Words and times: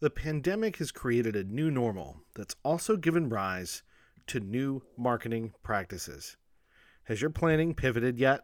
The 0.00 0.10
pandemic 0.10 0.78
has 0.78 0.90
created 0.90 1.36
a 1.36 1.44
new 1.44 1.70
normal 1.70 2.24
that's 2.34 2.56
also 2.64 2.96
given 2.96 3.28
rise 3.28 3.84
to 4.26 4.40
new 4.40 4.82
marketing 4.98 5.52
practices. 5.62 6.36
Has 7.04 7.20
your 7.20 7.30
planning 7.30 7.74
pivoted 7.74 8.18
yet? 8.18 8.40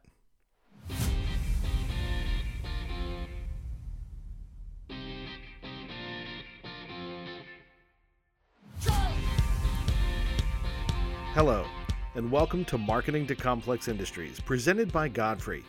Hello, 11.34 11.66
and 12.14 12.30
welcome 12.30 12.64
to 12.66 12.78
Marketing 12.78 13.26
to 13.26 13.34
Complex 13.34 13.88
Industries, 13.88 14.38
presented 14.38 14.92
by 14.92 15.08
Godfrey, 15.08 15.64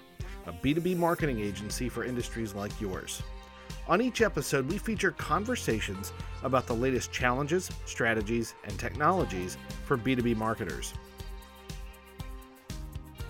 a 0.45 0.54
B2B 0.54 0.95
marketing 0.95 1.39
agency 1.39 1.89
for 1.89 2.04
industries 2.04 2.54
like 2.54 2.79
yours. 2.79 3.23
On 3.88 4.02
each 4.02 4.21
episode, 4.21 4.70
we 4.70 4.77
feature 4.77 5.11
conversations 5.11 6.13
about 6.43 6.68
the 6.68 6.73
latest 6.73 7.11
challenges, 7.11 7.70
strategies, 7.85 8.53
and 8.63 8.77
technologies 8.80 9.58
for 9.85 9.98
B2B 9.98 10.35
marketers. 10.35 10.94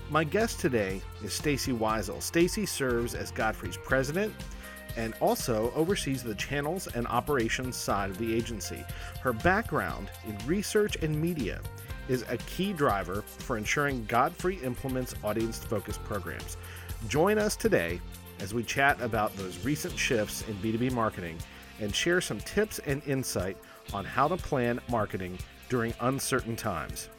My 0.10 0.26
guest 0.26 0.60
today 0.60 1.02
is 1.24 1.32
Stacy 1.32 1.72
Weisel. 1.72 2.22
Stacy 2.22 2.66
serves 2.66 3.16
as 3.16 3.32
Godfrey's 3.32 3.78
president 3.78 4.34
and 4.98 5.14
also 5.22 5.72
oversees 5.74 6.22
the 6.22 6.36
channels 6.36 6.88
and 6.88 7.08
operations 7.08 7.78
side 7.78 8.10
of 8.10 8.18
the 8.18 8.36
agency. 8.36 8.84
Her 9.22 9.32
background 9.32 10.12
in 10.28 10.38
research 10.46 10.98
and 11.02 11.20
media 11.20 11.62
is 12.10 12.26
a 12.28 12.36
key 12.38 12.74
driver 12.74 13.22
for 13.22 13.58
ensuring 13.58 14.04
Godfrey 14.06 14.58
implements 14.58 15.16
audience 15.24 15.60
focused 15.60 16.04
programs. 16.04 16.58
Join 17.08 17.38
us 17.38 17.56
today 17.56 18.02
as 18.42 18.56
we 18.56 18.64
chat 18.64 19.00
about 19.02 19.36
those 19.38 19.64
recent 19.64 19.98
shifts 19.98 20.44
in 20.48 20.56
B2B 20.56 20.92
marketing 20.92 21.38
and 21.80 21.94
share 21.94 22.20
some 22.20 22.40
tips 22.40 22.80
and 22.80 23.02
insight 23.06 23.56
on 23.94 24.04
how 24.04 24.28
to 24.28 24.36
plan 24.36 24.80
marketing 24.90 25.38
during 25.70 25.94
uncertain 26.02 26.56
times. 26.56 27.10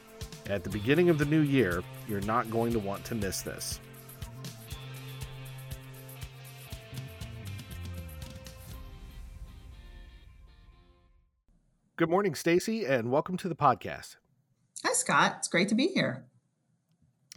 At 0.49 0.65
the 0.65 0.69
beginning 0.69 1.09
of 1.09 1.17
the 1.17 1.25
new 1.25 1.39
year, 1.39 1.81
you're 2.09 2.21
not 2.21 2.51
going 2.51 2.73
to 2.73 2.79
want 2.79 3.05
to 3.05 3.15
miss 3.15 3.41
this. 3.41 3.79
Good 11.95 12.09
morning, 12.09 12.35
Stacy, 12.35 12.85
and 12.85 13.11
welcome 13.11 13.37
to 13.37 13.47
the 13.47 13.55
podcast. 13.55 14.17
Hi, 14.83 14.91
Scott. 14.91 15.35
It's 15.37 15.47
great 15.47 15.69
to 15.69 15.75
be 15.75 15.87
here. 15.87 16.25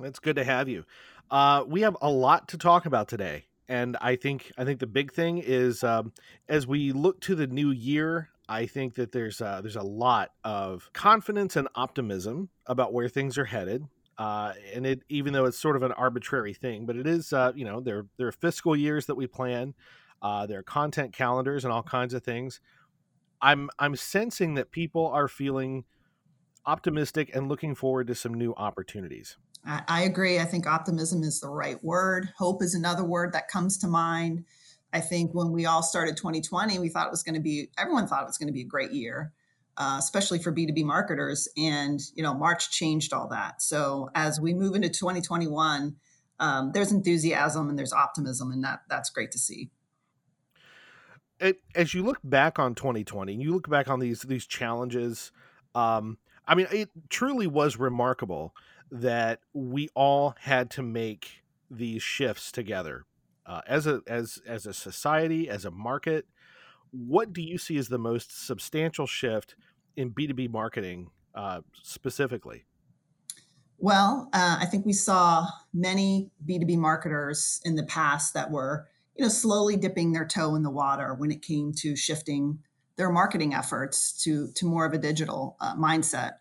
It's 0.03 0.19
good 0.19 0.37
to 0.37 0.45
have 0.45 0.69
you. 0.69 0.85
Uh, 1.31 1.63
we 1.67 1.83
have 1.83 1.97
a 2.03 2.11
lot 2.11 2.49
to 2.49 2.59
talk 2.59 2.87
about 2.87 3.07
today 3.07 3.45
and 3.69 3.97
I 4.01 4.17
think 4.17 4.53
I 4.57 4.65
think 4.65 4.81
the 4.81 4.87
big 4.87 5.13
thing 5.13 5.39
is 5.39 5.83
um, 5.85 6.13
as 6.49 6.67
we 6.67 6.93
look 6.93 7.21
to 7.23 7.35
the 7.35 7.47
new 7.47 7.71
year. 7.71 8.31
I 8.49 8.67
think 8.67 8.95
that 8.95 9.11
there's 9.11 9.39
there's 9.39 9.75
a 9.75 9.83
lot 9.83 10.31
of 10.45 10.89
confidence 10.93 11.57
and 11.57 11.67
optimism 11.75 12.49
about 12.67 12.93
where 12.93 13.09
things 13.09 13.39
are 13.39 13.45
headed. 13.45 13.89
Uh, 14.19 14.53
and 14.73 14.87
it 14.87 15.03
even 15.09 15.33
though 15.33 15.45
it's 15.47 15.59
sort 15.59 15.75
of 15.75 15.83
an 15.83 15.91
arbitrary 15.93 16.55
thing, 16.55 16.87
but 16.87 16.97
it 16.97 17.09
is 17.09 17.33
uh, 17.33 17.51
you 17.57 17.65
know 17.65 17.81
there 17.81 18.07
there 18.19 18.29
are 18.29 18.33
fiscal 18.33 18.77
years 18.77 19.07
that 19.07 19.17
we 19.17 19.27
plan, 19.27 19.75
uh, 20.23 20.47
there 20.47 20.61
are 20.61 20.63
content 20.63 21.13
calendars 21.13 21.65
and 21.65 21.73
all 21.73 21.83
kinds 21.83 22.15
of 22.15 22.23
things. 22.23 22.61
I'm 23.43 23.69
I'm 23.79 23.97
sensing 23.97 24.55
that 24.55 24.71
people 24.71 25.07
are 25.09 25.29
feeling 25.29 25.85
optimistic 26.65 27.31
and 27.35 27.49
looking 27.49 27.75
forward 27.75 28.07
to 28.09 28.15
some 28.15 28.35
new 28.35 28.55
opportunities. 28.55 29.37
I, 29.67 29.83
I 29.89 30.03
agree. 30.03 30.39
I 30.39 30.45
think 30.45 30.67
optimism 30.67 31.23
is 31.23 31.41
the 31.41 31.49
right 31.49 31.83
word. 31.83 32.31
Hope 32.39 32.63
is 32.63 32.75
another 32.75 33.05
word 33.05 33.33
that 33.33 33.49
comes 33.49 33.79
to 33.79 33.89
mind. 33.89 34.45
I 34.93 35.01
think 35.01 35.35
when 35.35 35.51
we 35.51 35.67
all 35.67 35.83
started 35.83 36.17
2020, 36.17 36.79
we 36.79 36.89
thought 36.89 37.07
it 37.07 37.11
was 37.11 37.23
going 37.23 37.35
to 37.35 37.41
be, 37.41 37.71
everyone 37.77 38.07
thought 38.07 38.23
it 38.23 38.27
was 38.27 38.39
going 38.39 38.47
to 38.47 38.53
be 38.53 38.63
a 38.63 38.67
great 38.67 38.93
year, 38.93 39.33
uh, 39.77 39.97
especially 39.99 40.39
for 40.39 40.53
B2B 40.53 40.85
marketers. 40.85 41.49
And, 41.57 42.01
you 42.15 42.23
know, 42.23 42.33
March 42.33 42.71
changed 42.71 43.13
all 43.13 43.29
that. 43.29 43.61
So 43.61 44.09
as 44.15 44.41
we 44.41 44.55
move 44.55 44.75
into 44.75 44.89
2021, 44.89 45.97
um, 46.39 46.73
there's 46.73 46.93
enthusiasm 46.93 47.69
and 47.69 47.79
there's 47.79 47.93
optimism, 47.93 48.53
and 48.53 48.63
that 48.65 48.81
that's 48.89 49.11
great 49.11 49.33
to 49.33 49.39
see. 49.39 49.71
It, 51.41 51.61
as 51.75 51.95
you 51.95 52.03
look 52.03 52.19
back 52.23 52.59
on 52.59 52.75
2020, 52.75 53.33
and 53.33 53.43
you 53.43 53.53
look 53.55 53.69
back 53.69 53.89
on 53.89 54.01
these 54.01 54.23
these 54.23 54.47
challenges. 54.47 55.33
Um, 55.75 56.19
I 56.49 56.55
mean, 56.55 56.69
it 56.71 56.91
truly 57.09 57.47
was 57.47 57.77
remarkable 57.77 58.55
that 58.91 59.41
we 59.53 59.89
all 59.95 60.35
had 60.41 60.71
to 60.71 60.83
make 60.83 61.43
these 61.71 62.03
shifts 62.03 62.53
together 62.53 63.05
uh, 63.47 63.61
as 63.67 63.87
a 63.87 64.03
as 64.07 64.41
as 64.47 64.67
a 64.67 64.73
society 64.73 65.49
as 65.49 65.65
a 65.65 65.71
market. 65.71 66.27
What 66.91 67.33
do 67.33 67.43
you 67.43 67.59
see 67.59 67.77
as 67.77 67.89
the 67.89 67.99
most 67.99 68.47
substantial 68.47 69.07
shift 69.07 69.55
in 69.97 70.13
b2b 70.13 70.51
marketing 70.51 71.11
uh, 71.35 71.61
specifically? 71.83 72.65
Well 73.79 74.29
uh, 74.33 74.59
i 74.61 74.67
think 74.67 74.87
we 74.87 74.93
saw 74.93 75.47
many 75.75 76.31
b2b 76.49 76.79
marketers 76.79 77.61
in 77.65 77.77
the 77.77 77.85
past 77.85 78.35
that 78.35 78.51
were 78.51 78.89
you 79.17 79.25
know 79.25 79.29
slowly 79.29 79.77
dipping 79.77 80.13
their 80.13 80.27
toe 80.27 80.55
in 80.55 80.63
the 80.63 80.71
water 80.71 81.15
when 81.15 81.31
it 81.31 81.43
came 81.43 81.73
to 81.79 81.97
shifting 81.97 82.59
their 82.97 83.11
marketing 83.11 83.55
efforts 83.55 84.13
to 84.25 84.51
to 84.55 84.65
more 84.65 84.87
of 84.87 84.93
a 84.93 84.99
digital 84.99 85.57
uh, 85.61 85.75
mindset 85.77 86.35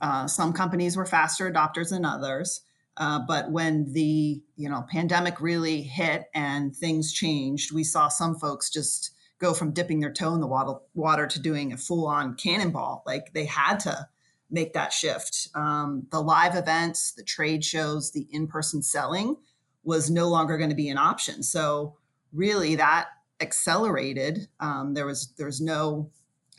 uh, 0.00 0.26
some 0.26 0.52
companies 0.52 0.96
were 0.96 1.06
faster 1.06 1.50
adopters 1.50 1.90
than 1.90 2.04
others. 2.04 2.62
Uh, 2.96 3.20
but 3.26 3.50
when 3.50 3.92
the 3.92 4.42
you 4.56 4.68
know 4.68 4.84
pandemic 4.90 5.40
really 5.40 5.82
hit 5.82 6.24
and 6.34 6.76
things 6.76 7.12
changed, 7.12 7.72
we 7.72 7.84
saw 7.84 8.08
some 8.08 8.36
folks 8.36 8.70
just 8.70 9.12
go 9.38 9.54
from 9.54 9.72
dipping 9.72 10.00
their 10.00 10.12
toe 10.12 10.34
in 10.34 10.40
the 10.40 10.46
water, 10.46 10.78
water 10.94 11.26
to 11.26 11.40
doing 11.40 11.72
a 11.72 11.76
full 11.76 12.06
on 12.06 12.34
cannonball. 12.34 13.02
Like 13.06 13.32
they 13.32 13.46
had 13.46 13.80
to 13.80 14.06
make 14.50 14.74
that 14.74 14.92
shift. 14.92 15.48
Um, 15.54 16.06
the 16.10 16.20
live 16.20 16.56
events, 16.56 17.12
the 17.12 17.22
trade 17.22 17.64
shows, 17.64 18.10
the 18.10 18.26
in 18.30 18.46
person 18.48 18.82
selling 18.82 19.36
was 19.82 20.10
no 20.10 20.28
longer 20.28 20.58
going 20.58 20.70
to 20.70 20.76
be 20.76 20.90
an 20.90 20.98
option. 20.98 21.42
So 21.42 21.96
really, 22.32 22.74
that 22.76 23.08
accelerated. 23.40 24.48
Um, 24.58 24.92
there 24.92 25.06
was 25.06 25.32
there 25.38 25.46
was 25.46 25.60
no 25.60 26.10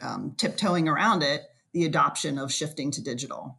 um, 0.01 0.33
tiptoeing 0.37 0.87
around 0.87 1.21
it 1.21 1.43
the 1.73 1.85
adoption 1.85 2.37
of 2.37 2.51
shifting 2.51 2.91
to 2.91 3.01
digital. 3.01 3.57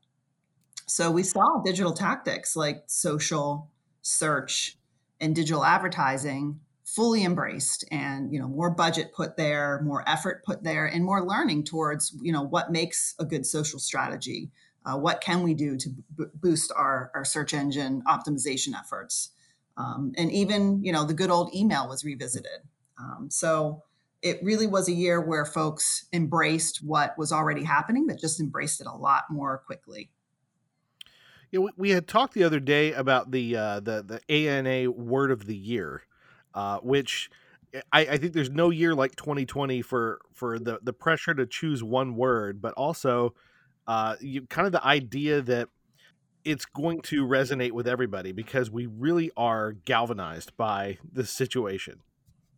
So 0.86 1.10
we 1.10 1.22
saw 1.22 1.62
digital 1.64 1.92
tactics 1.92 2.54
like 2.56 2.84
social 2.86 3.70
search 4.02 4.76
and 5.20 5.34
digital 5.34 5.64
advertising 5.64 6.60
fully 6.84 7.24
embraced 7.24 7.84
and 7.90 8.32
you 8.32 8.38
know 8.38 8.48
more 8.48 8.68
budget 8.68 9.12
put 9.14 9.36
there 9.36 9.80
more 9.82 10.06
effort 10.06 10.44
put 10.44 10.62
there 10.62 10.84
and 10.84 11.04
more 11.04 11.24
learning 11.24 11.64
towards 11.64 12.14
you 12.20 12.32
know 12.32 12.42
what 12.42 12.70
makes 12.70 13.14
a 13.18 13.24
good 13.24 13.46
social 13.46 13.78
strategy. 13.78 14.50
Uh, 14.84 14.98
what 14.98 15.20
can 15.20 15.42
we 15.42 15.54
do 15.54 15.76
to 15.76 15.90
b- 15.90 16.24
boost 16.34 16.72
our, 16.76 17.12
our 17.14 17.24
search 17.24 17.54
engine 17.54 18.02
optimization 18.08 18.74
efforts? 18.76 19.30
Um, 19.76 20.12
and 20.18 20.30
even 20.32 20.82
you 20.84 20.92
know 20.92 21.04
the 21.04 21.14
good 21.14 21.30
old 21.30 21.54
email 21.54 21.88
was 21.88 22.04
revisited. 22.04 22.60
Um, 22.98 23.28
so 23.30 23.84
it 24.22 24.38
really 24.42 24.66
was 24.66 24.88
a 24.88 24.92
year 24.92 25.20
where 25.20 25.44
folks 25.44 26.06
embraced 26.12 26.78
what 26.78 27.18
was 27.18 27.32
already 27.32 27.64
happening, 27.64 28.06
but 28.06 28.18
just 28.18 28.40
embraced 28.40 28.80
it 28.80 28.86
a 28.86 28.96
lot 28.96 29.24
more 29.28 29.58
quickly. 29.66 30.10
Yeah, 31.50 31.60
we, 31.60 31.70
we 31.76 31.90
had 31.90 32.08
talked 32.08 32.32
the 32.32 32.44
other 32.44 32.60
day 32.60 32.92
about 32.92 33.30
the 33.32 33.56
uh, 33.56 33.80
the 33.80 34.02
the 34.02 34.34
ANA 34.34 34.90
word 34.90 35.30
of 35.30 35.46
the 35.46 35.56
year, 35.56 36.02
uh, 36.54 36.78
which 36.78 37.30
I, 37.92 38.00
I, 38.00 38.16
think 38.16 38.32
there's 38.32 38.50
no 38.50 38.70
year 38.70 38.94
like 38.94 39.16
2020 39.16 39.82
for 39.82 40.20
for 40.32 40.58
the 40.58 40.78
the 40.82 40.92
pressure 40.92 41.34
to 41.34 41.44
choose 41.44 41.82
one 41.82 42.16
word, 42.16 42.62
but 42.62 42.74
also 42.74 43.34
uh, 43.86 44.16
you 44.20 44.46
kind 44.46 44.66
of 44.66 44.72
the 44.72 44.84
idea 44.86 45.42
that 45.42 45.68
it's 46.44 46.64
going 46.64 47.02
to 47.02 47.26
resonate 47.26 47.72
with 47.72 47.86
everybody 47.86 48.32
because 48.32 48.70
we 48.70 48.86
really 48.86 49.30
are 49.36 49.72
galvanized 49.72 50.56
by 50.56 50.98
this 51.12 51.30
situation. 51.30 52.00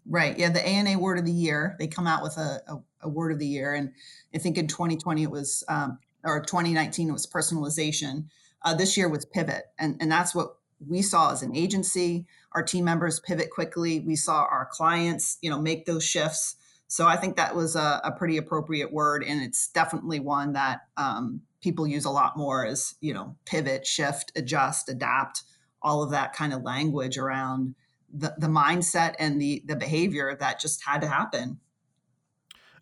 Right. 0.06 0.38
Yeah. 0.38 0.50
The 0.50 0.64
ANA 0.64 0.98
word 0.98 1.18
of 1.18 1.24
the 1.24 1.32
year, 1.32 1.76
they 1.78 1.86
come 1.86 2.06
out 2.06 2.22
with 2.22 2.36
a, 2.36 2.60
a, 2.68 2.76
a 3.02 3.08
word 3.08 3.32
of 3.32 3.38
the 3.38 3.46
year. 3.46 3.72
And 3.74 3.92
I 4.34 4.38
think 4.38 4.58
in 4.58 4.66
2020 4.66 5.22
it 5.22 5.30
was, 5.30 5.64
um, 5.68 5.98
or 6.22 6.40
2019 6.40 7.08
it 7.08 7.12
was 7.12 7.26
personalization. 7.26 8.26
Uh, 8.62 8.74
this 8.74 8.96
year 8.96 9.08
was 9.08 9.24
pivot. 9.24 9.64
And, 9.78 9.96
and 10.00 10.12
that's 10.12 10.34
what 10.34 10.56
we 10.86 11.00
saw 11.02 11.32
as 11.32 11.42
an 11.42 11.56
agency. 11.56 12.26
Our 12.52 12.62
team 12.62 12.84
members 12.84 13.20
pivot 13.20 13.50
quickly. 13.50 14.00
We 14.00 14.16
saw 14.16 14.46
our 14.50 14.68
clients, 14.70 15.38
you 15.40 15.50
know, 15.50 15.60
make 15.60 15.86
those 15.86 16.04
shifts. 16.04 16.56
So 16.86 17.06
I 17.06 17.16
think 17.16 17.36
that 17.36 17.56
was 17.56 17.74
a, 17.74 18.00
a 18.04 18.12
pretty 18.12 18.36
appropriate 18.36 18.92
word. 18.92 19.24
And 19.24 19.42
it's 19.42 19.68
definitely 19.68 20.20
one 20.20 20.52
that 20.52 20.80
um, 20.96 21.40
people 21.62 21.86
use 21.86 22.04
a 22.04 22.10
lot 22.10 22.36
more 22.36 22.66
as, 22.66 22.94
you 23.00 23.14
know, 23.14 23.36
pivot, 23.46 23.86
shift, 23.86 24.32
adjust, 24.36 24.88
adapt, 24.90 25.44
all 25.82 26.02
of 26.02 26.10
that 26.10 26.34
kind 26.34 26.52
of 26.52 26.62
language 26.62 27.16
around 27.16 27.74
the, 28.14 28.34
the 28.38 28.46
mindset 28.46 29.14
and 29.18 29.40
the 29.40 29.62
the 29.66 29.76
behavior 29.76 30.36
that 30.38 30.60
just 30.60 30.82
had 30.84 31.00
to 31.00 31.08
happen. 31.08 31.58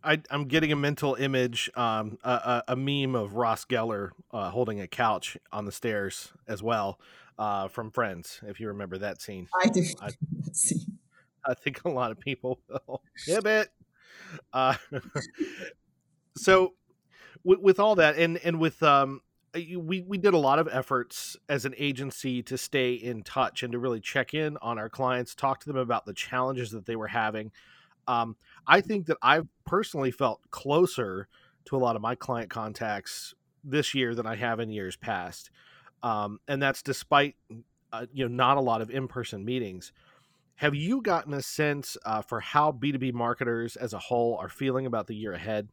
I, 0.05 0.21
am 0.31 0.47
getting 0.47 0.73
a 0.73 0.77
mental 0.77 1.15
image, 1.15 1.71
um, 1.77 2.19
a, 2.25 2.31
a, 2.31 2.65
a, 2.69 2.77
meme 2.77 3.15
of 3.15 3.35
Ross 3.35 3.65
Geller 3.65 4.11
uh, 4.33 4.51
holding 4.51 4.81
a 4.81 4.89
couch 4.89 5.37
on 5.53 5.65
the 5.65 5.71
stairs 5.71 6.33
as 6.49 6.61
well 6.61 6.99
uh, 7.39 7.69
from 7.69 7.93
Friends, 7.93 8.41
if 8.47 8.59
you 8.59 8.67
remember 8.69 8.99
that 8.99 9.23
scene. 9.23 9.49
I 9.63 9.69
do. 9.69 9.85
I, 10.01 10.11
I 11.47 11.55
think 11.55 11.85
a 11.85 11.89
lot 11.89 12.11
of 12.11 12.19
people 12.19 12.61
will 12.69 13.03
pivot. 13.27 13.69
Uh, 14.53 14.75
so, 16.37 16.75
with, 17.45 17.61
with 17.61 17.81
all 17.81 17.95
that, 17.97 18.17
and 18.17 18.39
and 18.39 18.59
with 18.59 18.83
um, 18.83 19.21
we 19.55 20.03
we 20.07 20.19
did 20.19 20.35
a 20.35 20.39
lot 20.39 20.59
of 20.59 20.69
efforts 20.71 21.37
as 21.49 21.65
an 21.65 21.75
agency 21.77 22.43
to 22.45 22.57
stay 22.57 22.95
in 22.95 23.23
touch 23.23 23.63
and 23.63 23.73
to 23.73 23.79
really 23.79 24.01
check 24.01 24.35
in 24.35 24.57
on 24.63 24.79
our 24.79 24.89
clients, 24.89 25.35
talk 25.35 25.61
to 25.61 25.67
them 25.67 25.77
about 25.77 26.07
the 26.07 26.15
challenges 26.15 26.71
that 26.71 26.87
they 26.87 26.97
were 26.97 27.09
having. 27.09 27.53
Um, 28.09 28.37
I 28.67 28.81
think 28.81 29.07
that 29.07 29.19
I've 29.23 29.47
personally 29.65 30.11
felt 30.11 30.41
closer 30.51 31.29
to 31.67 31.77
a 31.77 31.79
lot 31.79 31.97
of 31.97 32.03
my 32.03 32.15
client 32.15 32.51
contacts 32.51 33.35
this 33.63 33.95
year 33.95 34.15
than 34.15 34.27
I 34.27 34.37
have 34.37 34.59
in 34.59 34.71
years 34.71 34.97
past, 34.97 35.51
um, 36.03 36.41
and 36.49 36.61
that's 36.63 36.83
despite 36.83 37.37
uh, 37.93 38.07
you 38.13 38.29
know 38.29 38.35
not 38.35 38.57
a 38.57 38.61
lot 38.63 38.81
of 38.81 38.91
in 38.91 39.07
person 39.09 39.45
meetings. 39.45 39.93
Have 40.57 40.75
you 40.75 41.03
gotten 41.03 41.35
a 41.35 41.43
sense 41.43 41.97
uh, 42.05 42.23
for 42.23 42.41
how 42.41 42.73
B 42.73 42.93
two 42.93 42.99
B 42.99 43.13
marketers 43.13 43.77
as 43.77 43.93
a 43.93 43.99
whole 43.99 44.37
are 44.37 44.49
feeling 44.49 44.87
about 44.87 45.07
the 45.09 45.15
year 45.17 45.33
ahead? 45.33 45.69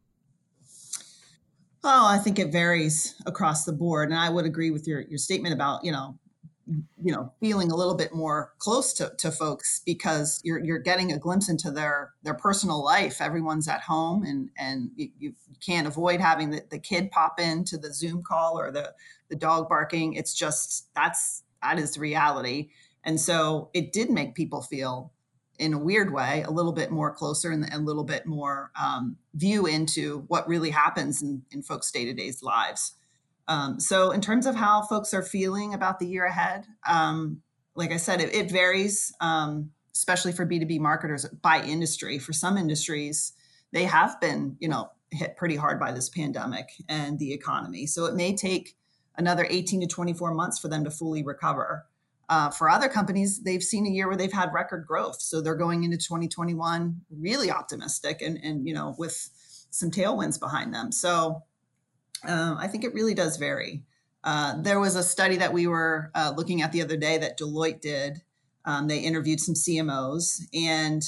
Oh, 1.82 2.06
I 2.06 2.18
think 2.18 2.38
it 2.38 2.52
varies 2.52 3.14
across 3.24 3.64
the 3.64 3.72
board, 3.72 4.10
and 4.10 4.18
I 4.18 4.28
would 4.28 4.44
agree 4.44 4.70
with 4.70 4.86
your 4.86 5.00
your 5.00 5.18
statement 5.18 5.54
about 5.54 5.84
you 5.84 5.92
know 5.92 6.18
you 7.02 7.12
know 7.12 7.32
feeling 7.40 7.70
a 7.70 7.74
little 7.74 7.94
bit 7.94 8.14
more 8.14 8.52
close 8.58 8.92
to, 8.94 9.12
to 9.18 9.30
folks 9.30 9.80
because 9.84 10.40
you're 10.44 10.62
you're 10.62 10.78
getting 10.78 11.12
a 11.12 11.18
glimpse 11.18 11.48
into 11.48 11.70
their 11.70 12.12
their 12.22 12.34
personal 12.34 12.84
life. 12.84 13.20
Everyone's 13.20 13.66
at 13.66 13.80
home 13.80 14.24
and 14.24 14.50
and 14.58 14.90
you, 14.94 15.08
you 15.18 15.34
can't 15.64 15.86
avoid 15.86 16.20
having 16.20 16.50
the, 16.50 16.62
the 16.70 16.78
kid 16.78 17.10
pop 17.10 17.40
into 17.40 17.78
the 17.78 17.92
zoom 17.92 18.22
call 18.22 18.58
or 18.58 18.70
the 18.70 18.92
the 19.30 19.36
dog 19.36 19.68
barking. 19.68 20.14
It's 20.14 20.34
just 20.34 20.88
that's 20.94 21.44
that 21.62 21.78
is 21.78 21.96
reality. 21.96 22.70
And 23.04 23.18
so 23.18 23.70
it 23.72 23.92
did 23.92 24.10
make 24.10 24.34
people 24.34 24.60
feel 24.60 25.12
in 25.60 25.74
a 25.74 25.78
weird 25.78 26.12
way 26.12 26.42
a 26.46 26.50
little 26.50 26.72
bit 26.72 26.90
more 26.90 27.12
closer 27.12 27.50
and, 27.50 27.72
a 27.72 27.78
little 27.78 28.04
bit 28.04 28.26
more 28.26 28.70
um, 28.80 29.16
view 29.34 29.66
into 29.66 30.24
what 30.28 30.48
really 30.48 30.70
happens 30.70 31.22
in, 31.22 31.42
in 31.52 31.62
folks 31.62 31.90
day-to-day 31.92 32.32
lives 32.42 32.94
um, 33.50 33.80
so, 33.80 34.12
in 34.12 34.20
terms 34.20 34.46
of 34.46 34.54
how 34.54 34.82
folks 34.82 35.12
are 35.12 35.24
feeling 35.24 35.74
about 35.74 35.98
the 35.98 36.06
year 36.06 36.24
ahead, 36.24 36.66
um, 36.88 37.42
like 37.74 37.90
I 37.90 37.96
said, 37.96 38.20
it, 38.20 38.32
it 38.32 38.48
varies, 38.48 39.12
um, 39.20 39.70
especially 39.92 40.30
for 40.30 40.46
B2B 40.46 40.78
marketers 40.78 41.26
by 41.42 41.60
industry. 41.60 42.20
For 42.20 42.32
some 42.32 42.56
industries, 42.56 43.32
they 43.72 43.84
have 43.84 44.20
been, 44.20 44.56
you 44.60 44.68
know, 44.68 44.92
hit 45.10 45.36
pretty 45.36 45.56
hard 45.56 45.80
by 45.80 45.90
this 45.90 46.08
pandemic 46.08 46.68
and 46.88 47.18
the 47.18 47.32
economy. 47.32 47.86
So, 47.86 48.04
it 48.04 48.14
may 48.14 48.36
take 48.36 48.76
another 49.16 49.44
18 49.50 49.80
to 49.80 49.86
24 49.88 50.32
months 50.32 50.60
for 50.60 50.68
them 50.68 50.84
to 50.84 50.90
fully 50.90 51.24
recover. 51.24 51.86
Uh, 52.30 52.48
for 52.48 52.70
other 52.70 52.88
companies, 52.88 53.42
they've 53.42 53.62
seen 53.62 53.86
a 53.86 53.90
year 53.90 54.06
where 54.06 54.16
they've 54.16 54.32
had 54.32 54.52
record 54.54 54.86
growth. 54.86 55.20
So, 55.20 55.40
they're 55.40 55.56
going 55.56 55.84
into 55.84 55.98
2021 55.98 57.00
really 57.10 57.50
optimistic 57.50 58.22
and, 58.22 58.38
and 58.42 58.66
you 58.66 58.72
know, 58.72 58.94
with 58.96 59.30
some 59.70 59.90
tailwinds 59.90 60.38
behind 60.38 60.72
them. 60.72 60.92
So, 60.92 61.42
um, 62.26 62.56
I 62.58 62.68
think 62.68 62.84
it 62.84 62.94
really 62.94 63.14
does 63.14 63.36
vary. 63.36 63.82
Uh, 64.22 64.60
there 64.62 64.78
was 64.78 64.96
a 64.96 65.02
study 65.02 65.36
that 65.36 65.52
we 65.52 65.66
were 65.66 66.10
uh, 66.14 66.32
looking 66.36 66.62
at 66.62 66.72
the 66.72 66.82
other 66.82 66.96
day 66.96 67.18
that 67.18 67.38
Deloitte 67.38 67.80
did. 67.80 68.22
Um, 68.64 68.88
they 68.88 68.98
interviewed 68.98 69.40
some 69.40 69.54
CMOs 69.54 70.42
and 70.54 71.02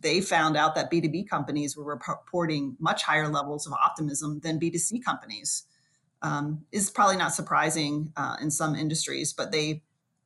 they 0.00 0.20
found 0.20 0.56
out 0.56 0.74
that 0.74 0.90
B2B 0.90 1.28
companies 1.28 1.76
were 1.76 1.84
reporting 1.84 2.76
much 2.78 3.02
higher 3.02 3.28
levels 3.28 3.66
of 3.66 3.72
optimism 3.72 4.40
than 4.40 4.60
B2C 4.60 5.02
companies. 5.02 5.64
Um, 6.20 6.66
is 6.70 6.88
probably 6.88 7.16
not 7.16 7.34
surprising 7.34 8.12
uh, 8.16 8.36
in 8.40 8.50
some 8.50 8.76
industries, 8.76 9.32
but 9.32 9.50
they 9.50 9.82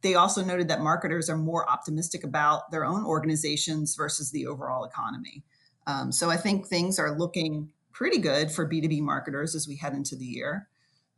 they 0.06 0.14
also 0.14 0.44
noted 0.44 0.68
that 0.68 0.80
marketers 0.80 1.28
are 1.28 1.36
more 1.36 1.68
optimistic 1.68 2.22
about 2.22 2.70
their 2.70 2.84
own 2.84 3.04
organizations 3.04 3.96
versus 3.96 4.30
the 4.30 4.46
overall 4.46 4.84
economy. 4.84 5.42
Um, 5.88 6.12
so 6.12 6.30
I 6.30 6.36
think 6.36 6.68
things 6.68 7.00
are 7.00 7.18
looking 7.18 7.72
pretty 7.90 8.18
good 8.18 8.52
for 8.52 8.68
B2B 8.68 9.00
marketers 9.00 9.56
as 9.56 9.66
we 9.66 9.74
head 9.74 9.94
into 9.94 10.14
the 10.14 10.24
year. 10.24 10.68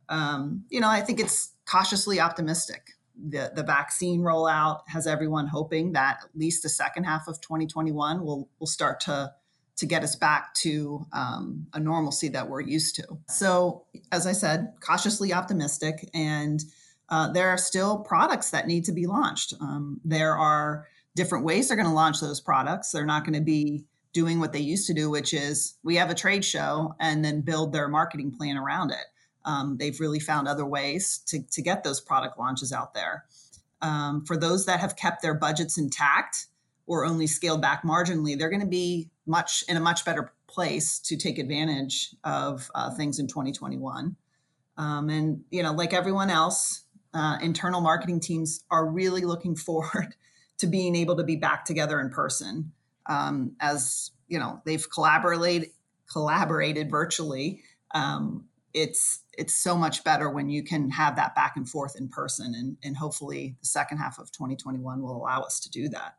Um, 0.09 0.65
you 0.71 0.79
know, 0.79 0.89
I 0.89 1.01
think 1.01 1.19
it's 1.19 1.53
cautiously 1.67 2.19
optimistic. 2.19 2.93
The, 3.15 3.51
the 3.55 3.61
vaccine 3.61 4.21
rollout 4.21 4.79
has 4.87 5.05
everyone 5.05 5.45
hoping 5.45 5.91
that 5.91 6.21
at 6.23 6.35
least 6.35 6.63
the 6.63 6.69
second 6.69 7.03
half 7.03 7.27
of 7.27 7.39
2021 7.41 8.25
will, 8.25 8.49
will 8.57 8.65
start 8.65 9.01
to, 9.01 9.31
to 9.75 9.85
get 9.85 10.01
us 10.01 10.15
back 10.15 10.55
to 10.55 11.05
um, 11.13 11.67
a 11.73 11.79
normalcy 11.79 12.29
that 12.29 12.49
we're 12.49 12.61
used 12.61 12.95
to. 12.95 13.19
So, 13.27 13.85
as 14.11 14.25
I 14.25 14.31
said, 14.31 14.73
cautiously 14.79 15.31
optimistic. 15.31 16.09
And 16.15 16.63
uh, 17.09 17.31
there 17.31 17.49
are 17.49 17.57
still 17.57 17.99
products 17.99 18.51
that 18.51 18.67
need 18.67 18.85
to 18.85 18.91
be 18.91 19.07
launched. 19.07 19.53
Um, 19.59 19.99
there 20.03 20.35
are 20.35 20.87
different 21.15 21.45
ways 21.45 21.67
they're 21.67 21.77
going 21.77 21.89
to 21.89 21.93
launch 21.93 22.19
those 22.19 22.39
products. 22.39 22.91
They're 22.91 23.05
not 23.05 23.25
going 23.25 23.37
to 23.37 23.43
be 23.43 23.85
doing 24.13 24.39
what 24.39 24.53
they 24.53 24.59
used 24.59 24.87
to 24.87 24.93
do, 24.93 25.09
which 25.09 25.33
is 25.33 25.75
we 25.83 25.95
have 25.95 26.09
a 26.09 26.15
trade 26.15 26.43
show 26.43 26.95
and 26.99 27.23
then 27.23 27.41
build 27.41 27.73
their 27.73 27.87
marketing 27.87 28.31
plan 28.31 28.57
around 28.57 28.91
it. 28.91 29.05
Um, 29.45 29.77
they've 29.77 29.99
really 29.99 30.19
found 30.19 30.47
other 30.47 30.65
ways 30.65 31.19
to, 31.27 31.41
to 31.51 31.61
get 31.61 31.83
those 31.83 32.01
product 32.01 32.37
launches 32.37 32.71
out 32.71 32.93
there. 32.93 33.25
Um, 33.81 34.25
for 34.25 34.35
those 34.35 34.65
that 34.65 34.79
have 34.79 34.95
kept 34.95 35.21
their 35.21 35.33
budgets 35.33 35.77
intact 35.77 36.47
or 36.85 37.05
only 37.05 37.27
scaled 37.27 37.61
back 37.61 37.83
marginally, 37.83 38.37
they're 38.37 38.49
going 38.49 38.61
to 38.61 38.67
be 38.67 39.09
much 39.25 39.63
in 39.67 39.77
a 39.77 39.79
much 39.79 40.03
better 40.03 40.33
place 40.47 40.99
to 40.99 41.15
take 41.15 41.37
advantage 41.37 42.15
of 42.23 42.69
uh, 42.75 42.91
things 42.91 43.19
in 43.19 43.27
2021. 43.27 44.15
Um, 44.77 45.09
and 45.09 45.43
you 45.51 45.61
know, 45.61 45.73
like 45.73 45.93
everyone 45.93 46.29
else, 46.29 46.83
uh, 47.13 47.37
internal 47.41 47.81
marketing 47.81 48.19
teams 48.19 48.63
are 48.69 48.85
really 48.85 49.21
looking 49.21 49.55
forward 49.55 50.15
to 50.57 50.67
being 50.67 50.95
able 50.95 51.15
to 51.15 51.23
be 51.23 51.35
back 51.35 51.65
together 51.65 51.99
in 51.99 52.09
person 52.09 52.71
um, 53.07 53.53
as 53.59 54.11
you 54.27 54.39
know 54.39 54.61
they've 54.65 54.89
collaborated 54.89 55.69
collaborated 56.09 56.89
virtually. 56.89 57.63
Um, 57.93 58.45
it's 58.73 59.23
it's 59.37 59.53
so 59.53 59.75
much 59.75 60.03
better 60.03 60.29
when 60.29 60.49
you 60.49 60.63
can 60.63 60.91
have 60.91 61.15
that 61.15 61.35
back 61.35 61.53
and 61.55 61.67
forth 61.67 61.95
in 61.97 62.07
person 62.07 62.53
and, 62.55 62.77
and 62.83 62.97
hopefully 62.97 63.55
the 63.61 63.65
second 63.65 63.97
half 63.97 64.19
of 64.19 64.31
2021 64.31 65.01
will 65.01 65.15
allow 65.15 65.41
us 65.41 65.59
to 65.61 65.69
do 65.71 65.89
that. 65.89 66.17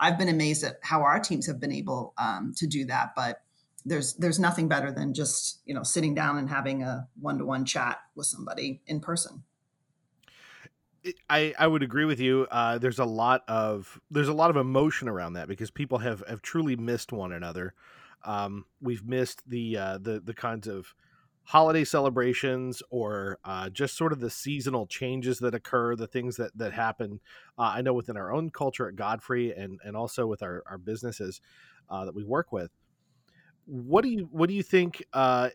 I've 0.00 0.18
been 0.18 0.28
amazed 0.28 0.64
at 0.64 0.78
how 0.82 1.02
our 1.02 1.20
teams 1.20 1.46
have 1.46 1.60
been 1.60 1.70
able 1.70 2.12
um, 2.18 2.54
to 2.56 2.66
do 2.66 2.84
that 2.86 3.12
but 3.14 3.42
there's 3.84 4.14
there's 4.14 4.40
nothing 4.40 4.66
better 4.66 4.90
than 4.90 5.14
just 5.14 5.60
you 5.64 5.74
know 5.74 5.84
sitting 5.84 6.12
down 6.12 6.38
and 6.38 6.48
having 6.48 6.82
a 6.82 7.06
one-to-one 7.20 7.64
chat 7.64 7.98
with 8.16 8.26
somebody 8.26 8.80
in 8.88 8.98
person 8.98 9.44
I, 11.28 11.54
I 11.58 11.66
would 11.66 11.82
agree 11.82 12.04
with 12.04 12.20
you. 12.20 12.46
Uh, 12.50 12.78
there's 12.78 12.98
a 12.98 13.04
lot 13.04 13.42
of 13.48 14.00
there's 14.10 14.28
a 14.28 14.32
lot 14.32 14.50
of 14.50 14.56
emotion 14.56 15.08
around 15.08 15.34
that 15.34 15.48
because 15.48 15.70
people 15.70 15.98
have, 15.98 16.22
have 16.28 16.42
truly 16.42 16.76
missed 16.76 17.12
one 17.12 17.32
another. 17.32 17.74
Um, 18.24 18.66
we've 18.80 19.04
missed 19.04 19.48
the 19.48 19.76
uh, 19.76 19.98
the 19.98 20.20
the 20.20 20.34
kinds 20.34 20.68
of 20.68 20.94
holiday 21.44 21.82
celebrations 21.84 22.82
or 22.90 23.38
uh, 23.44 23.68
just 23.68 23.96
sort 23.96 24.12
of 24.12 24.20
the 24.20 24.30
seasonal 24.30 24.86
changes 24.86 25.40
that 25.40 25.54
occur, 25.54 25.96
the 25.96 26.06
things 26.06 26.36
that 26.36 26.56
that 26.56 26.72
happen. 26.72 27.20
Uh, 27.58 27.72
I 27.74 27.82
know 27.82 27.94
within 27.94 28.16
our 28.16 28.32
own 28.32 28.50
culture 28.50 28.88
at 28.88 28.96
Godfrey 28.96 29.52
and 29.52 29.80
and 29.84 29.96
also 29.96 30.26
with 30.26 30.42
our 30.42 30.62
our 30.66 30.78
businesses 30.78 31.40
uh, 31.90 32.04
that 32.04 32.14
we 32.14 32.24
work 32.24 32.52
with. 32.52 32.70
What 33.66 34.02
do 34.02 34.10
you 34.10 34.28
what 34.30 34.48
do 34.48 34.54
you 34.54 34.62
think 34.62 35.04
uh, 35.12 35.50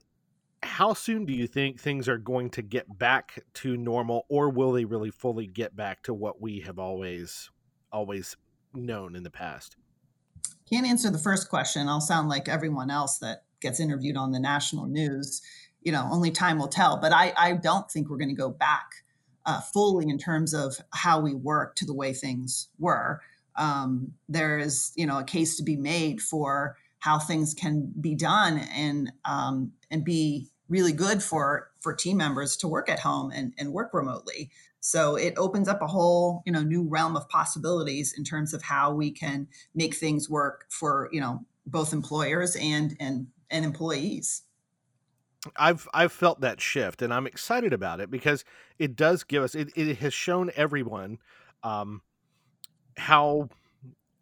how 0.67 0.93
soon 0.93 1.25
do 1.25 1.33
you 1.33 1.47
think 1.47 1.79
things 1.79 2.07
are 2.07 2.17
going 2.17 2.49
to 2.51 2.61
get 2.61 2.99
back 2.99 3.39
to 3.55 3.75
normal 3.75 4.25
or 4.29 4.49
will 4.49 4.73
they 4.73 4.85
really 4.85 5.09
fully 5.09 5.47
get 5.47 5.75
back 5.75 6.03
to 6.03 6.13
what 6.13 6.41
we 6.41 6.59
have 6.59 6.77
always 6.77 7.49
always 7.91 8.35
known 8.73 9.15
in 9.15 9.23
the 9.23 9.31
past? 9.31 9.75
Can't 10.69 10.85
answer 10.85 11.09
the 11.09 11.17
first 11.17 11.49
question. 11.49 11.87
I'll 11.87 12.01
sound 12.01 12.29
like 12.29 12.47
everyone 12.49 12.91
else 12.91 13.17
that 13.19 13.43
gets 13.61 13.79
interviewed 13.79 14.17
on 14.17 14.31
the 14.31 14.39
national 14.39 14.85
news. 14.85 15.41
You 15.81 15.91
know 15.91 16.07
only 16.11 16.31
time 16.31 16.59
will 16.59 16.67
tell. 16.67 16.97
But 16.97 17.13
i 17.13 17.33
i 17.37 17.53
don't 17.53 17.89
think 17.89 18.09
we're 18.09 18.17
going 18.17 18.29
to 18.29 18.35
go 18.35 18.49
back 18.49 18.91
uh, 19.45 19.61
fully 19.61 20.09
in 20.09 20.17
terms 20.17 20.53
of 20.53 20.75
how 20.91 21.21
we 21.21 21.33
work 21.33 21.75
to 21.75 21.85
the 21.85 21.93
way 21.93 22.13
things 22.13 22.67
were. 22.77 23.21
Um, 23.55 24.13
there 24.27 24.59
is 24.59 24.91
you 24.95 25.07
know 25.07 25.19
a 25.19 25.23
case 25.23 25.55
to 25.57 25.63
be 25.63 25.77
made 25.77 26.21
for 26.21 26.75
how 26.99 27.19
things 27.19 27.53
can 27.53 27.93
be 27.99 28.15
done 28.15 28.59
and 28.75 29.11
um, 29.25 29.71
and 29.89 30.03
be 30.03 30.49
really 30.69 30.93
good 30.93 31.23
for 31.23 31.69
for 31.79 31.93
team 31.93 32.17
members 32.17 32.57
to 32.57 32.67
work 32.67 32.89
at 32.89 32.99
home 32.99 33.31
and, 33.31 33.53
and 33.57 33.71
work 33.71 33.93
remotely. 33.93 34.51
So 34.79 35.15
it 35.15 35.33
opens 35.37 35.67
up 35.67 35.81
a 35.81 35.87
whole 35.87 36.43
you 36.45 36.51
know 36.51 36.63
new 36.63 36.83
realm 36.83 37.15
of 37.15 37.27
possibilities 37.29 38.13
in 38.17 38.23
terms 38.23 38.53
of 38.53 38.63
how 38.63 38.93
we 38.93 39.11
can 39.11 39.47
make 39.75 39.95
things 39.95 40.29
work 40.29 40.65
for 40.69 41.09
you 41.11 41.21
know 41.21 41.45
both 41.65 41.93
employers 41.93 42.55
and 42.59 42.95
and 42.99 43.27
and 43.49 43.65
employees. 43.65 44.43
I've 45.55 45.87
I've 45.93 46.11
felt 46.11 46.41
that 46.41 46.59
shift 46.59 47.01
and 47.01 47.13
I'm 47.13 47.27
excited 47.27 47.73
about 47.73 47.99
it 47.99 48.11
because 48.11 48.43
it 48.79 48.95
does 48.95 49.23
give 49.23 49.43
us 49.43 49.55
it, 49.55 49.69
it 49.75 49.97
has 49.97 50.13
shown 50.13 50.51
everyone 50.55 51.19
um, 51.63 52.01
how 52.97 53.49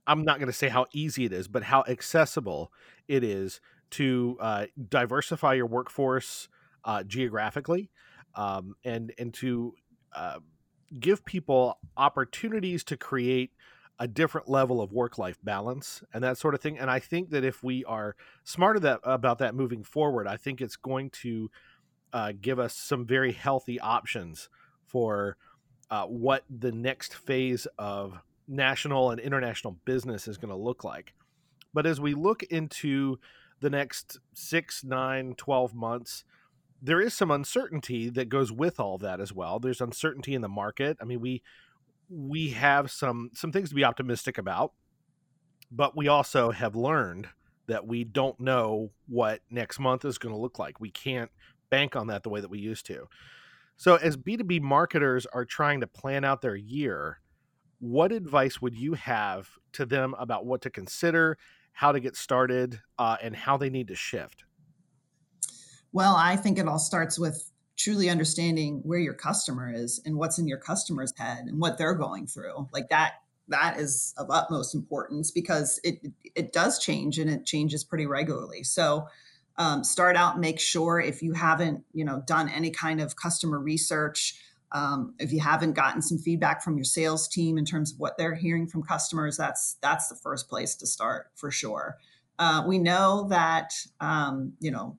I'm 0.07 0.23
not 0.23 0.37
going 0.37 0.47
to 0.47 0.53
say 0.53 0.69
how 0.69 0.85
easy 0.93 1.25
it 1.25 1.33
is, 1.33 1.47
but 1.47 1.63
how 1.63 1.83
accessible 1.87 2.71
it 3.07 3.23
is 3.23 3.59
to 3.95 4.37
uh, 4.39 4.65
diversify 4.89 5.53
your 5.53 5.65
workforce 5.65 6.47
uh, 6.83 7.03
geographically 7.03 7.89
um, 8.35 8.75
and 8.83 9.13
and 9.17 9.33
to 9.33 9.73
uh, 10.15 10.39
give 10.99 11.25
people 11.25 11.79
opportunities 11.97 12.83
to 12.83 12.97
create 12.97 13.51
a 13.97 14.07
different 14.07 14.49
level 14.49 14.81
of 14.81 14.91
work 14.91 15.17
life 15.17 15.37
balance 15.43 16.03
and 16.13 16.23
that 16.23 16.37
sort 16.37 16.53
of 16.53 16.61
thing. 16.61 16.77
And 16.77 16.91
I 16.91 16.99
think 16.99 17.29
that 17.29 17.45
if 17.45 17.63
we 17.63 17.85
are 17.85 18.15
smarter 18.43 18.79
that, 18.81 18.99
about 19.03 19.39
that 19.39 19.55
moving 19.55 19.83
forward, 19.83 20.27
I 20.27 20.35
think 20.35 20.59
it's 20.59 20.75
going 20.75 21.11
to 21.21 21.49
uh, 22.11 22.33
give 22.39 22.59
us 22.59 22.75
some 22.75 23.05
very 23.05 23.31
healthy 23.31 23.79
options 23.79 24.49
for 24.83 25.37
uh, 25.89 26.05
what 26.05 26.43
the 26.49 26.73
next 26.73 27.15
phase 27.15 27.67
of 27.77 28.19
national 28.47 29.11
and 29.11 29.19
international 29.19 29.77
business 29.85 30.27
is 30.27 30.37
going 30.37 30.49
to 30.49 30.57
look 30.57 30.83
like. 30.83 31.13
But 31.73 31.85
as 31.85 32.01
we 32.01 32.13
look 32.13 32.43
into 32.43 33.19
the 33.61 33.69
next 33.69 34.19
six, 34.33 34.83
nine, 34.83 35.33
12 35.35 35.73
months, 35.73 36.23
there 36.81 37.01
is 37.01 37.13
some 37.13 37.31
uncertainty 37.31 38.09
that 38.09 38.29
goes 38.29 38.51
with 38.51 38.79
all 38.79 38.97
that 38.99 39.19
as 39.19 39.33
well. 39.33 39.59
There's 39.59 39.81
uncertainty 39.81 40.33
in 40.33 40.41
the 40.41 40.49
market. 40.49 40.97
I 41.01 41.05
mean, 41.05 41.21
we 41.21 41.41
we 42.09 42.49
have 42.51 42.91
some 42.91 43.31
some 43.33 43.51
things 43.51 43.69
to 43.69 43.75
be 43.75 43.83
optimistic 43.83 44.37
about, 44.37 44.73
but 45.71 45.97
we 45.97 46.07
also 46.07 46.51
have 46.51 46.75
learned 46.75 47.29
that 47.67 47.87
we 47.87 48.03
don't 48.03 48.39
know 48.39 48.91
what 49.07 49.41
next 49.49 49.79
month 49.79 50.05
is 50.05 50.17
going 50.17 50.33
to 50.33 50.39
look 50.39 50.59
like. 50.59 50.79
We 50.79 50.91
can't 50.91 51.31
bank 51.69 51.95
on 51.95 52.07
that 52.07 52.23
the 52.23 52.29
way 52.29 52.41
that 52.41 52.49
we 52.49 52.59
used 52.59 52.85
to. 52.87 53.07
So, 53.77 53.95
as 53.95 54.15
B2B 54.15 54.61
marketers 54.61 55.25
are 55.25 55.45
trying 55.45 55.81
to 55.81 55.87
plan 55.87 56.23
out 56.23 56.41
their 56.41 56.55
year, 56.55 57.19
what 57.79 58.11
advice 58.11 58.61
would 58.61 58.75
you 58.75 58.93
have 58.93 59.49
to 59.73 59.85
them 59.85 60.15
about 60.17 60.45
what 60.45 60.61
to 60.61 60.69
consider, 60.69 61.37
how 61.75 61.91
to 61.91 61.99
get 61.99 62.15
started, 62.15 62.81
uh, 62.97 63.17
and 63.21 63.35
how 63.35 63.57
they 63.57 63.69
need 63.69 63.89
to 63.89 63.95
shift? 63.95 64.45
Well, 65.91 66.15
I 66.15 66.37
think 66.37 66.57
it 66.57 66.67
all 66.67 66.79
starts 66.79 67.19
with 67.19 67.51
truly 67.77 68.09
understanding 68.09 68.79
where 68.83 68.99
your 68.99 69.13
customer 69.13 69.71
is 69.73 70.01
and 70.05 70.15
what's 70.15 70.39
in 70.39 70.47
your 70.47 70.57
customer's 70.57 71.13
head 71.17 71.45
and 71.45 71.59
what 71.59 71.77
they're 71.77 71.93
going 71.93 72.27
through. 72.27 72.69
Like 72.71 72.89
that 72.89 73.15
that 73.49 73.77
is 73.77 74.13
of 74.17 74.31
utmost 74.31 74.73
importance 74.73 75.31
because 75.31 75.79
it 75.83 75.99
it 76.33 76.53
does 76.53 76.79
change 76.79 77.19
and 77.19 77.29
it 77.29 77.45
changes 77.45 77.83
pretty 77.83 78.05
regularly. 78.05 78.63
So 78.63 79.07
um, 79.57 79.83
start 79.83 80.15
out 80.15 80.39
make 80.39 80.59
sure 80.59 80.99
if 80.99 81.21
you 81.21 81.33
haven't 81.33 81.83
you 81.93 82.05
know 82.05 82.23
done 82.25 82.49
any 82.49 82.71
kind 82.71 83.01
of 83.01 83.15
customer 83.15 83.59
research 83.59 84.39
um, 84.75 85.15
if 85.19 85.31
you 85.31 85.39
haven't 85.39 85.73
gotten 85.73 86.01
some 86.01 86.17
feedback 86.17 86.61
from 86.61 86.75
your 86.75 86.83
sales 86.83 87.27
team 87.27 87.57
in 87.57 87.63
terms 87.63 87.93
of 87.93 87.99
what 87.99 88.17
they're 88.17 88.35
hearing 88.35 88.67
from 88.67 88.83
customers 88.83 89.37
that's 89.37 89.77
that's 89.81 90.09
the 90.09 90.15
first 90.15 90.49
place 90.49 90.75
to 90.75 90.85
start 90.85 91.31
for 91.35 91.49
sure. 91.49 91.97
Uh, 92.37 92.63
we 92.67 92.77
know 92.77 93.27
that 93.29 93.73
um, 94.01 94.53
you 94.59 94.69
know 94.69 94.97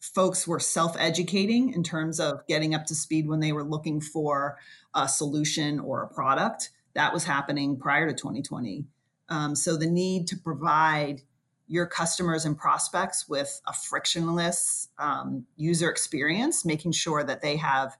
folks 0.00 0.46
were 0.46 0.60
self-educating 0.60 1.72
in 1.72 1.82
terms 1.82 2.20
of 2.20 2.46
getting 2.46 2.74
up 2.74 2.84
to 2.84 2.94
speed 2.94 3.26
when 3.26 3.40
they 3.40 3.52
were 3.52 3.64
looking 3.64 4.00
for 4.00 4.58
a 4.94 5.08
solution 5.08 5.80
or 5.80 6.02
a 6.02 6.08
product. 6.08 6.70
That 6.94 7.12
was 7.12 7.24
happening 7.24 7.78
prior 7.78 8.06
to 8.06 8.14
2020 8.14 8.86
um, 9.28 9.54
so 9.56 9.76
the 9.76 9.86
need 9.86 10.28
to 10.28 10.36
provide 10.36 11.22
your 11.68 11.86
customers 11.86 12.44
and 12.44 12.56
prospects 12.56 13.28
with 13.28 13.60
a 13.66 13.72
frictionless 13.72 14.88
um, 14.98 15.46
user 15.56 15.90
experience, 15.90 16.64
making 16.64 16.92
sure 16.92 17.24
that 17.24 17.42
they 17.42 17.56
have 17.56 17.96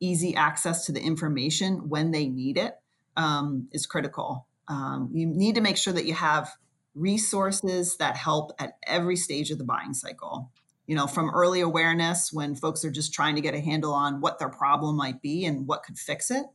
easy 0.00 0.34
access 0.34 0.86
to 0.86 0.92
the 0.92 1.00
information 1.00 1.88
when 1.88 2.10
they 2.10 2.28
need 2.28 2.56
it 2.56 2.74
um, 3.16 3.68
is 3.72 3.86
critical. 3.86 4.46
Um, 4.68 5.10
you 5.12 5.26
need 5.26 5.54
to 5.56 5.60
make 5.60 5.76
sure 5.76 5.92
that 5.92 6.04
you 6.04 6.14
have 6.14 6.52
resources 6.94 7.96
that 7.96 8.16
help 8.16 8.52
at 8.58 8.76
every 8.86 9.16
stage 9.16 9.50
of 9.50 9.58
the 9.58 9.64
buying 9.64 9.94
cycle. 9.94 10.50
You 10.86 10.96
know, 10.96 11.06
from 11.06 11.30
early 11.30 11.60
awareness 11.60 12.32
when 12.32 12.54
folks 12.54 12.84
are 12.84 12.90
just 12.90 13.12
trying 13.12 13.34
to 13.34 13.40
get 13.40 13.54
a 13.54 13.60
handle 13.60 13.92
on 13.92 14.20
what 14.20 14.38
their 14.38 14.48
problem 14.48 14.96
might 14.96 15.20
be 15.20 15.44
and 15.44 15.66
what 15.66 15.82
could 15.82 15.98
fix 15.98 16.30
it, 16.30 16.46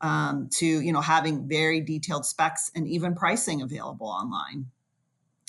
um, 0.00 0.48
to 0.54 0.66
you 0.66 0.92
know 0.92 1.00
having 1.00 1.48
very 1.48 1.80
detailed 1.80 2.26
specs 2.26 2.70
and 2.74 2.88
even 2.88 3.14
pricing 3.14 3.62
available 3.62 4.08
online. 4.08 4.66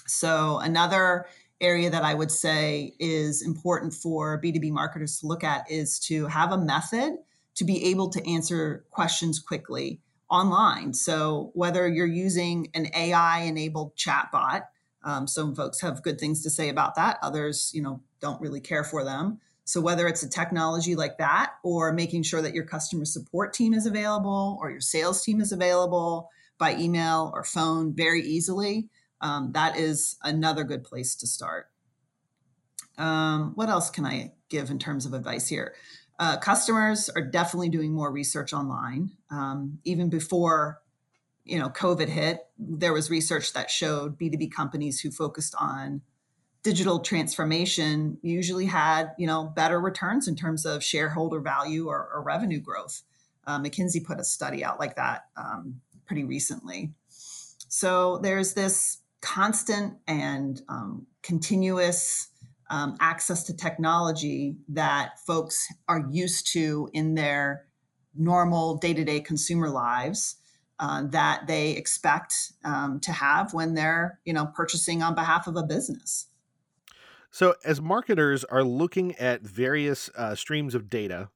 So, 0.05 0.59
another 0.59 1.25
area 1.61 1.89
that 1.89 2.03
I 2.03 2.13
would 2.13 2.31
say 2.31 2.93
is 2.99 3.41
important 3.41 3.93
for 3.93 4.41
B2B 4.41 4.71
marketers 4.71 5.19
to 5.19 5.27
look 5.27 5.43
at 5.43 5.69
is 5.69 5.99
to 6.01 6.25
have 6.27 6.51
a 6.51 6.57
method 6.57 7.17
to 7.55 7.65
be 7.65 7.85
able 7.85 8.09
to 8.09 8.29
answer 8.29 8.85
questions 8.91 9.39
quickly 9.39 10.01
online. 10.29 10.93
So, 10.93 11.51
whether 11.53 11.87
you're 11.87 12.05
using 12.05 12.69
an 12.73 12.87
AI 12.95 13.41
enabled 13.41 13.95
chatbot, 13.95 14.63
um, 15.03 15.27
some 15.27 15.55
folks 15.55 15.81
have 15.81 16.03
good 16.03 16.19
things 16.19 16.43
to 16.43 16.49
say 16.49 16.69
about 16.69 16.95
that, 16.95 17.17
others, 17.21 17.71
you 17.73 17.81
know, 17.81 18.01
don't 18.19 18.41
really 18.41 18.61
care 18.61 18.83
for 18.83 19.03
them. 19.03 19.39
So, 19.65 19.81
whether 19.81 20.07
it's 20.07 20.23
a 20.23 20.29
technology 20.29 20.95
like 20.95 21.17
that 21.17 21.53
or 21.63 21.93
making 21.93 22.23
sure 22.23 22.41
that 22.41 22.53
your 22.53 22.65
customer 22.65 23.05
support 23.05 23.53
team 23.53 23.73
is 23.73 23.85
available 23.85 24.57
or 24.61 24.71
your 24.71 24.81
sales 24.81 25.23
team 25.23 25.41
is 25.41 25.51
available 25.51 26.29
by 26.57 26.75
email 26.75 27.31
or 27.33 27.43
phone 27.43 27.93
very 27.93 28.21
easily, 28.21 28.89
um, 29.21 29.51
that 29.53 29.77
is 29.77 30.17
another 30.23 30.63
good 30.63 30.83
place 30.83 31.15
to 31.15 31.27
start. 31.27 31.67
Um, 32.97 33.53
what 33.55 33.69
else 33.69 33.89
can 33.89 34.05
I 34.05 34.33
give 34.49 34.69
in 34.69 34.77
terms 34.77 35.05
of 35.05 35.13
advice 35.13 35.47
here? 35.47 35.73
Uh, 36.19 36.37
customers 36.37 37.09
are 37.09 37.21
definitely 37.21 37.69
doing 37.69 37.93
more 37.93 38.11
research 38.11 38.51
online. 38.51 39.11
Um, 39.31 39.79
even 39.85 40.09
before 40.09 40.81
you 41.45 41.57
know 41.57 41.69
COVID 41.69 42.09
hit, 42.09 42.45
there 42.57 42.93
was 42.93 43.09
research 43.09 43.53
that 43.53 43.71
showed 43.71 44.19
B2B 44.19 44.51
companies 44.51 44.99
who 44.99 45.11
focused 45.11 45.55
on 45.57 46.01
digital 46.61 46.99
transformation 46.99 48.17
usually 48.21 48.65
had 48.65 49.11
you 49.17 49.25
know 49.25 49.45
better 49.45 49.79
returns 49.79 50.27
in 50.27 50.35
terms 50.35 50.65
of 50.65 50.83
shareholder 50.83 51.39
value 51.39 51.87
or, 51.87 52.09
or 52.13 52.21
revenue 52.21 52.59
growth. 52.59 53.01
Uh, 53.47 53.57
McKinsey 53.57 54.03
put 54.03 54.19
a 54.19 54.23
study 54.23 54.63
out 54.63 54.77
like 54.77 54.97
that 54.97 55.25
um, 55.37 55.79
pretty 56.05 56.25
recently. 56.25 56.91
So 57.69 58.17
there's 58.17 58.53
this 58.53 58.97
constant 59.21 59.95
and 60.07 60.61
um, 60.67 61.07
continuous 61.21 62.27
um, 62.69 62.95
access 62.99 63.43
to 63.45 63.55
technology 63.55 64.55
that 64.69 65.19
folks 65.25 65.67
are 65.87 66.05
used 66.09 66.51
to 66.53 66.89
in 66.93 67.15
their 67.15 67.65
normal 68.15 68.77
day-to-day 68.77 69.21
consumer 69.21 69.69
lives 69.69 70.35
uh, 70.79 71.03
that 71.07 71.45
they 71.47 71.71
expect 71.71 72.33
um, 72.63 72.99
to 73.01 73.11
have 73.11 73.53
when 73.53 73.73
they're 73.73 74.19
you 74.25 74.33
know 74.33 74.45
purchasing 74.45 75.01
on 75.01 75.15
behalf 75.15 75.47
of 75.47 75.55
a 75.55 75.63
business. 75.63 76.27
So 77.31 77.55
as 77.63 77.81
marketers 77.81 78.43
are 78.45 78.63
looking 78.63 79.15
at 79.17 79.41
various 79.41 80.09
uh, 80.15 80.35
streams 80.35 80.73
of 80.73 80.89
data 80.89 81.29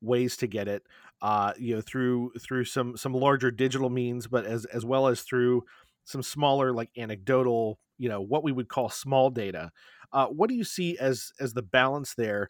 ways 0.00 0.36
to 0.36 0.46
get 0.46 0.68
it 0.68 0.84
uh, 1.22 1.52
you 1.58 1.74
know 1.74 1.80
through 1.80 2.32
through 2.38 2.64
some 2.64 2.96
some 2.96 3.14
larger 3.14 3.50
digital 3.50 3.88
means 3.88 4.26
but 4.26 4.44
as 4.44 4.66
as 4.66 4.84
well 4.84 5.06
as 5.06 5.22
through 5.22 5.64
some 6.04 6.22
smaller 6.22 6.72
like 6.72 6.90
anecdotal 6.96 7.78
you 7.96 8.08
know 8.08 8.20
what 8.20 8.44
we 8.44 8.52
would 8.52 8.68
call 8.68 8.90
small 8.90 9.30
data 9.30 9.72
uh, 10.14 10.26
what 10.28 10.48
do 10.48 10.54
you 10.54 10.64
see 10.64 10.96
as 10.98 11.32
as 11.40 11.52
the 11.52 11.62
balance 11.62 12.14
there 12.14 12.48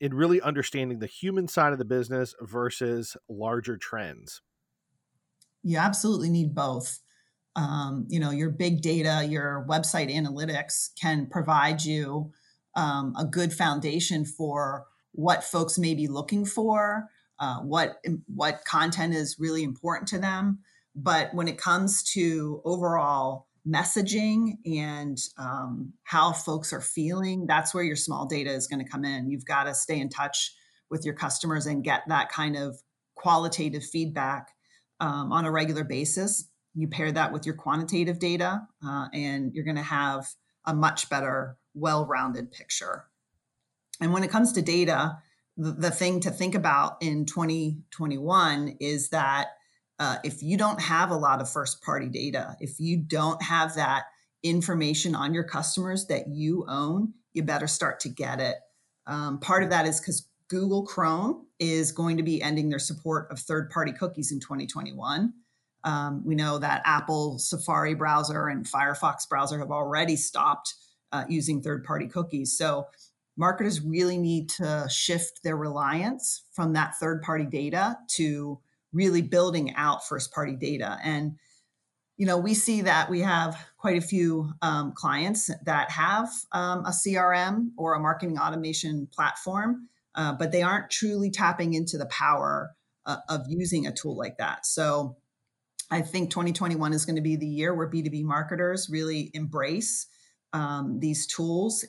in 0.00 0.14
really 0.14 0.40
understanding 0.40 0.98
the 0.98 1.06
human 1.06 1.48
side 1.48 1.72
of 1.72 1.78
the 1.78 1.84
business 1.84 2.34
versus 2.40 3.16
larger 3.28 3.76
trends? 3.76 4.42
You 5.62 5.78
absolutely 5.78 6.30
need 6.30 6.54
both. 6.54 7.00
Um, 7.56 8.04
you 8.08 8.20
know 8.20 8.30
your 8.30 8.50
big 8.50 8.82
data 8.82 9.26
your 9.26 9.64
website 9.66 10.14
analytics 10.14 10.90
can 11.00 11.26
provide 11.26 11.82
you 11.82 12.30
um, 12.74 13.14
a 13.18 13.24
good 13.24 13.54
foundation 13.54 14.26
for 14.26 14.84
what 15.12 15.42
folks 15.42 15.78
may 15.78 15.94
be 15.94 16.06
looking 16.06 16.44
for 16.44 17.08
uh, 17.38 17.58
what 17.60 17.96
what 18.26 18.64
content 18.64 19.14
is 19.14 19.36
really 19.38 19.62
important 19.62 20.08
to 20.08 20.18
them. 20.18 20.58
But 20.94 21.34
when 21.34 21.48
it 21.48 21.58
comes 21.58 22.02
to 22.14 22.62
overall 22.64 23.45
messaging 23.66 24.58
and 24.64 25.18
um, 25.38 25.92
how 26.04 26.32
folks 26.32 26.72
are 26.72 26.80
feeling, 26.80 27.46
that's 27.46 27.74
where 27.74 27.84
your 27.84 27.96
small 27.96 28.26
data 28.26 28.50
is 28.50 28.66
going 28.66 28.84
to 28.84 28.90
come 28.90 29.04
in. 29.04 29.28
You've 29.28 29.44
got 29.44 29.64
to 29.64 29.74
stay 29.74 29.98
in 29.98 30.08
touch 30.08 30.54
with 30.90 31.04
your 31.04 31.14
customers 31.14 31.66
and 31.66 31.82
get 31.82 32.02
that 32.08 32.30
kind 32.30 32.56
of 32.56 32.80
qualitative 33.16 33.84
feedback 33.84 34.50
um, 35.00 35.32
on 35.32 35.44
a 35.44 35.50
regular 35.50 35.84
basis. 35.84 36.48
You 36.74 36.88
pair 36.88 37.10
that 37.10 37.32
with 37.32 37.46
your 37.46 37.54
quantitative 37.56 38.18
data, 38.18 38.62
uh, 38.86 39.06
and 39.12 39.52
you're 39.54 39.64
going 39.64 39.76
to 39.76 39.82
have 39.82 40.28
a 40.64 40.74
much 40.74 41.08
better, 41.08 41.56
well 41.74 42.06
rounded 42.06 42.52
picture. 42.52 43.04
And 44.00 44.12
when 44.12 44.22
it 44.22 44.30
comes 44.30 44.52
to 44.52 44.62
data, 44.62 45.18
the, 45.56 45.72
the 45.72 45.90
thing 45.90 46.20
to 46.20 46.30
think 46.30 46.54
about 46.54 46.98
in 47.00 47.24
2021 47.24 48.76
is 48.78 49.08
that 49.08 49.48
uh, 49.98 50.16
if 50.24 50.42
you 50.42 50.56
don't 50.56 50.80
have 50.80 51.10
a 51.10 51.16
lot 51.16 51.40
of 51.40 51.50
first 51.50 51.82
party 51.82 52.08
data, 52.08 52.56
if 52.60 52.78
you 52.78 52.96
don't 52.96 53.42
have 53.42 53.74
that 53.76 54.04
information 54.42 55.14
on 55.14 55.32
your 55.32 55.44
customers 55.44 56.06
that 56.06 56.28
you 56.28 56.64
own, 56.68 57.14
you 57.32 57.42
better 57.42 57.66
start 57.66 58.00
to 58.00 58.08
get 58.08 58.40
it. 58.40 58.56
Um, 59.06 59.38
part 59.38 59.62
of 59.62 59.70
that 59.70 59.86
is 59.86 60.00
because 60.00 60.28
Google 60.48 60.84
Chrome 60.84 61.46
is 61.58 61.92
going 61.92 62.16
to 62.18 62.22
be 62.22 62.42
ending 62.42 62.68
their 62.68 62.78
support 62.78 63.30
of 63.30 63.38
third 63.38 63.70
party 63.70 63.92
cookies 63.92 64.32
in 64.32 64.40
2021. 64.40 65.32
Um, 65.84 66.22
we 66.24 66.34
know 66.34 66.58
that 66.58 66.82
Apple 66.84 67.38
Safari 67.38 67.94
browser 67.94 68.48
and 68.48 68.66
Firefox 68.66 69.28
browser 69.28 69.58
have 69.58 69.70
already 69.70 70.16
stopped 70.16 70.74
uh, 71.12 71.24
using 71.28 71.62
third 71.62 71.84
party 71.84 72.06
cookies. 72.06 72.56
So 72.56 72.86
marketers 73.36 73.80
really 73.80 74.18
need 74.18 74.48
to 74.50 74.86
shift 74.90 75.42
their 75.42 75.56
reliance 75.56 76.42
from 76.52 76.72
that 76.72 76.96
third 76.96 77.22
party 77.22 77.44
data 77.44 77.96
to 78.14 78.60
really 78.92 79.22
building 79.22 79.74
out 79.74 80.06
first 80.06 80.32
party 80.32 80.56
data. 80.56 80.98
And 81.02 81.36
you 82.16 82.26
know, 82.26 82.38
we 82.38 82.54
see 82.54 82.82
that 82.82 83.10
we 83.10 83.20
have 83.20 83.58
quite 83.76 83.98
a 83.98 84.06
few 84.06 84.52
um, 84.62 84.92
clients 84.94 85.50
that 85.64 85.90
have 85.90 86.28
um, 86.52 86.86
a 86.86 86.90
CRM 86.90 87.70
or 87.76 87.94
a 87.94 88.00
marketing 88.00 88.38
automation 88.38 89.06
platform, 89.12 89.88
uh, 90.14 90.32
but 90.32 90.50
they 90.50 90.62
aren't 90.62 90.90
truly 90.90 91.30
tapping 91.30 91.74
into 91.74 91.98
the 91.98 92.06
power 92.06 92.74
uh, 93.04 93.18
of 93.28 93.42
using 93.48 93.86
a 93.86 93.92
tool 93.92 94.16
like 94.16 94.38
that. 94.38 94.64
So 94.64 95.16
I 95.90 96.00
think 96.00 96.30
2021 96.30 96.92
is 96.94 97.04
going 97.04 97.16
to 97.16 97.22
be 97.22 97.36
the 97.36 97.46
year 97.46 97.74
where 97.74 97.88
B2B 97.88 98.24
marketers 98.24 98.88
really 98.90 99.30
embrace 99.34 100.06
um, 100.52 100.98
these 101.00 101.26
tools 101.26 101.84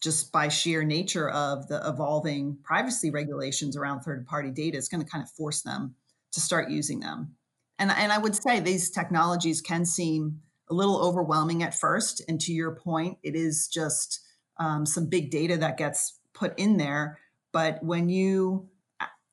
just 0.00 0.30
by 0.30 0.48
sheer 0.48 0.84
nature 0.84 1.30
of 1.30 1.66
the 1.66 1.86
evolving 1.88 2.58
privacy 2.62 3.10
regulations 3.10 3.76
around 3.76 4.00
third 4.00 4.26
party 4.26 4.50
data 4.50 4.76
is 4.76 4.88
going 4.88 5.02
to 5.02 5.10
kind 5.10 5.24
of 5.24 5.30
force 5.30 5.62
them 5.62 5.94
to 6.34 6.40
start 6.40 6.70
using 6.70 7.00
them. 7.00 7.36
And, 7.78 7.90
and 7.90 8.12
I 8.12 8.18
would 8.18 8.36
say 8.36 8.60
these 8.60 8.90
technologies 8.90 9.60
can 9.60 9.84
seem 9.84 10.40
a 10.70 10.74
little 10.74 11.00
overwhelming 11.02 11.62
at 11.62 11.74
first. 11.74 12.22
And 12.28 12.40
to 12.42 12.52
your 12.52 12.76
point, 12.76 13.18
it 13.22 13.34
is 13.34 13.68
just 13.68 14.20
um, 14.58 14.86
some 14.86 15.06
big 15.08 15.30
data 15.30 15.56
that 15.58 15.76
gets 15.76 16.18
put 16.32 16.58
in 16.58 16.76
there. 16.76 17.18
But 17.52 17.82
when 17.82 18.08
you 18.08 18.68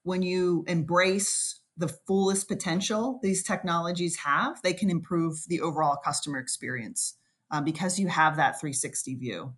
when 0.04 0.24
you 0.24 0.64
embrace 0.68 1.60
the 1.78 1.88
fullest 1.88 2.48
potential 2.48 3.20
these 3.22 3.44
technologies 3.44 4.18
have, 4.18 4.62
they 4.62 4.74
can 4.74 4.90
improve 4.90 5.44
the 5.48 5.62
overall 5.62 5.96
customer 5.96 6.40
experience 6.40 7.16
um, 7.52 7.64
because 7.64 8.00
you 8.00 8.08
have 8.08 8.38
that 8.38 8.60
360 8.60 9.16
view. 9.16 9.54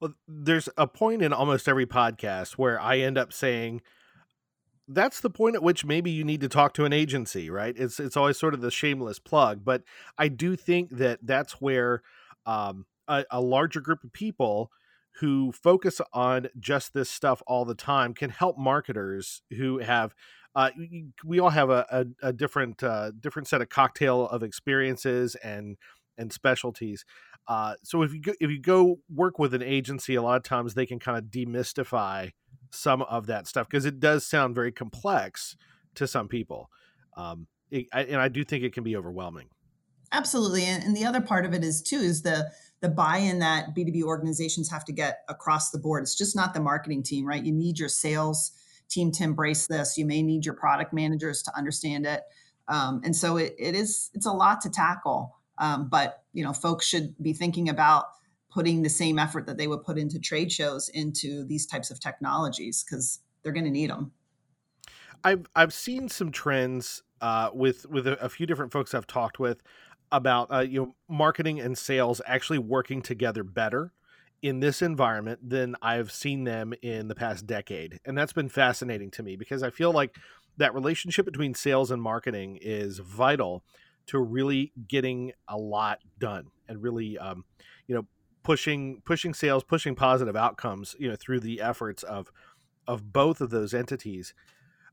Well, 0.00 0.14
there's 0.26 0.68
a 0.76 0.86
point 0.86 1.22
in 1.22 1.32
almost 1.32 1.68
every 1.68 1.86
podcast 1.86 2.52
where 2.52 2.80
I 2.80 2.98
end 2.98 3.18
up 3.18 3.32
saying, 3.32 3.82
that's 4.92 5.20
the 5.20 5.30
point 5.30 5.56
at 5.56 5.62
which 5.62 5.84
maybe 5.84 6.10
you 6.10 6.24
need 6.24 6.40
to 6.40 6.48
talk 6.48 6.74
to 6.74 6.84
an 6.84 6.92
agency, 6.92 7.50
right? 7.50 7.74
It's 7.76 8.00
it's 8.00 8.16
always 8.16 8.38
sort 8.38 8.54
of 8.54 8.60
the 8.60 8.70
shameless 8.70 9.18
plug, 9.18 9.64
but 9.64 9.82
I 10.18 10.28
do 10.28 10.56
think 10.56 10.90
that 10.96 11.20
that's 11.22 11.54
where 11.60 12.02
um, 12.46 12.86
a, 13.08 13.24
a 13.30 13.40
larger 13.40 13.80
group 13.80 14.02
of 14.04 14.12
people 14.12 14.70
who 15.20 15.52
focus 15.52 16.00
on 16.12 16.48
just 16.58 16.94
this 16.94 17.10
stuff 17.10 17.42
all 17.46 17.64
the 17.64 17.74
time 17.74 18.14
can 18.14 18.30
help 18.30 18.58
marketers 18.58 19.42
who 19.56 19.78
have 19.78 20.14
uh, 20.54 20.70
we 21.24 21.38
all 21.38 21.50
have 21.50 21.70
a, 21.70 21.86
a, 21.90 22.28
a 22.28 22.32
different 22.32 22.82
uh, 22.82 23.12
different 23.20 23.48
set 23.48 23.60
of 23.60 23.68
cocktail 23.68 24.26
of 24.28 24.42
experiences 24.42 25.36
and 25.36 25.76
and 26.18 26.32
specialties. 26.32 27.04
Uh, 27.46 27.74
so 27.82 28.02
if 28.02 28.12
you 28.12 28.20
go, 28.20 28.32
if 28.40 28.50
you 28.50 28.60
go 28.60 28.98
work 29.08 29.38
with 29.38 29.54
an 29.54 29.62
agency, 29.62 30.14
a 30.14 30.22
lot 30.22 30.36
of 30.36 30.42
times 30.42 30.74
they 30.74 30.86
can 30.86 30.98
kind 30.98 31.16
of 31.16 31.24
demystify 31.24 32.30
some 32.70 33.02
of 33.02 33.26
that 33.26 33.46
stuff 33.46 33.68
because 33.68 33.84
it 33.84 34.00
does 34.00 34.26
sound 34.26 34.54
very 34.54 34.72
complex 34.72 35.56
to 35.94 36.06
some 36.06 36.28
people. 36.28 36.70
Um, 37.16 37.46
it, 37.70 37.86
I, 37.92 38.02
and 38.02 38.20
I 38.20 38.28
do 38.28 38.44
think 38.44 38.64
it 38.64 38.72
can 38.72 38.84
be 38.84 38.96
overwhelming. 38.96 39.48
Absolutely, 40.12 40.64
and, 40.64 40.82
and 40.82 40.96
the 40.96 41.04
other 41.04 41.20
part 41.20 41.44
of 41.44 41.54
it 41.54 41.62
is 41.62 41.82
too 41.82 41.98
is 41.98 42.22
the 42.22 42.50
the 42.80 42.88
buy-in 42.88 43.40
that 43.40 43.76
B2B 43.76 44.02
organizations 44.02 44.70
have 44.70 44.86
to 44.86 44.92
get 44.92 45.20
across 45.28 45.70
the 45.70 45.78
board. 45.78 46.02
It's 46.02 46.16
just 46.16 46.34
not 46.34 46.54
the 46.54 46.60
marketing 46.60 47.02
team, 47.02 47.26
right? 47.26 47.44
You 47.44 47.52
need 47.52 47.78
your 47.78 47.90
sales 47.90 48.52
team 48.88 49.12
to 49.12 49.22
embrace 49.22 49.66
this. 49.66 49.98
You 49.98 50.06
may 50.06 50.22
need 50.22 50.46
your 50.46 50.54
product 50.54 50.92
managers 50.92 51.42
to 51.42 51.56
understand 51.56 52.06
it. 52.06 52.22
Um, 52.68 53.02
and 53.04 53.14
so 53.14 53.36
it, 53.36 53.54
it 53.58 53.74
is 53.74 54.10
it's 54.14 54.26
a 54.26 54.32
lot 54.32 54.60
to 54.62 54.70
tackle. 54.70 55.36
Um, 55.58 55.88
but 55.88 56.22
you 56.32 56.42
know, 56.42 56.52
folks 56.52 56.86
should 56.86 57.14
be 57.22 57.32
thinking 57.32 57.68
about 57.68 58.06
putting 58.50 58.82
the 58.82 58.90
same 58.90 59.18
effort 59.18 59.46
that 59.46 59.56
they 59.56 59.66
would 59.66 59.82
put 59.82 59.98
into 59.98 60.18
trade 60.18 60.50
shows 60.50 60.88
into 60.90 61.44
these 61.44 61.66
types 61.66 61.90
of 61.90 62.00
technologies 62.00 62.84
because 62.84 63.20
they're 63.42 63.52
going 63.52 63.64
to 63.64 63.70
need 63.70 63.90
them. 63.90 64.12
I've 65.22 65.46
I've 65.54 65.72
seen 65.72 66.08
some 66.08 66.32
trends 66.32 67.02
uh, 67.20 67.50
with 67.52 67.86
with 67.86 68.06
a, 68.06 68.18
a, 68.24 68.28
few 68.28 68.46
different 68.46 68.72
folks 68.72 68.94
I've 68.94 69.06
talked 69.06 69.38
with 69.38 69.62
about 70.10 70.48
uh, 70.50 70.60
you 70.60 70.80
know 70.80 70.94
marketing 71.08 71.60
and 71.60 71.76
sales 71.76 72.20
actually 72.26 72.58
working 72.58 73.02
together 73.02 73.44
better 73.44 73.92
in 74.42 74.60
this 74.60 74.80
environment 74.80 75.38
than 75.46 75.76
I've 75.82 76.10
seen 76.10 76.44
them 76.44 76.72
in 76.80 77.08
the 77.08 77.14
past 77.14 77.46
decade, 77.46 78.00
and 78.06 78.16
that's 78.16 78.32
been 78.32 78.48
fascinating 78.48 79.10
to 79.12 79.22
me 79.22 79.36
because 79.36 79.62
I 79.62 79.70
feel 79.70 79.92
like 79.92 80.16
that 80.56 80.74
relationship 80.74 81.26
between 81.26 81.54
sales 81.54 81.90
and 81.90 82.00
marketing 82.00 82.58
is 82.60 82.98
vital 82.98 83.62
to 84.06 84.18
really 84.18 84.72
getting 84.88 85.32
a 85.48 85.56
lot 85.56 85.98
done 86.18 86.46
and 86.68 86.82
really 86.82 87.18
um, 87.18 87.44
you 87.86 87.94
know 87.94 88.06
pushing 88.42 89.02
pushing 89.04 89.34
sales 89.34 89.64
pushing 89.64 89.94
positive 89.94 90.36
outcomes 90.36 90.96
you 90.98 91.08
know 91.08 91.16
through 91.16 91.40
the 91.40 91.60
efforts 91.60 92.02
of 92.02 92.30
of 92.86 93.12
both 93.12 93.40
of 93.40 93.50
those 93.50 93.74
entities. 93.74 94.34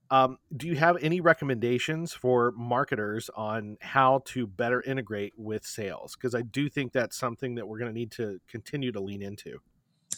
Um, 0.09 0.37
do 0.55 0.67
you 0.67 0.75
have 0.75 0.95
any 1.01 1.19
recommendations 1.19 2.13
for 2.13 2.53
marketers 2.55 3.29
on 3.35 3.77
how 3.81 4.21
to 4.25 4.47
better 4.47 4.81
integrate 4.81 5.33
with 5.35 5.65
sales? 5.65 6.15
Because 6.15 6.33
i 6.33 6.41
do 6.41 6.69
think 6.69 6.93
that's 6.93 7.17
something 7.17 7.55
that 7.55 7.67
we're 7.67 7.79
going 7.79 7.91
to 7.91 7.97
need 7.97 8.11
to 8.11 8.39
continue 8.47 8.91
to 8.91 8.99
lean 8.99 9.21
into. 9.21 9.59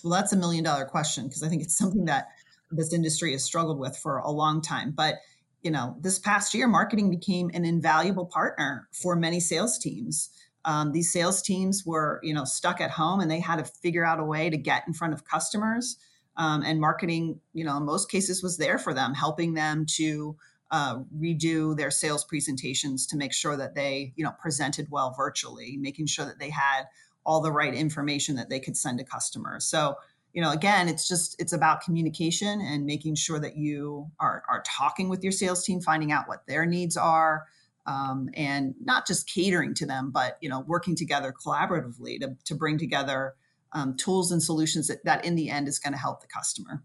Well 0.04 0.14
that's 0.14 0.34
a 0.34 0.38
million 0.38 0.64
dollar 0.64 0.86
question 0.86 1.28
because 1.28 1.44
i 1.44 1.50
think 1.50 1.62
it's 1.62 1.78
something 1.78 2.06
that 2.06 2.28
this 2.72 2.94
industry 2.94 3.32
has 3.32 3.44
struggled 3.44 3.80
with 3.80 3.98
for 3.98 4.18
a 4.18 4.30
long 4.30 4.62
time. 4.62 4.92
But 4.92 5.16
you 5.62 5.72
know 5.72 5.96
this 6.00 6.20
past 6.20 6.54
year 6.54 6.68
marketing 6.68 7.10
became 7.10 7.50
an 7.54 7.66
invaluable 7.66 8.26
partner 8.26 8.88
for 8.94 9.16
many 9.16 9.40
sales 9.40 9.78
teams 9.78 10.30
um, 10.66 10.92
these 10.92 11.12
sales 11.12 11.42
teams 11.42 11.86
were 11.86 12.20
you 12.24 12.34
know 12.34 12.46
stuck 12.46 12.82
at 12.82 12.92
home 12.92 13.20
and 13.20 13.30
they 13.30 13.40
had 13.40 13.58
to 13.58 13.66
figure 13.66 14.06
out 14.06 14.20
a 14.20 14.24
way 14.24 14.50
to 14.50 14.58
get 14.58 14.84
in 14.88 14.94
front 14.94 15.14
of 15.14 15.26
customers 15.26 15.98
um, 16.38 16.64
and 16.64 16.80
marketing 16.80 17.40
you 17.54 17.64
know 17.64 17.78
in 17.78 17.84
most 17.84 18.10
cases 18.10 18.44
was 18.44 18.58
there 18.58 18.78
for 18.78 18.94
them 18.94 19.14
helping 19.14 19.54
them 19.54 19.86
to 19.86 20.36
uh, 20.72 21.00
redo 21.18 21.76
their 21.76 21.90
sales 21.90 22.24
presentations 22.24 23.08
to 23.08 23.18
make 23.18 23.34
sure 23.34 23.58
that 23.58 23.76
they 23.76 24.14
you 24.16 24.24
know 24.24 24.34
presented 24.42 24.88
well 24.92 25.14
virtually 25.18 25.78
making 25.78 26.06
sure 26.06 26.26
that 26.26 26.40
they 26.40 26.50
had 26.50 26.84
all 27.26 27.42
the 27.42 27.52
right 27.52 27.74
information 27.74 28.36
that 28.36 28.50
they 28.50 28.60
could 28.60 28.78
send 28.78 28.98
to 28.98 29.04
customers. 29.04 29.66
So 29.66 29.96
you 30.34 30.42
know 30.44 30.52
again 30.52 30.88
it's 30.88 31.08
just 31.08 31.36
it's 31.42 31.54
about 31.54 31.82
communication 31.82 32.62
and 32.62 32.86
making 32.86 33.16
sure 33.16 33.40
that 33.40 33.58
you 33.58 34.12
are 34.20 34.44
are 34.48 34.64
talking 34.66 35.10
with 35.10 35.24
your 35.24 35.32
sales 35.32 35.64
team 35.64 35.82
finding 35.82 36.12
out 36.12 36.28
what 36.28 36.46
their 36.48 36.66
needs 36.68 36.96
are 36.96 37.46
um, 37.86 38.30
and 38.34 38.76
not 38.80 39.08
just 39.08 39.28
catering 39.28 39.74
to 39.76 39.86
them, 39.86 40.12
but 40.12 40.38
you 40.42 40.50
know, 40.50 40.62
working 40.62 40.96
together 40.96 41.34
collaboratively 41.34 42.20
to, 42.20 42.36
to 42.46 42.56
bring 42.56 42.78
together 42.78 43.36
um, 43.72 43.96
tools 43.96 44.32
and 44.32 44.42
solutions 44.42 44.88
that, 44.88 45.04
that 45.06 45.26
in 45.26 45.36
the 45.36 45.50
end 45.50 45.68
is 45.68 45.80
going 45.80 45.94
to 45.94 46.00
help 46.00 46.22
the 46.22 46.28
customer. 46.28 46.84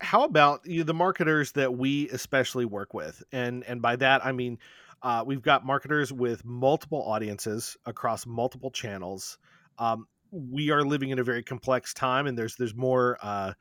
How 0.00 0.24
about 0.24 0.66
you, 0.66 0.84
the 0.84 0.94
marketers 0.94 1.52
that 1.52 1.74
we 1.74 2.08
especially 2.10 2.64
work 2.64 2.92
with, 2.92 3.22
and 3.32 3.64
and 3.64 3.80
by 3.80 3.96
that 3.96 4.24
I 4.26 4.32
mean 4.32 4.58
uh, 5.02 5.22
we've 5.24 5.42
got 5.42 5.64
marketers 5.64 6.12
with 6.12 6.44
multiple 6.44 7.02
audiences 7.02 7.76
across 7.84 8.26
multiple 8.26 8.70
channels. 8.70 9.38
Um, 9.78 10.06
we 10.30 10.70
are 10.70 10.82
living 10.82 11.10
in 11.10 11.18
a 11.18 11.24
very 11.24 11.42
complex 11.42 11.94
time, 11.94 12.26
and 12.26 12.36
there's 12.36 12.56
there's 12.56 12.74
more 12.74 13.18
uh, 13.22 13.52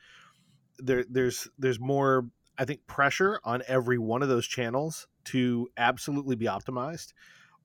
there 0.80 1.06
there's 1.10 1.48
there's 1.60 1.80
more 1.80 2.26
I 2.58 2.66
think 2.66 2.86
pressure 2.88 3.40
on 3.44 3.64
every 3.68 3.98
one 3.98 4.22
of 4.22 4.30
those 4.30 4.48
channels 4.48 5.08
to 5.26 5.70
absolutely 5.78 6.36
be 6.36 6.46
optimized. 6.46 7.14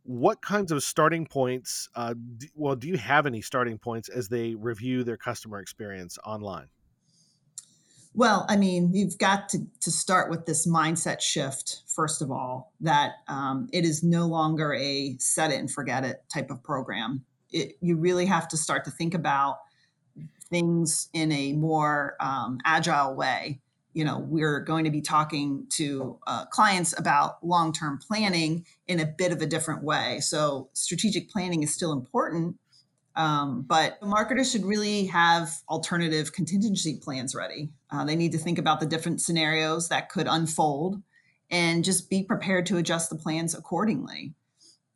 What 0.05 0.41
kinds 0.41 0.73
of 0.73 0.83
starting 0.83 1.27
points 1.27 1.89
uh, 1.95 2.15
well 2.55 2.77
do 2.77 2.89
you 2.89 2.97
have 2.97 3.27
any 3.27 3.43
starting 3.43 3.79
points 3.79 4.09
as 4.09 4.29
they 4.29 4.55
review 4.55 5.05
their 5.05 5.17
customer 5.17 5.61
experience 5.61 6.19
online? 6.25 6.69
Well 8.15 8.47
i 8.49 8.57
mean 8.57 8.95
you've 8.95 9.19
got 9.19 9.51
to, 9.51 9.59
to 9.81 9.91
start 9.91 10.31
with 10.31 10.47
this 10.47 10.67
mindset 10.67 11.21
shift 11.21 11.83
first 11.99 12.23
of 12.23 12.31
all 12.31 12.73
that 12.81 13.15
um, 13.27 13.69
it 13.73 13.85
is 13.85 14.03
no 14.03 14.27
longer 14.27 14.73
a 14.73 15.17
set 15.19 15.51
it 15.51 15.57
and 15.57 15.71
forget 15.71 16.05
it 16.05 16.23
type 16.33 16.49
of 16.51 16.63
program. 16.63 17.25
It, 17.51 17.77
you 17.81 17.97
really 17.97 18.27
have 18.27 18.47
to 18.49 18.57
start 18.57 18.85
to 18.85 18.91
think 18.91 19.15
about 19.15 19.59
things 20.49 21.09
in 21.13 21.33
a 21.33 21.55
more 21.55 22.17
um, 22.21 22.59
agile 22.65 23.15
way 23.15 23.61
you 23.99 24.05
know 24.05 24.21
we're 24.21 24.61
going 24.61 24.85
to 24.85 24.91
be 24.91 25.01
talking 25.01 25.67
to 25.71 26.19
uh, 26.29 26.45
clients 26.47 26.97
about 26.97 27.45
long-term 27.45 27.99
planning 27.99 28.65
in 28.87 29.01
a 29.01 29.05
bit 29.05 29.33
of 29.33 29.43
a 29.43 29.47
different 29.47 29.83
way. 29.83 30.21
So 30.21 30.69
strategic 30.73 31.29
planning 31.29 31.65
is 31.65 31.75
still 31.75 31.93
important 31.93 32.57
um, 33.17 33.63
but 33.63 34.01
marketers 34.01 34.53
should 34.53 34.65
really 34.65 35.07
have 35.07 35.51
alternative 35.69 36.33
contingency 36.33 37.01
plans 37.03 37.35
ready. 37.35 37.71
Uh, 37.91 38.05
they 38.05 38.15
need 38.15 38.31
to 38.31 38.39
think 38.39 38.59
about 38.59 38.79
the 38.79 38.87
different 38.87 39.21
scenarios 39.21 39.89
that 39.89 40.09
could 40.09 40.29
unfold 40.29 41.03
and 41.51 41.83
just 41.83 42.09
be 42.09 42.23
prepared 42.23 42.67
to 42.67 42.77
adjust 42.77 43.11
the 43.11 43.17
plans 43.17 43.57
accordingly. 43.57 44.35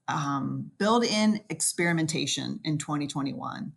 Um, 0.07 0.71
build 0.79 1.03
in 1.03 1.41
experimentation 1.51 2.61
in 2.65 2.79
2021 2.79 3.73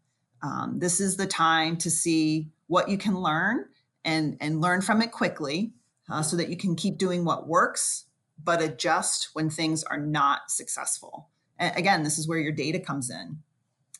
um, 0.46 0.78
this 0.78 1.00
is 1.00 1.18
the 1.18 1.26
time 1.26 1.76
to 1.78 1.90
see 1.90 2.50
what 2.68 2.90
you 2.90 2.98
can 2.98 3.20
learn 3.20 3.66
and 4.06 4.38
and 4.40 4.62
learn 4.62 4.82
from 4.82 5.02
it 5.02 5.12
quickly 5.12 5.74
uh, 6.10 6.22
so 6.22 6.38
that 6.38 6.50
you 6.50 6.56
can 6.56 6.76
keep 6.76 6.98
doing 6.98 7.26
what 7.26 7.48
works 7.48 8.06
but 8.44 8.62
adjust 8.62 9.30
when 9.34 9.50
things 9.50 9.84
are 9.86 9.98
not 9.98 10.52
successful. 10.52 11.30
And 11.58 11.76
again 11.76 12.04
this 12.04 12.18
is 12.18 12.28
where 12.28 12.40
your 12.40 12.54
data 12.54 12.80
comes 12.80 13.10
in. 13.10 13.40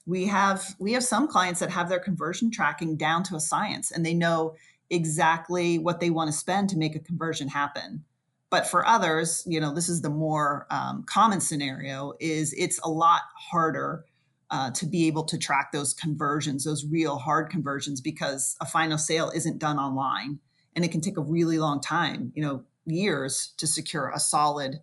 We 0.06 0.28
have 0.28 0.76
we 0.80 0.94
have 0.94 1.04
some 1.04 1.28
clients 1.28 1.60
that 1.60 1.72
have 1.72 1.90
their 1.90 2.00
conversion 2.00 2.52
tracking 2.52 2.96
down 2.96 3.24
to 3.24 3.36
a 3.36 3.40
science 3.40 3.92
and 3.92 4.06
they 4.06 4.14
know 4.14 4.56
exactly 4.90 5.80
what 5.80 6.00
they 6.00 6.12
want 6.12 6.32
to 6.32 6.38
spend 6.38 6.70
to 6.70 6.78
make 6.78 6.96
a 6.96 7.00
conversion 7.00 7.48
happen. 7.48 8.06
But 8.52 8.68
for 8.68 8.86
others 8.86 9.44
you 9.48 9.60
know 9.60 9.74
this 9.74 9.90
is 9.90 10.02
the 10.02 10.10
more 10.10 10.68
um, 10.70 11.04
common 11.04 11.42
scenario 11.42 12.14
is 12.20 12.54
it's 12.54 12.80
a 12.84 12.90
lot 12.90 13.22
harder 13.36 14.06
uh, 14.52 14.72
to 14.72 14.86
be 14.86 15.08
able 15.08 15.24
to 15.24 15.38
track 15.38 15.72
those 15.72 15.94
conversions 15.94 16.64
those 16.64 16.86
real 16.86 17.18
hard 17.18 17.50
conversions 17.50 18.02
because 18.02 18.56
a 18.62 18.66
final 18.66 18.98
sale 18.98 19.32
isn't 19.36 19.60
done 19.60 19.78
online 19.78 20.40
and 20.76 20.86
it 20.86 20.92
can 20.92 21.02
take 21.02 21.18
a 21.18 21.22
really 21.22 21.58
long 21.58 21.82
time 21.82 22.32
you 22.36 22.44
know 22.44 22.64
years 22.86 23.54
to 23.58 23.66
secure 23.66 24.12
a 24.14 24.20
solid 24.20 24.80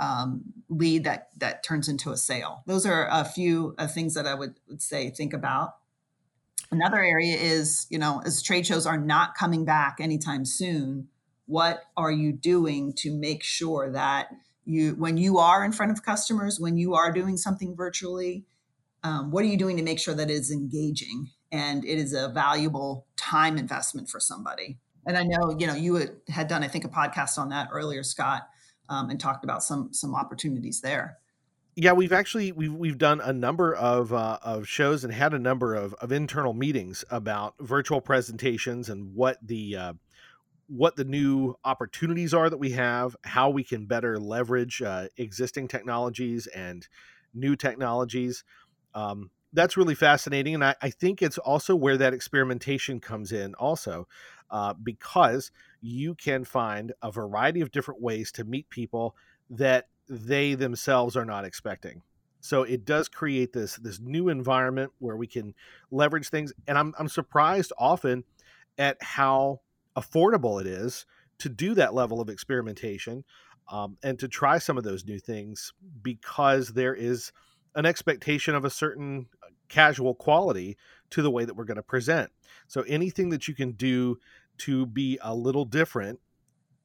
um, 0.00 0.42
lead 0.68 1.04
that 1.04 1.28
that 1.36 1.62
turns 1.62 1.88
into 1.88 2.10
a 2.10 2.16
sale. 2.16 2.62
Those 2.66 2.86
are 2.86 3.06
a 3.10 3.24
few 3.24 3.74
uh, 3.78 3.86
things 3.86 4.14
that 4.14 4.26
I 4.26 4.34
would, 4.34 4.54
would 4.68 4.82
say 4.82 5.10
think 5.10 5.32
about. 5.32 5.76
Another 6.72 7.02
area 7.02 7.36
is, 7.36 7.86
you 7.90 7.98
know, 7.98 8.22
as 8.24 8.42
trade 8.42 8.66
shows 8.66 8.86
are 8.86 8.98
not 8.98 9.34
coming 9.34 9.64
back 9.64 9.98
anytime 10.00 10.44
soon, 10.44 11.08
what 11.46 11.82
are 11.96 12.12
you 12.12 12.32
doing 12.32 12.92
to 12.98 13.12
make 13.12 13.42
sure 13.42 13.90
that 13.90 14.28
you, 14.64 14.92
when 14.92 15.16
you 15.16 15.38
are 15.38 15.64
in 15.64 15.72
front 15.72 15.90
of 15.90 16.04
customers, 16.04 16.60
when 16.60 16.76
you 16.76 16.94
are 16.94 17.12
doing 17.12 17.36
something 17.36 17.74
virtually, 17.74 18.44
um, 19.02 19.30
what 19.30 19.44
are 19.44 19.48
you 19.48 19.56
doing 19.56 19.76
to 19.76 19.82
make 19.82 19.98
sure 19.98 20.14
that 20.14 20.30
it 20.30 20.34
is 20.34 20.50
engaging 20.50 21.30
and 21.52 21.84
it 21.84 21.98
is 21.98 22.12
a 22.12 22.28
valuable 22.28 23.06
time 23.16 23.56
investment 23.56 24.08
for 24.08 24.20
somebody? 24.20 24.78
And 25.06 25.16
I 25.16 25.22
know, 25.22 25.56
you 25.58 25.66
know, 25.66 25.74
you 25.74 26.08
had 26.28 26.48
done, 26.48 26.62
I 26.62 26.68
think, 26.68 26.84
a 26.84 26.88
podcast 26.88 27.38
on 27.38 27.48
that 27.48 27.68
earlier, 27.72 28.02
Scott 28.02 28.42
um, 28.90 29.08
and 29.08 29.18
talked 29.18 29.44
about 29.44 29.62
some 29.62 29.94
some 29.94 30.14
opportunities 30.14 30.82
there. 30.82 31.16
Yeah, 31.76 31.92
we've 31.92 32.12
actually 32.12 32.52
we've 32.52 32.74
we've 32.74 32.98
done 32.98 33.20
a 33.20 33.32
number 33.32 33.74
of 33.74 34.12
uh, 34.12 34.38
of 34.42 34.68
shows 34.68 35.04
and 35.04 35.14
had 35.14 35.32
a 35.32 35.38
number 35.38 35.74
of, 35.74 35.94
of 35.94 36.12
internal 36.12 36.52
meetings 36.52 37.04
about 37.10 37.54
virtual 37.60 38.00
presentations 38.00 38.90
and 38.90 39.14
what 39.14 39.38
the 39.40 39.76
uh, 39.76 39.92
what 40.66 40.96
the 40.96 41.04
new 41.04 41.54
opportunities 41.64 42.34
are 42.34 42.50
that 42.50 42.58
we 42.58 42.72
have, 42.72 43.16
how 43.22 43.48
we 43.48 43.64
can 43.64 43.86
better 43.86 44.18
leverage 44.18 44.82
uh, 44.82 45.06
existing 45.16 45.68
technologies 45.68 46.46
and 46.48 46.86
new 47.32 47.56
technologies. 47.56 48.44
Um, 48.94 49.30
that's 49.52 49.76
really 49.76 49.94
fascinating, 49.94 50.54
and 50.54 50.64
I, 50.64 50.76
I, 50.80 50.90
think 50.90 51.22
it's 51.22 51.38
also 51.38 51.74
where 51.74 51.96
that 51.96 52.14
experimentation 52.14 53.00
comes 53.00 53.32
in, 53.32 53.54
also, 53.54 54.06
uh, 54.50 54.74
because 54.74 55.50
you 55.80 56.14
can 56.14 56.44
find 56.44 56.92
a 57.02 57.10
variety 57.10 57.60
of 57.60 57.72
different 57.72 58.00
ways 58.00 58.30
to 58.32 58.44
meet 58.44 58.70
people 58.70 59.16
that 59.50 59.88
they 60.08 60.54
themselves 60.54 61.16
are 61.16 61.24
not 61.24 61.44
expecting. 61.44 62.02
So 62.40 62.62
it 62.62 62.84
does 62.84 63.08
create 63.08 63.52
this 63.52 63.76
this 63.76 64.00
new 64.00 64.28
environment 64.28 64.92
where 64.98 65.16
we 65.16 65.26
can 65.26 65.54
leverage 65.90 66.28
things, 66.28 66.52
and 66.66 66.78
I'm 66.78 66.94
I'm 66.98 67.08
surprised 67.08 67.72
often 67.78 68.24
at 68.78 69.02
how 69.02 69.60
affordable 69.96 70.60
it 70.60 70.66
is 70.66 71.06
to 71.38 71.48
do 71.48 71.74
that 71.74 71.94
level 71.94 72.20
of 72.20 72.28
experimentation 72.28 73.24
um, 73.70 73.96
and 74.02 74.18
to 74.18 74.28
try 74.28 74.58
some 74.58 74.78
of 74.78 74.84
those 74.84 75.04
new 75.04 75.18
things 75.18 75.72
because 76.02 76.68
there 76.68 76.94
is 76.94 77.32
an 77.74 77.86
expectation 77.86 78.54
of 78.54 78.64
a 78.64 78.70
certain 78.70 79.26
casual 79.68 80.14
quality 80.14 80.76
to 81.10 81.22
the 81.22 81.30
way 81.30 81.44
that 81.44 81.54
we're 81.54 81.64
going 81.64 81.76
to 81.76 81.82
present. 81.82 82.30
So 82.66 82.82
anything 82.82 83.30
that 83.30 83.48
you 83.48 83.54
can 83.54 83.72
do 83.72 84.18
to 84.58 84.86
be 84.86 85.18
a 85.22 85.34
little 85.34 85.64
different 85.64 86.20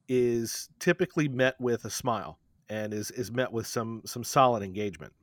is 0.08 0.70
typically 0.80 1.28
met 1.28 1.60
with 1.60 1.84
a 1.86 1.90
smile 1.90 2.40
and 2.70 2.94
is 2.94 3.12
is 3.12 3.32
met 3.32 3.52
with 3.52 3.68
some 3.68 4.02
some 4.06 4.24
solid 4.24 4.64
engagement. 4.64 5.14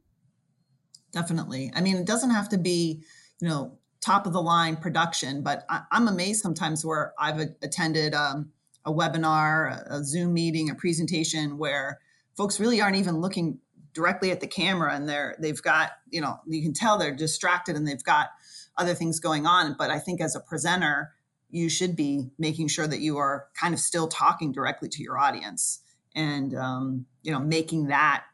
Definitely. 1.13 1.71
I 1.75 1.81
mean, 1.81 1.97
it 1.97 2.07
doesn't 2.07 2.31
have 2.31 2.49
to 2.51 2.59
be, 2.59 3.03
you 3.41 3.49
know, 3.49 3.79
top 4.01 4.27
of 4.27 4.33
the 4.33 4.43
line 4.43 4.77
production, 4.77 5.43
but 5.43 5.65
I, 5.69 5.83
am 5.93 6.09
amazed 6.09 6.41
sometimes 6.41 6.85
where 6.85 7.13
I've 7.19 7.39
attended 7.63 8.15
um, 8.15 8.51
a 8.85 8.93
webinar, 8.93 9.87
a, 9.87 9.97
a 9.97 10.05
Zoom 10.05 10.33
meeting, 10.33 10.71
a 10.71 10.75
presentation 10.75 11.59
where 11.59 12.01
folks 12.37 12.59
really 12.59 12.81
aren't 12.81 12.97
even 12.97 13.21
looking 13.21 13.59
directly 13.95 14.31
at 14.31 14.41
the 14.41 14.47
camera 14.47 14.95
and 14.95 15.09
they're 15.09 15.37
they've 15.39 15.63
got 15.63 15.93
you 16.11 16.21
know 16.21 16.39
you 16.47 16.63
can 16.63 16.73
tell 16.73 16.99
they're 16.99 17.15
distracted 17.15 17.77
and 17.77 17.87
they've 17.87 18.05
got 18.05 18.31
other 18.77 18.95
things 18.95 19.21
going 19.21 19.47
on. 19.47 19.75
But 19.79 19.91
i 19.91 19.99
think 19.99 20.21
as 20.21 20.35
a 20.35 20.41
presenter 20.41 21.13
you 21.53 21.69
should 21.69 21.95
be 21.95 22.31
making 22.39 22.67
sure 22.67 22.87
that 22.87 23.01
you 23.01 23.19
are 23.19 23.47
kind 23.61 23.75
of 23.75 23.79
still 23.79 24.09
talking 24.09 24.51
directly 24.51 24.89
to 24.89 25.03
your 25.03 25.19
audience 25.19 25.83
and 26.17 26.55
um, 26.55 27.07
you 27.23 27.31
know 27.31 27.39
making 27.39 27.87
that 27.87 28.25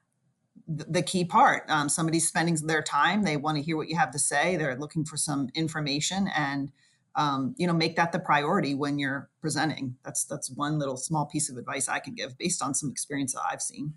the 0.71 1.01
key 1.03 1.25
part. 1.25 1.65
Um, 1.71 1.89
somebody's 1.89 2.29
spending 2.29 2.55
their 2.67 2.83
time 2.83 3.23
they 3.23 3.37
want 3.37 3.57
to 3.57 3.63
hear 3.63 3.77
what 3.77 3.89
you 3.89 3.97
have 3.97 4.11
to 4.13 4.19
say 4.19 4.57
they're 4.57 4.79
looking 4.79 5.05
for 5.05 5.17
some 5.17 5.49
information 5.55 6.29
and 6.37 6.71
um, 7.17 7.55
you 7.59 7.67
know 7.67 7.73
make 7.73 7.97
that 7.97 8.13
the 8.13 8.19
priority 8.19 8.75
when 8.75 8.99
you're 8.99 9.29
presenting. 9.41 9.97
That's 10.05 10.25
that's 10.25 10.51
one 10.51 10.79
little 10.79 10.97
small 10.97 11.27
piece 11.27 11.51
of 11.51 11.57
advice 11.57 11.89
i 11.89 11.99
can 11.99 12.15
give 12.15 12.39
based 12.39 12.63
on 12.63 12.75
some 12.75 12.91
experience 12.91 13.35
that 13.35 13.43
i've 13.51 13.63
seen 13.63 13.95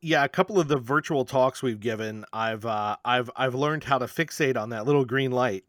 yeah 0.00 0.24
a 0.24 0.28
couple 0.28 0.58
of 0.58 0.68
the 0.68 0.76
virtual 0.76 1.24
talks 1.24 1.62
we've 1.62 1.80
given 1.80 2.24
i've 2.32 2.64
uh, 2.64 2.96
i've 3.04 3.30
i've 3.36 3.54
learned 3.54 3.84
how 3.84 3.98
to 3.98 4.06
fixate 4.06 4.56
on 4.56 4.70
that 4.70 4.86
little 4.86 5.04
green 5.04 5.30
light 5.30 5.64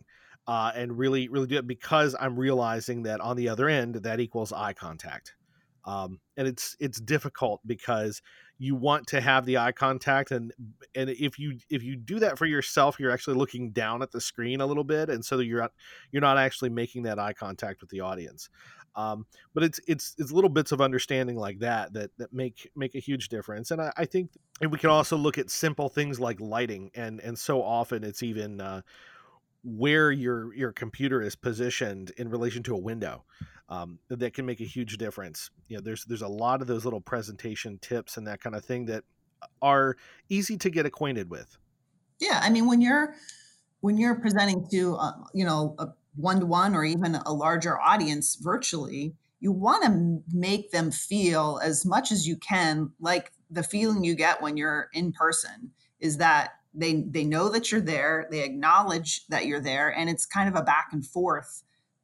uh, 0.47 0.71
and 0.75 0.97
really 0.97 1.27
really 1.29 1.47
do 1.47 1.57
it 1.57 1.67
because 1.67 2.15
I'm 2.19 2.37
realizing 2.37 3.03
that 3.03 3.21
on 3.21 3.37
the 3.37 3.49
other 3.49 3.69
end 3.69 3.95
that 3.95 4.19
equals 4.19 4.51
eye 4.51 4.73
contact. 4.73 5.35
Um, 5.85 6.19
and 6.37 6.47
it's 6.47 6.77
it's 6.79 6.99
difficult 6.99 7.61
because 7.65 8.21
you 8.57 8.75
want 8.75 9.07
to 9.07 9.19
have 9.19 9.45
the 9.45 9.57
eye 9.57 9.73
contact 9.73 10.31
and 10.31 10.53
and 10.95 11.09
if 11.09 11.37
you 11.37 11.57
if 11.69 11.83
you 11.83 11.97
do 11.97 12.19
that 12.19 12.37
for 12.37 12.45
yourself 12.45 12.99
you're 12.99 13.11
actually 13.11 13.35
looking 13.35 13.71
down 13.71 14.01
at 14.01 14.11
the 14.11 14.21
screen 14.21 14.61
a 14.61 14.65
little 14.65 14.85
bit 14.85 15.09
and 15.09 15.25
so 15.25 15.39
you're 15.39 15.69
you're 16.11 16.21
not 16.21 16.37
actually 16.37 16.69
making 16.69 17.03
that 17.03 17.19
eye 17.19 17.33
contact 17.33 17.81
with 17.81 17.89
the 17.89 17.99
audience 17.99 18.47
um, 18.95 19.25
but 19.53 19.63
it's 19.63 19.79
it's 19.87 20.15
it's 20.17 20.31
little 20.31 20.49
bits 20.49 20.71
of 20.71 20.81
understanding 20.81 21.35
like 21.35 21.59
that 21.59 21.93
that 21.93 22.11
that 22.17 22.33
make 22.33 22.69
make 22.75 22.95
a 22.95 22.99
huge 22.99 23.29
difference 23.29 23.71
and 23.71 23.81
i, 23.81 23.91
I 23.97 24.05
think 24.05 24.31
we 24.69 24.77
can 24.77 24.89
also 24.89 25.17
look 25.17 25.37
at 25.37 25.49
simple 25.49 25.89
things 25.89 26.19
like 26.19 26.39
lighting 26.39 26.91
and 26.95 27.19
and 27.19 27.37
so 27.37 27.61
often 27.61 28.03
it's 28.03 28.23
even 28.23 28.61
uh, 28.61 28.81
where 29.63 30.11
your 30.11 30.53
your 30.53 30.71
computer 30.71 31.21
is 31.21 31.35
positioned 31.35 32.11
in 32.17 32.29
relation 32.29 32.63
to 32.63 32.75
a 32.75 32.79
window 32.79 33.23
um, 33.69 33.97
that 34.09 34.33
can 34.33 34.45
make 34.45 34.59
a 34.59 34.65
huge 34.65 34.97
difference. 34.97 35.49
You 35.67 35.77
know 35.77 35.81
there's 35.81 36.03
there's 36.05 36.21
a 36.21 36.27
lot 36.27 36.61
of 36.61 36.67
those 36.67 36.83
little 36.83 37.01
presentation 37.01 37.79
tips 37.81 38.17
and 38.17 38.27
that 38.27 38.41
kind 38.41 38.55
of 38.55 38.65
thing 38.65 38.85
that 38.87 39.03
are 39.61 39.95
easy 40.29 40.57
to 40.57 40.69
get 40.69 40.85
acquainted 40.85 41.29
with. 41.29 41.57
Yeah 42.19 42.39
i 42.41 42.49
mean 42.49 42.67
when 42.67 42.81
you're 42.81 43.15
when 43.81 43.97
you're 43.97 44.15
presenting 44.15 44.65
to 44.71 44.95
uh, 44.95 45.11
you 45.33 45.45
know 45.45 45.75
a 45.79 45.87
one-to-one 46.15 46.75
or 46.75 46.83
even 46.83 47.15
a 47.15 47.33
larger 47.33 47.79
audience 47.79 48.35
virtually 48.35 49.15
you 49.39 49.51
want 49.51 49.83
to 49.83 50.23
make 50.35 50.71
them 50.71 50.89
feel 50.89 51.59
as 51.63 51.85
much 51.85 52.11
as 52.11 52.27
you 52.27 52.35
can 52.37 52.91
like 52.99 53.31
the 53.49 53.63
feeling 53.63 54.03
you 54.03 54.15
get 54.15 54.41
when 54.41 54.57
you're 54.57 54.89
in 54.93 55.11
person 55.11 55.71
is 55.99 56.17
that 56.17 56.51
they 56.73 57.03
they 57.09 57.23
know 57.23 57.49
that 57.49 57.71
you're 57.71 57.81
there 57.81 58.27
they 58.31 58.43
acknowledge 58.43 59.25
that 59.27 59.45
you're 59.45 59.59
there 59.59 59.89
and 59.89 60.09
it's 60.09 60.25
kind 60.25 60.47
of 60.47 60.55
a 60.55 60.63
back 60.63 60.89
and 60.91 61.05
forth 61.05 61.63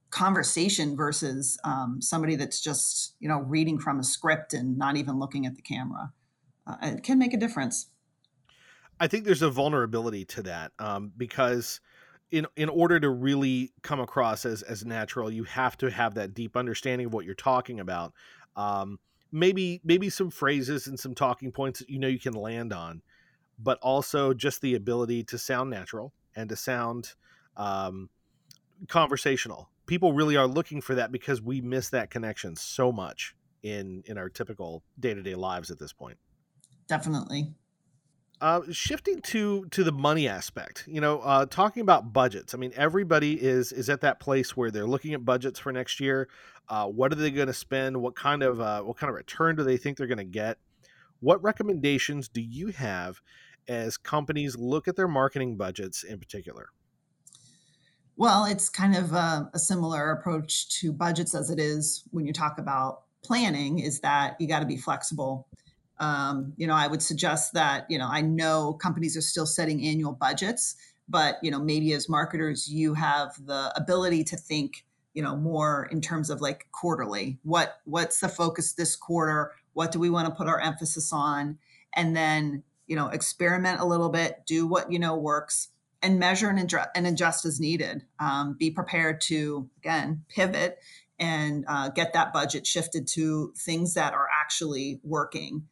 conversation 0.09 0.95
versus 0.95 1.57
um, 1.63 2.01
somebody 2.01 2.35
that's 2.35 2.61
just 2.61 3.15
you 3.19 3.27
know 3.27 3.39
reading 3.39 3.79
from 3.79 3.99
a 3.99 4.03
script 4.03 4.53
and 4.53 4.77
not 4.77 4.95
even 4.97 5.19
looking 5.19 5.45
at 5.45 5.55
the 5.55 5.61
camera. 5.61 6.11
Uh, 6.65 6.75
it 6.81 7.03
can 7.03 7.17
make 7.17 7.33
a 7.33 7.37
difference. 7.37 7.87
I 8.99 9.07
think 9.07 9.23
there's 9.23 9.41
a 9.41 9.49
vulnerability 9.49 10.25
to 10.25 10.43
that 10.43 10.71
um, 10.77 11.11
because 11.15 11.79
in 12.31 12.45
in 12.55 12.69
order 12.69 12.99
to 12.99 13.09
really 13.09 13.71
come 13.81 13.99
across 13.99 14.45
as 14.45 14.61
as 14.63 14.85
natural 14.85 15.31
you 15.31 15.43
have 15.43 15.77
to 15.77 15.89
have 15.89 16.15
that 16.15 16.33
deep 16.33 16.55
understanding 16.55 17.07
of 17.07 17.13
what 17.13 17.25
you're 17.25 17.35
talking 17.35 17.79
about 17.79 18.13
um, 18.55 18.99
maybe 19.31 19.81
maybe 19.83 20.09
some 20.09 20.29
phrases 20.29 20.87
and 20.87 20.99
some 20.99 21.15
talking 21.15 21.51
points 21.51 21.79
that 21.79 21.89
you 21.89 21.99
know 21.99 22.07
you 22.07 22.19
can 22.19 22.33
land 22.33 22.73
on 22.73 23.01
but 23.61 23.77
also 23.81 24.33
just 24.33 24.61
the 24.61 24.75
ability 24.75 25.23
to 25.23 25.37
sound 25.37 25.69
natural 25.69 26.13
and 26.35 26.49
to 26.49 26.55
sound 26.55 27.13
um, 27.57 28.09
conversational. 28.87 29.69
People 29.85 30.13
really 30.13 30.37
are 30.37 30.47
looking 30.47 30.81
for 30.81 30.95
that 30.95 31.11
because 31.11 31.41
we 31.41 31.61
miss 31.61 31.89
that 31.89 32.09
connection 32.09 32.55
so 32.55 32.91
much 32.91 33.35
in 33.61 34.03
in 34.05 34.17
our 34.17 34.29
typical 34.29 34.83
day 34.99 35.13
to 35.13 35.21
day 35.21 35.35
lives 35.35 35.69
at 35.69 35.79
this 35.79 35.91
point. 35.91 36.17
Definitely. 36.87 37.53
Uh, 38.41 38.61
shifting 38.71 39.21
to 39.21 39.65
to 39.65 39.83
the 39.83 39.91
money 39.91 40.27
aspect, 40.27 40.85
you 40.87 41.01
know, 41.01 41.19
uh, 41.19 41.45
talking 41.45 41.81
about 41.81 42.13
budgets. 42.13 42.53
I 42.53 42.57
mean, 42.57 42.71
everybody 42.75 43.33
is 43.33 43.73
is 43.73 43.89
at 43.89 43.99
that 44.01 44.21
place 44.21 44.55
where 44.55 44.71
they're 44.71 44.87
looking 44.87 45.13
at 45.13 45.25
budgets 45.25 45.59
for 45.59 45.73
next 45.73 45.99
year. 45.99 46.29
Uh, 46.69 46.85
what 46.85 47.11
are 47.11 47.15
they 47.15 47.31
going 47.31 47.47
to 47.47 47.53
spend? 47.53 47.97
What 47.97 48.15
kind 48.15 48.41
of 48.41 48.61
uh, 48.61 48.81
what 48.81 48.95
kind 48.95 49.09
of 49.09 49.15
return 49.15 49.57
do 49.57 49.63
they 49.63 49.75
think 49.75 49.97
they're 49.97 50.07
going 50.07 50.19
to 50.19 50.23
get? 50.23 50.57
What 51.19 51.43
recommendations 51.43 52.29
do 52.29 52.39
you 52.39 52.67
have 52.67 53.19
as 53.67 53.97
companies 53.97 54.57
look 54.57 54.87
at 54.87 54.95
their 54.95 55.07
marketing 55.07 55.57
budgets 55.57 56.03
in 56.03 56.17
particular? 56.17 56.69
Well, 58.15 58.45
it's 58.45 58.69
kind 58.69 58.95
of 58.95 59.13
a, 59.13 59.49
a, 59.53 59.59
similar 59.59 60.11
approach 60.11 60.67
to 60.79 60.91
budgets 60.91 61.33
as 61.33 61.49
it 61.49 61.57
is 61.57 62.03
when 62.11 62.25
you 62.25 62.33
talk 62.33 62.57
about 62.57 63.03
planning, 63.23 63.79
is 63.79 64.01
that 64.01 64.35
you 64.41 64.47
got 64.47 64.59
to 64.59 64.65
be 64.65 64.75
flexible. 64.75 65.47
Um, 65.99 66.53
you 66.57 66.65
know, 66.65 66.75
I 66.75 66.87
would 66.87 67.01
suggest 67.01 67.53
that, 67.53 67.85
you 67.89 67.97
know, 67.97 68.07
I 68.09 68.21
know 68.21 68.73
companies 68.73 69.17
are 69.17 69.21
still 69.21 69.45
setting 69.45 69.85
annual 69.85 70.13
budgets, 70.13 70.75
but, 71.09 71.37
you 71.41 71.51
know, 71.51 71.59
maybe 71.59 71.93
as 71.93 72.07
marketers, 72.07 72.69
you 72.69 72.93
have 72.93 73.33
the 73.45 73.73
ability 73.75 74.23
to 74.25 74.37
think, 74.37 74.85
you 75.13 75.23
know, 75.23 75.35
more 75.35 75.89
in 75.91 76.01
terms 76.01 76.29
of 76.29 76.39
like 76.39 76.67
quarterly. 76.71 77.39
What 77.43 77.81
what's 77.85 78.19
the 78.19 78.29
focus 78.29 78.73
this 78.73 78.95
quarter? 78.95 79.51
What 79.73 79.91
do 79.91 79.99
we 79.99 80.09
want 80.09 80.27
to 80.27 80.33
put 80.33 80.47
our 80.47 80.59
emphasis 80.59 81.11
on? 81.11 81.57
And 81.95 82.15
then, 82.15 82.63
you 82.87 82.95
know, 82.95 83.07
experiment 83.07 83.81
a 83.81 83.85
little 83.85 84.09
bit, 84.09 84.43
do 84.45 84.67
what 84.67 84.91
you 84.91 84.99
know 84.99 85.15
works, 85.15 85.69
and 86.01 86.19
measure 86.19 86.49
and, 86.49 86.59
adjust, 86.59 86.89
and 86.95 87.07
adjust 87.07 87.45
as 87.45 87.59
needed. 87.59 88.03
Um, 88.19 88.55
be 88.57 88.71
prepared 88.71 89.21
to, 89.21 89.69
again, 89.79 90.23
pivot 90.29 90.79
and 91.19 91.65
uh, 91.67 91.89
get 91.89 92.13
that 92.13 92.31
budget 92.31 92.65
shifted 92.65 93.07
to 93.07 93.53
things 93.57 93.95
that 93.95 94.13
are 94.13 94.27
actually 94.41 95.01
working. 95.03 95.67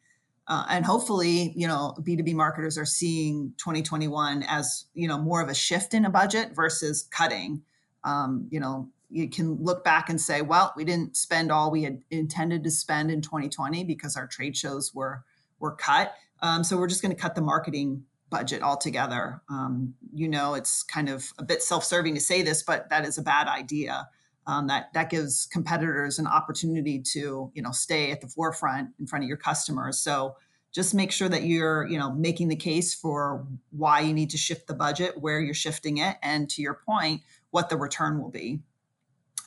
Uh, 0.48 0.64
and 0.70 0.84
hopefully, 0.84 1.52
you 1.54 1.68
know, 1.68 1.94
B2B 2.00 2.32
marketers 2.34 2.78
are 2.78 2.86
seeing 2.86 3.52
2021 3.58 4.42
as, 4.48 4.86
you 4.94 5.06
know, 5.06 5.18
more 5.18 5.42
of 5.42 5.50
a 5.50 5.54
shift 5.54 5.92
in 5.92 6.06
a 6.06 6.10
budget 6.10 6.52
versus 6.54 7.06
cutting. 7.10 7.62
Um, 8.02 8.48
you 8.50 8.58
know, 8.58 8.88
you 9.10 9.28
can 9.28 9.62
look 9.62 9.84
back 9.84 10.08
and 10.08 10.18
say, 10.18 10.40
well, 10.40 10.72
we 10.74 10.84
didn't 10.84 11.16
spend 11.16 11.52
all 11.52 11.70
we 11.70 11.82
had 11.82 12.00
intended 12.10 12.64
to 12.64 12.70
spend 12.70 13.10
in 13.10 13.20
2020 13.20 13.84
because 13.84 14.16
our 14.16 14.26
trade 14.26 14.56
shows 14.56 14.94
were 14.94 15.22
were 15.60 15.74
cut. 15.74 16.14
Um, 16.40 16.64
so 16.64 16.78
we're 16.78 16.88
just 16.88 17.02
going 17.02 17.14
to 17.14 17.20
cut 17.20 17.34
the 17.34 17.40
marketing 17.40 18.04
budget 18.30 18.62
altogether. 18.62 19.42
Um, 19.50 19.94
you 20.14 20.28
know, 20.28 20.54
it's 20.54 20.82
kind 20.82 21.08
of 21.08 21.32
a 21.38 21.42
bit 21.42 21.62
self-serving 21.62 22.14
to 22.14 22.20
say 22.20 22.42
this, 22.42 22.62
but 22.62 22.88
that 22.90 23.04
is 23.04 23.18
a 23.18 23.22
bad 23.22 23.48
idea. 23.48 24.08
Um, 24.48 24.66
that 24.68 24.90
that 24.94 25.10
gives 25.10 25.46
competitors 25.46 26.18
an 26.18 26.26
opportunity 26.26 27.00
to 27.12 27.52
you 27.54 27.62
know 27.62 27.70
stay 27.70 28.10
at 28.10 28.22
the 28.22 28.26
forefront 28.26 28.88
in 28.98 29.06
front 29.06 29.22
of 29.22 29.28
your 29.28 29.36
customers. 29.36 29.98
So 29.98 30.36
just 30.72 30.94
make 30.94 31.12
sure 31.12 31.28
that 31.28 31.42
you're 31.42 31.86
you 31.86 31.98
know 31.98 32.12
making 32.12 32.48
the 32.48 32.56
case 32.56 32.94
for 32.94 33.46
why 33.70 34.00
you 34.00 34.14
need 34.14 34.30
to 34.30 34.38
shift 34.38 34.66
the 34.66 34.72
budget, 34.72 35.20
where 35.20 35.38
you're 35.38 35.52
shifting 35.52 35.98
it, 35.98 36.16
and 36.22 36.48
to 36.48 36.62
your 36.62 36.80
point, 36.86 37.20
what 37.50 37.68
the 37.68 37.76
return 37.76 38.22
will 38.22 38.30
be. 38.30 38.60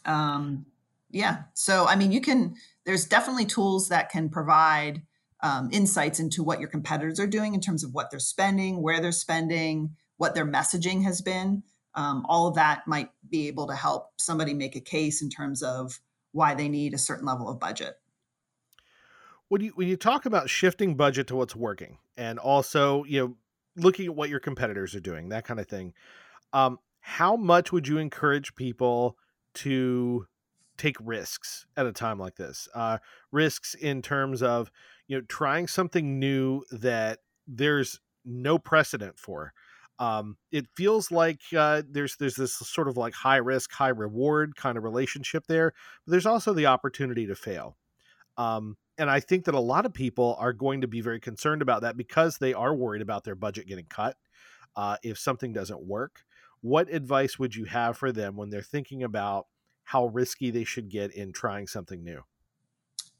Um, 0.05 0.67
yeah. 1.09 1.43
So 1.55 1.87
I 1.87 1.95
mean, 1.95 2.11
you 2.11 2.21
can. 2.21 2.53
There's 2.85 3.05
definitely 3.05 3.47
tools 3.47 3.89
that 3.89 4.11
can 4.11 4.29
provide 4.29 5.01
um, 5.41 5.69
insights 5.71 6.19
into 6.19 6.43
what 6.43 6.59
your 6.59 6.69
competitors 6.69 7.19
are 7.19 7.25
doing 7.27 7.55
in 7.55 7.59
terms 7.59 7.83
of 7.83 7.95
what 7.95 8.11
they're 8.11 8.19
spending, 8.19 8.83
where 8.83 9.01
they're 9.01 9.11
spending, 9.11 9.95
what 10.17 10.35
their 10.35 10.45
messaging 10.45 11.03
has 11.03 11.21
been 11.21 11.63
um, 11.95 12.25
all 12.27 12.47
of 12.47 12.55
that 12.55 12.87
might 12.87 13.09
be 13.29 13.47
able 13.47 13.67
to 13.67 13.75
help 13.75 14.11
somebody 14.17 14.53
make 14.53 14.75
a 14.75 14.81
case 14.81 15.21
in 15.21 15.29
terms 15.29 15.61
of 15.61 15.99
why 16.31 16.55
they 16.55 16.69
need 16.69 16.93
a 16.93 16.97
certain 16.97 17.25
level 17.25 17.49
of 17.49 17.59
budget. 17.59 17.95
When 19.49 19.61
you 19.61 19.71
when 19.75 19.87
you 19.87 19.97
talk 19.97 20.25
about 20.25 20.49
shifting 20.49 20.95
budget 20.95 21.27
to 21.27 21.35
what's 21.35 21.55
working, 21.55 21.97
and 22.15 22.39
also 22.39 23.03
you 23.03 23.19
know 23.19 23.35
looking 23.75 24.05
at 24.05 24.15
what 24.15 24.29
your 24.29 24.39
competitors 24.39 24.95
are 24.95 25.01
doing, 25.01 25.29
that 25.29 25.45
kind 25.45 25.59
of 25.59 25.67
thing, 25.67 25.93
um, 26.53 26.79
how 27.01 27.35
much 27.35 27.71
would 27.71 27.87
you 27.87 27.97
encourage 27.97 28.55
people 28.55 29.17
to 29.53 30.25
take 30.77 30.95
risks 31.01 31.65
at 31.75 31.85
a 31.85 31.91
time 31.91 32.17
like 32.17 32.35
this? 32.35 32.69
Uh, 32.73 32.99
risks 33.31 33.73
in 33.75 34.01
terms 34.01 34.41
of 34.41 34.71
you 35.07 35.17
know 35.17 35.25
trying 35.27 35.67
something 35.67 36.17
new 36.17 36.63
that 36.71 37.19
there's 37.45 37.99
no 38.23 38.57
precedent 38.57 39.19
for 39.19 39.53
um, 40.01 40.35
it 40.51 40.65
feels 40.75 41.11
like 41.11 41.41
uh, 41.55 41.83
there's 41.87 42.15
there's 42.15 42.35
this 42.35 42.55
sort 42.55 42.87
of 42.87 42.97
like 42.97 43.13
high 43.13 43.37
risk, 43.37 43.71
high 43.71 43.89
reward 43.89 44.55
kind 44.55 44.75
of 44.75 44.83
relationship 44.83 45.45
there. 45.47 45.73
But 46.05 46.11
there's 46.11 46.25
also 46.25 46.53
the 46.53 46.65
opportunity 46.65 47.27
to 47.27 47.35
fail. 47.35 47.77
Um, 48.35 48.77
and 48.97 49.11
I 49.11 49.19
think 49.19 49.45
that 49.45 49.53
a 49.53 49.59
lot 49.59 49.85
of 49.85 49.93
people 49.93 50.35
are 50.39 50.53
going 50.53 50.81
to 50.81 50.87
be 50.87 51.01
very 51.01 51.19
concerned 51.19 51.61
about 51.61 51.83
that 51.83 51.97
because 51.97 52.39
they 52.39 52.51
are 52.51 52.73
worried 52.73 53.03
about 53.03 53.23
their 53.23 53.35
budget 53.35 53.67
getting 53.67 53.85
cut 53.85 54.17
uh, 54.75 54.97
if 55.03 55.19
something 55.19 55.53
doesn't 55.53 55.85
work. 55.85 56.23
What 56.61 56.91
advice 56.91 57.37
would 57.37 57.55
you 57.55 57.65
have 57.65 57.95
for 57.95 58.11
them 58.11 58.35
when 58.35 58.49
they're 58.49 58.63
thinking 58.63 59.03
about 59.03 59.45
how 59.83 60.07
risky 60.07 60.49
they 60.49 60.63
should 60.63 60.89
get 60.89 61.13
in 61.13 61.31
trying 61.31 61.67
something 61.67 62.03
new? 62.03 62.23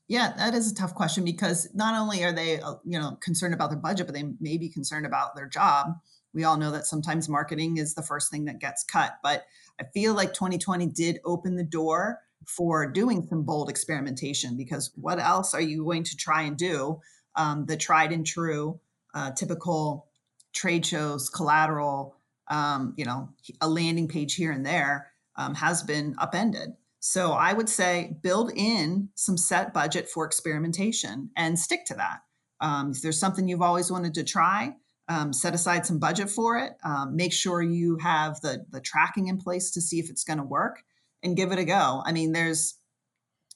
Yeah, 0.07 0.33
that 0.35 0.55
is 0.55 0.71
a 0.71 0.75
tough 0.75 0.95
question 0.95 1.23
because 1.23 1.69
not 1.75 1.99
only 1.99 2.23
are 2.23 2.33
they, 2.33 2.59
uh, 2.59 2.75
you 2.83 2.99
know, 2.99 3.17
concerned 3.21 3.53
about 3.53 3.69
their 3.69 3.79
budget, 3.79 4.07
but 4.07 4.15
they 4.15 4.25
may 4.39 4.57
be 4.57 4.67
concerned 4.67 5.05
about 5.05 5.35
their 5.35 5.47
job 5.47 5.95
we 6.33 6.43
all 6.43 6.57
know 6.57 6.71
that 6.71 6.85
sometimes 6.85 7.29
marketing 7.29 7.77
is 7.77 7.93
the 7.93 8.01
first 8.01 8.31
thing 8.31 8.45
that 8.45 8.59
gets 8.59 8.83
cut. 8.83 9.17
But 9.23 9.45
I 9.79 9.85
feel 9.93 10.13
like 10.13 10.33
2020 10.33 10.87
did 10.87 11.19
open 11.25 11.55
the 11.55 11.63
door 11.63 12.19
for 12.47 12.89
doing 12.89 13.25
some 13.27 13.43
bold 13.43 13.69
experimentation 13.69 14.57
because 14.57 14.91
what 14.95 15.19
else 15.19 15.53
are 15.53 15.61
you 15.61 15.83
going 15.83 16.03
to 16.03 16.15
try 16.15 16.43
and 16.43 16.57
do? 16.57 16.99
Um, 17.35 17.65
the 17.65 17.77
tried 17.77 18.11
and 18.11 18.25
true, 18.25 18.79
uh, 19.13 19.31
typical 19.31 20.07
trade 20.53 20.85
shows, 20.85 21.29
collateral, 21.29 22.15
um, 22.49 22.93
you 22.97 23.05
know, 23.05 23.29
a 23.61 23.69
landing 23.69 24.07
page 24.07 24.35
here 24.35 24.51
and 24.51 24.65
there 24.65 25.11
um, 25.37 25.55
has 25.55 25.83
been 25.83 26.15
upended. 26.17 26.73
So 26.99 27.31
I 27.31 27.53
would 27.53 27.69
say 27.69 28.17
build 28.21 28.51
in 28.55 29.09
some 29.15 29.37
set 29.37 29.73
budget 29.73 30.07
for 30.09 30.25
experimentation 30.25 31.31
and 31.35 31.57
stick 31.57 31.85
to 31.85 31.95
that. 31.95 32.19
Um, 32.59 32.91
if 32.91 33.01
there's 33.01 33.19
something 33.19 33.47
you've 33.47 33.61
always 33.61 33.91
wanted 33.91 34.13
to 34.15 34.23
try, 34.23 34.75
um, 35.11 35.33
set 35.33 35.53
aside 35.53 35.85
some 35.85 35.99
budget 35.99 36.29
for 36.29 36.57
it. 36.57 36.73
Um, 36.85 37.17
make 37.17 37.33
sure 37.33 37.61
you 37.61 37.97
have 37.97 38.39
the 38.41 38.65
the 38.71 38.79
tracking 38.79 39.27
in 39.27 39.37
place 39.37 39.71
to 39.71 39.81
see 39.81 39.99
if 39.99 40.09
it's 40.09 40.23
going 40.23 40.39
to 40.39 40.43
work, 40.43 40.83
and 41.21 41.35
give 41.35 41.51
it 41.51 41.59
a 41.59 41.65
go. 41.65 42.01
I 42.05 42.13
mean, 42.13 42.31
there's 42.31 42.75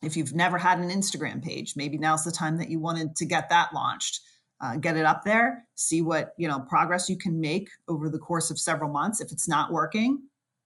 if 0.04 0.18
you've 0.18 0.36
never 0.36 0.58
had 0.58 0.80
an 0.80 0.90
Instagram 0.90 1.42
page, 1.42 1.76
maybe 1.78 1.98
now's 1.98 2.26
the 2.26 2.32
time 2.32 2.58
that 2.58 2.70
you 2.70 2.80
wanted 2.80 3.16
to 3.16 3.26
get 3.26 3.50
that 3.50 3.74
launched. 3.74 4.20
Uh, 4.62 4.78
get 4.78 4.96
it 4.96 5.06
up 5.06 5.24
there, 5.24 5.66
see 5.76 6.02
what 6.02 6.34
you 6.38 6.48
know 6.48 6.60
progress 6.60 7.10
you 7.10 7.18
can 7.18 7.40
make 7.40 7.70
over 7.88 8.10
the 8.10 8.20
course 8.20 8.52
of 8.52 8.60
several 8.60 8.92
months. 8.92 9.22
If 9.22 9.32
it's 9.32 9.48
not 9.48 9.72
working, 9.72 10.24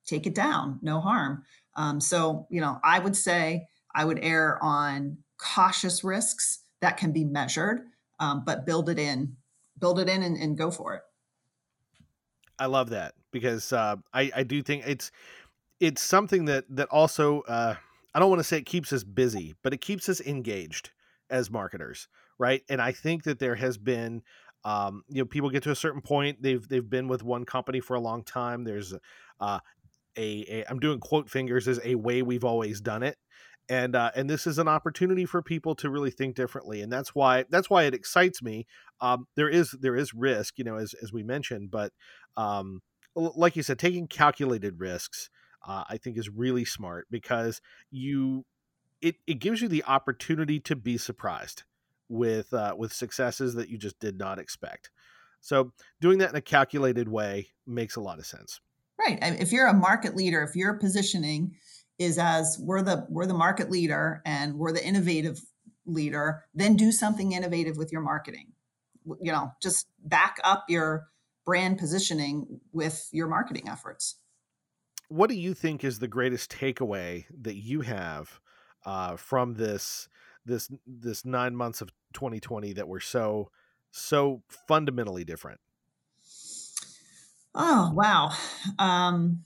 take 0.07 0.25
it 0.25 0.35
down. 0.35 0.79
No 0.81 1.01
harm. 1.01 1.43
Um, 1.75 2.01
so 2.01 2.47
you 2.49 2.61
know, 2.61 2.79
I 2.83 2.97
would 2.97 3.15
say 3.15 3.67
I 3.93 4.05
would 4.05 4.19
err 4.23 4.57
on 4.63 5.17
cautious 5.37 6.03
risks 6.03 6.59
that 6.81 6.97
can 6.97 7.11
be 7.11 7.25
measured, 7.25 7.81
um, 8.19 8.43
but 8.45 8.65
build 8.65 8.89
it 8.89 8.97
in 8.97 9.35
build 9.79 9.99
it 9.99 10.09
in 10.09 10.23
and, 10.23 10.37
and 10.37 10.57
go 10.57 10.71
for 10.71 10.93
it. 10.95 11.01
I 12.57 12.65
love 12.65 12.89
that 12.89 13.13
because 13.31 13.71
uh, 13.71 13.95
I 14.13 14.31
I 14.35 14.43
do 14.43 14.61
think 14.61 14.83
it's 14.85 15.11
it's 15.79 16.01
something 16.01 16.45
that 16.45 16.65
that 16.69 16.89
also 16.89 17.41
uh, 17.41 17.75
I 18.13 18.19
don't 18.19 18.29
want 18.29 18.39
to 18.39 18.43
say 18.43 18.57
it 18.57 18.65
keeps 18.65 18.91
us 18.91 19.03
busy, 19.03 19.55
but 19.63 19.73
it 19.73 19.81
keeps 19.81 20.09
us 20.09 20.19
engaged 20.21 20.91
as 21.29 21.49
marketers, 21.49 22.07
right? 22.37 22.63
And 22.69 22.81
I 22.81 22.91
think 22.91 23.23
that 23.23 23.39
there 23.39 23.55
has 23.55 23.77
been 23.77 24.23
um, 24.65 25.03
you 25.07 25.21
know 25.21 25.25
people 25.25 25.49
get 25.49 25.63
to 25.63 25.71
a 25.71 25.75
certain 25.75 26.01
point 26.01 26.41
they've 26.41 26.67
they've 26.67 26.89
been 26.89 27.07
with 27.07 27.23
one 27.23 27.45
company 27.45 27.79
for 27.79 27.95
a 27.95 27.99
long 28.01 28.23
time. 28.23 28.63
There's 28.63 28.93
uh, 29.39 29.59
a, 30.17 30.45
a 30.49 30.65
I'm 30.69 30.79
doing 30.79 30.99
quote 30.99 31.29
fingers 31.29 31.67
as 31.67 31.79
a 31.83 31.95
way 31.95 32.21
we've 32.21 32.43
always 32.43 32.81
done 32.81 33.03
it, 33.03 33.17
and 33.69 33.95
uh, 33.95 34.11
and 34.15 34.29
this 34.29 34.47
is 34.47 34.57
an 34.57 34.67
opportunity 34.67 35.25
for 35.25 35.41
people 35.41 35.75
to 35.75 35.89
really 35.89 36.11
think 36.11 36.35
differently 36.35 36.81
and 36.81 36.91
that's 36.91 37.13
why 37.13 37.45
that's 37.49 37.69
why 37.69 37.83
it 37.83 37.93
excites 37.93 38.41
me. 38.41 38.65
Um, 39.01 39.27
there 39.35 39.49
is 39.49 39.71
there 39.79 39.95
is 39.95 40.13
risk 40.13 40.57
you 40.57 40.63
know 40.63 40.75
as, 40.75 40.93
as 41.01 41.13
we 41.13 41.23
mentioned 41.23 41.71
but 41.71 41.93
um, 42.35 42.81
like 43.15 43.55
you 43.55 43.63
said 43.63 43.79
taking 43.79 44.07
calculated 44.07 44.79
risks 44.79 45.29
uh, 45.65 45.83
i 45.89 45.97
think 45.97 46.17
is 46.17 46.29
really 46.29 46.63
smart 46.63 47.07
because 47.09 47.59
you 47.91 48.45
it, 49.01 49.15
it 49.27 49.35
gives 49.35 49.61
you 49.61 49.67
the 49.67 49.83
opportunity 49.85 50.59
to 50.59 50.75
be 50.75 50.97
surprised 50.97 51.63
with 52.07 52.53
uh, 52.53 52.75
with 52.77 52.91
successes 52.91 53.53
that 53.53 53.69
you 53.69 53.77
just 53.77 53.99
did 53.99 54.17
not 54.17 54.39
expect. 54.39 54.89
So 55.41 55.71
doing 56.01 56.17
that 56.19 56.31
in 56.31 56.35
a 56.35 56.41
calculated 56.41 57.07
way 57.07 57.49
makes 57.65 57.95
a 57.95 58.01
lot 58.01 58.19
of 58.19 58.25
sense. 58.25 58.59
Right 58.99 59.19
if 59.21 59.53
you're 59.53 59.67
a 59.67 59.73
market 59.73 60.15
leader 60.15 60.43
if 60.43 60.57
you're 60.57 60.73
positioning 60.73 61.55
is 61.99 62.17
as 62.17 62.57
we're 62.59 62.81
the 62.81 63.05
we're 63.09 63.25
the 63.25 63.33
market 63.33 63.69
leader 63.69 64.21
and 64.25 64.55
we're 64.55 64.71
the 64.71 64.85
innovative 64.85 65.41
leader 65.85 66.45
then 66.53 66.75
do 66.75 66.91
something 66.91 67.33
innovative 67.33 67.77
with 67.77 67.91
your 67.91 68.01
marketing. 68.01 68.47
You 69.21 69.31
know 69.31 69.51
just 69.61 69.87
back 70.03 70.37
up 70.43 70.65
your 70.69 71.07
brand 71.45 71.77
positioning 71.77 72.59
with 72.71 73.07
your 73.11 73.27
marketing 73.27 73.67
efforts. 73.67 74.15
What 75.09 75.29
do 75.29 75.35
you 75.35 75.53
think 75.53 75.83
is 75.83 75.99
the 75.99 76.07
greatest 76.07 76.51
takeaway 76.51 77.25
that 77.41 77.55
you 77.55 77.81
have 77.81 78.39
uh, 78.85 79.17
from 79.17 79.55
this 79.55 80.07
this 80.45 80.69
this 80.87 81.25
nine 81.25 81.55
months 81.55 81.81
of 81.81 81.89
2020 82.13 82.73
that 82.73 82.87
were 82.87 82.99
so 82.99 83.49
so 83.91 84.43
fundamentally 84.47 85.25
different? 85.25 85.59
Oh 87.55 87.91
wow. 87.93 88.31
Um, 88.77 89.43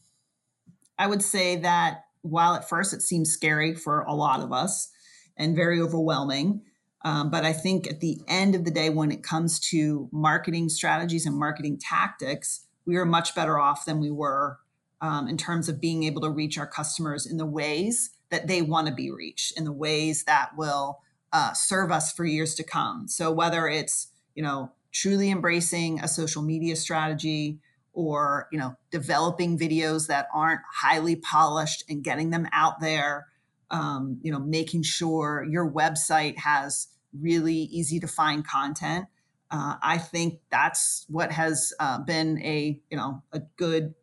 i 1.00 1.08
would 1.08 1.24
say 1.24 1.56
that 1.56 2.04
while 2.24 2.56
at 2.56 2.68
first 2.68 2.94
it 2.94 3.02
seems 3.02 3.32
scary 3.32 3.76
for 3.76 4.02
a 4.02 4.16
lot 4.16 4.42
of 4.42 4.52
us 4.52 4.90
and 5.38 5.56
very 5.56 5.80
overwhelming, 5.80 6.62
um, 7.04 7.30
but 7.30 7.44
I 7.44 7.54
think 7.54 7.88
at 7.88 8.00
the 8.00 8.22
end 8.28 8.56
of 8.56 8.64
the 8.64 8.72
day, 8.72 8.90
when 8.90 9.12
it 9.12 9.24
comes 9.24 9.60
to 9.72 10.10
marketing 10.12 10.70
strategies 10.70 11.26
and 11.26 11.38
marketing 11.38 11.78
tactics, 11.80 12.66
we 12.86 12.96
are 12.96 13.06
much 13.06 13.36
better 13.36 13.60
off 13.60 13.86
than 13.86 14.00
we 14.00 14.10
were 14.10 14.60
um, 15.02 15.28
in 15.28 15.38
terms 15.38 15.68
of 15.68 15.82
being 15.82 16.04
able 16.04 16.22
to 16.22 16.30
reach 16.30 16.58
our 16.58 16.68
customers 16.68 17.26
in 17.26 17.38
the 17.38 17.46
ways 17.46 18.12
that 18.30 18.48
they 18.48 18.62
want 18.62 18.88
to 18.88 18.94
be 18.94 19.12
reached, 19.12 19.58
in 19.58 19.66
the 19.66 19.72
ways 19.72 20.24
that 20.24 20.52
will 20.58 21.00
uh, 21.34 21.52
serve 21.54 21.92
us 21.92 22.14
for 22.14 22.26
years 22.26 22.56
to 22.56 22.64
come. 22.64 23.08
So 23.08 23.32
whether 23.32 23.68
it's 23.68 24.08
you 24.34 24.44
know 24.44 24.72
truly 24.92 25.30
embracing 25.30 26.00
a 26.00 26.08
social 26.08 26.42
media 26.42 26.76
strategy, 26.76 27.60
or 27.94 28.48
you 28.52 28.60
know 28.60 28.76
developing 28.92 29.58
videos 29.58 30.08
that 30.08 30.28
aren't 30.34 30.62
highly 30.72 31.16
polished 31.16 31.84
and 31.90 32.04
getting 32.04 32.32
them 32.32 32.48
out 32.52 32.80
there 32.80 33.28
um, 33.72 34.20
you 34.22 34.32
know 34.32 34.40
making 34.40 34.84
sure 34.84 35.46
your 35.50 35.70
website 35.70 36.38
has 36.38 36.88
really 37.20 37.54
easy 37.54 38.00
to 38.00 38.08
find 38.08 38.46
content. 38.46 39.06
Uh, 39.52 39.76
I 39.82 39.98
think 40.00 40.40
that's 40.50 41.06
what 41.10 41.32
has 41.32 41.74
uh, 41.80 42.00
been 42.00 42.42
a 42.44 42.80
you 42.90 42.98
know 42.98 43.22
a 43.32 43.40
good 43.58 43.94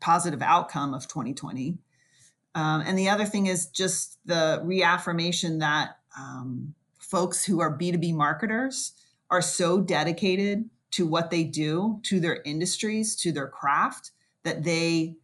positive 0.00 0.42
outcome 0.42 0.94
of 0.94 1.08
2020. 1.08 1.78
Um, 2.54 2.82
and 2.84 2.98
the 2.98 3.08
other 3.08 3.24
thing 3.24 3.46
is 3.46 3.66
just 3.66 4.18
the 4.26 4.60
reaffirmation 4.64 5.60
that 5.60 5.96
um, 6.18 6.74
folks 6.98 7.44
who 7.44 7.60
are 7.60 7.78
B2B 7.78 8.12
marketers 8.14 8.92
are 9.30 9.40
so 9.40 9.80
dedicated 9.80 10.68
to 10.92 11.06
what 11.06 11.30
they 11.30 11.44
do, 11.44 12.00
to 12.04 12.20
their 12.20 12.42
industries, 12.44 13.16
to 13.16 13.32
their 13.32 13.48
craft, 13.48 14.12
that 14.44 14.64
they 14.64 15.16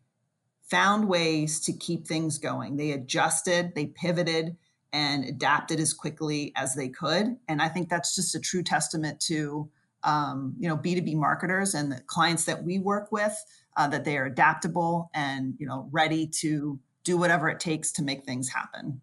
found 0.62 1.08
ways 1.08 1.60
to 1.60 1.72
keep 1.72 2.06
things 2.06 2.38
going. 2.38 2.76
They 2.76 2.92
adjusted, 2.92 3.74
they 3.74 3.86
pivoted, 3.86 4.56
and 4.92 5.24
adapted 5.24 5.80
as 5.80 5.92
quickly 5.92 6.52
as 6.56 6.74
they 6.74 6.88
could. 6.88 7.36
And 7.48 7.60
I 7.60 7.68
think 7.68 7.88
that's 7.88 8.14
just 8.14 8.34
a 8.34 8.40
true 8.40 8.62
testament 8.62 9.20
to 9.22 9.70
um, 10.04 10.54
you 10.58 10.68
know 10.68 10.76
B2B 10.76 11.14
marketers 11.16 11.74
and 11.74 11.90
the 11.90 12.00
clients 12.06 12.44
that 12.44 12.62
we 12.62 12.78
work 12.78 13.10
with 13.10 13.36
uh, 13.76 13.88
that 13.88 14.04
they 14.04 14.16
are 14.16 14.26
adaptable 14.26 15.10
and 15.12 15.54
you 15.58 15.66
know 15.66 15.88
ready 15.90 16.26
to 16.40 16.78
do 17.04 17.16
whatever 17.16 17.48
it 17.48 17.60
takes 17.60 17.92
to 17.92 18.02
make 18.02 18.24
things 18.24 18.48
happen. 18.48 19.00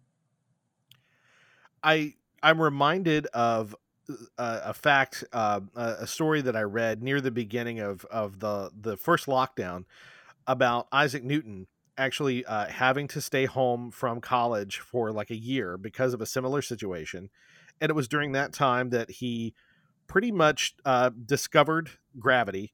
I 1.82 2.14
I'm 2.42 2.60
reminded 2.60 3.26
of 3.26 3.76
uh, 4.38 4.60
a 4.64 4.74
fact, 4.74 5.24
uh, 5.32 5.60
a 5.74 6.06
story 6.06 6.40
that 6.42 6.56
I 6.56 6.62
read 6.62 7.02
near 7.02 7.20
the 7.20 7.30
beginning 7.30 7.80
of 7.80 8.04
of 8.06 8.40
the 8.40 8.70
the 8.78 8.96
first 8.96 9.26
lockdown 9.26 9.84
about 10.46 10.86
Isaac 10.92 11.24
Newton 11.24 11.66
actually 11.98 12.44
uh, 12.44 12.66
having 12.66 13.08
to 13.08 13.20
stay 13.20 13.46
home 13.46 13.90
from 13.90 14.20
college 14.20 14.78
for 14.78 15.10
like 15.12 15.30
a 15.30 15.36
year 15.36 15.76
because 15.76 16.14
of 16.14 16.20
a 16.20 16.26
similar 16.26 16.62
situation, 16.62 17.30
and 17.80 17.90
it 17.90 17.94
was 17.94 18.08
during 18.08 18.32
that 18.32 18.52
time 18.52 18.90
that 18.90 19.10
he 19.10 19.54
pretty 20.06 20.30
much 20.30 20.74
uh, 20.84 21.10
discovered 21.24 21.90
gravity 22.18 22.72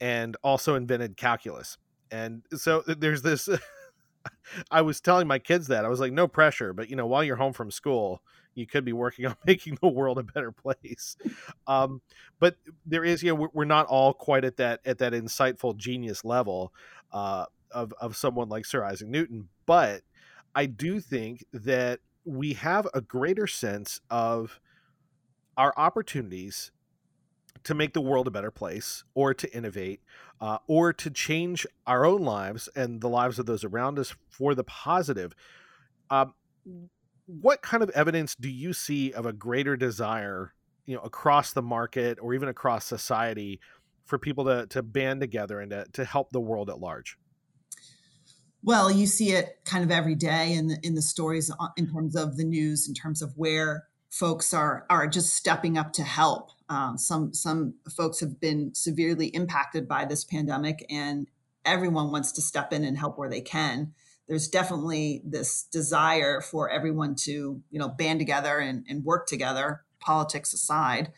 and 0.00 0.36
also 0.42 0.74
invented 0.74 1.16
calculus. 1.16 1.78
And 2.10 2.42
so 2.54 2.82
there's 2.86 3.22
this. 3.22 3.48
I 4.70 4.82
was 4.82 5.00
telling 5.00 5.26
my 5.26 5.38
kids 5.38 5.66
that 5.68 5.84
I 5.84 5.88
was 5.88 6.00
like, 6.00 6.12
no 6.12 6.28
pressure, 6.28 6.72
but 6.72 6.88
you 6.88 6.96
know, 6.96 7.06
while 7.06 7.24
you're 7.24 7.36
home 7.36 7.52
from 7.52 7.70
school, 7.70 8.22
you 8.54 8.66
could 8.66 8.84
be 8.84 8.92
working 8.92 9.26
on 9.26 9.36
making 9.46 9.78
the 9.80 9.88
world 9.88 10.18
a 10.18 10.22
better 10.22 10.52
place. 10.52 11.16
Um, 11.66 12.00
but 12.38 12.56
there 12.86 13.04
is, 13.04 13.22
you 13.22 13.34
know, 13.34 13.48
we're, 13.52 13.64
not 13.64 13.86
all 13.86 14.12
quite 14.12 14.44
at 14.44 14.58
that 14.58 14.80
at 14.84 14.98
that 14.98 15.12
insightful 15.12 15.76
genius 15.76 16.24
level 16.24 16.72
uh, 17.12 17.46
of 17.70 17.92
of 18.00 18.16
someone 18.16 18.48
like 18.48 18.66
Sir 18.66 18.84
Isaac 18.84 19.08
Newton. 19.08 19.48
But 19.66 20.02
I 20.54 20.66
do 20.66 21.00
think 21.00 21.44
that 21.52 22.00
we 22.24 22.54
have 22.54 22.86
a 22.94 23.00
greater 23.00 23.46
sense 23.46 24.00
of 24.10 24.60
our 25.56 25.72
opportunities 25.76 26.72
to 27.64 27.74
make 27.74 27.94
the 27.94 28.00
world 28.00 28.26
a 28.26 28.30
better 28.30 28.50
place 28.50 29.04
or 29.14 29.32
to 29.34 29.52
innovate 29.56 30.00
uh, 30.40 30.58
or 30.66 30.92
to 30.92 31.10
change 31.10 31.66
our 31.86 32.04
own 32.04 32.22
lives 32.22 32.68
and 32.76 33.00
the 33.00 33.08
lives 33.08 33.38
of 33.38 33.46
those 33.46 33.64
around 33.64 33.98
us 33.98 34.14
for 34.28 34.54
the 34.54 34.64
positive. 34.64 35.34
Um, 36.10 36.34
what 37.26 37.62
kind 37.62 37.82
of 37.82 37.90
evidence 37.90 38.34
do 38.34 38.50
you 38.50 38.72
see 38.72 39.12
of 39.12 39.26
a 39.26 39.32
greater 39.32 39.76
desire, 39.76 40.52
you 40.86 40.94
know, 40.94 41.02
across 41.02 41.52
the 41.52 41.62
market 41.62 42.18
or 42.20 42.34
even 42.34 42.48
across 42.48 42.84
society 42.84 43.60
for 44.04 44.18
people 44.18 44.44
to, 44.44 44.66
to 44.66 44.82
band 44.82 45.20
together 45.20 45.60
and 45.60 45.70
to, 45.70 45.86
to 45.92 46.04
help 46.04 46.30
the 46.32 46.40
world 46.40 46.68
at 46.68 46.78
large? 46.78 47.16
Well, 48.62 48.90
you 48.90 49.06
see 49.06 49.32
it 49.32 49.58
kind 49.64 49.84
of 49.84 49.90
every 49.90 50.14
day 50.14 50.54
in 50.54 50.68
the, 50.68 50.78
in 50.82 50.94
the 50.94 51.02
stories 51.02 51.50
uh, 51.50 51.68
in 51.76 51.90
terms 51.92 52.16
of 52.16 52.36
the 52.36 52.44
news, 52.44 52.88
in 52.88 52.94
terms 52.94 53.20
of 53.20 53.32
where 53.36 53.84
folks 54.10 54.54
are 54.54 54.86
are 54.88 55.06
just 55.06 55.34
stepping 55.34 55.76
up 55.76 55.92
to 55.94 56.02
help. 56.02 56.50
Um, 56.70 56.96
some 56.96 57.34
some 57.34 57.74
folks 57.94 58.20
have 58.20 58.40
been 58.40 58.74
severely 58.74 59.26
impacted 59.28 59.86
by 59.86 60.06
this 60.06 60.24
pandemic, 60.24 60.86
and 60.88 61.26
everyone 61.66 62.10
wants 62.10 62.32
to 62.32 62.40
step 62.40 62.72
in 62.72 62.84
and 62.84 62.96
help 62.96 63.18
where 63.18 63.28
they 63.28 63.42
can 63.42 63.92
there's 64.28 64.48
definitely 64.48 65.22
this 65.24 65.64
desire 65.64 66.40
for 66.40 66.70
everyone 66.70 67.14
to 67.14 67.62
you 67.70 67.78
know 67.78 67.88
band 67.88 68.18
together 68.18 68.58
and, 68.58 68.84
and 68.88 69.04
work 69.04 69.26
together 69.26 69.82
politics 70.00 70.52
aside. 70.52 71.12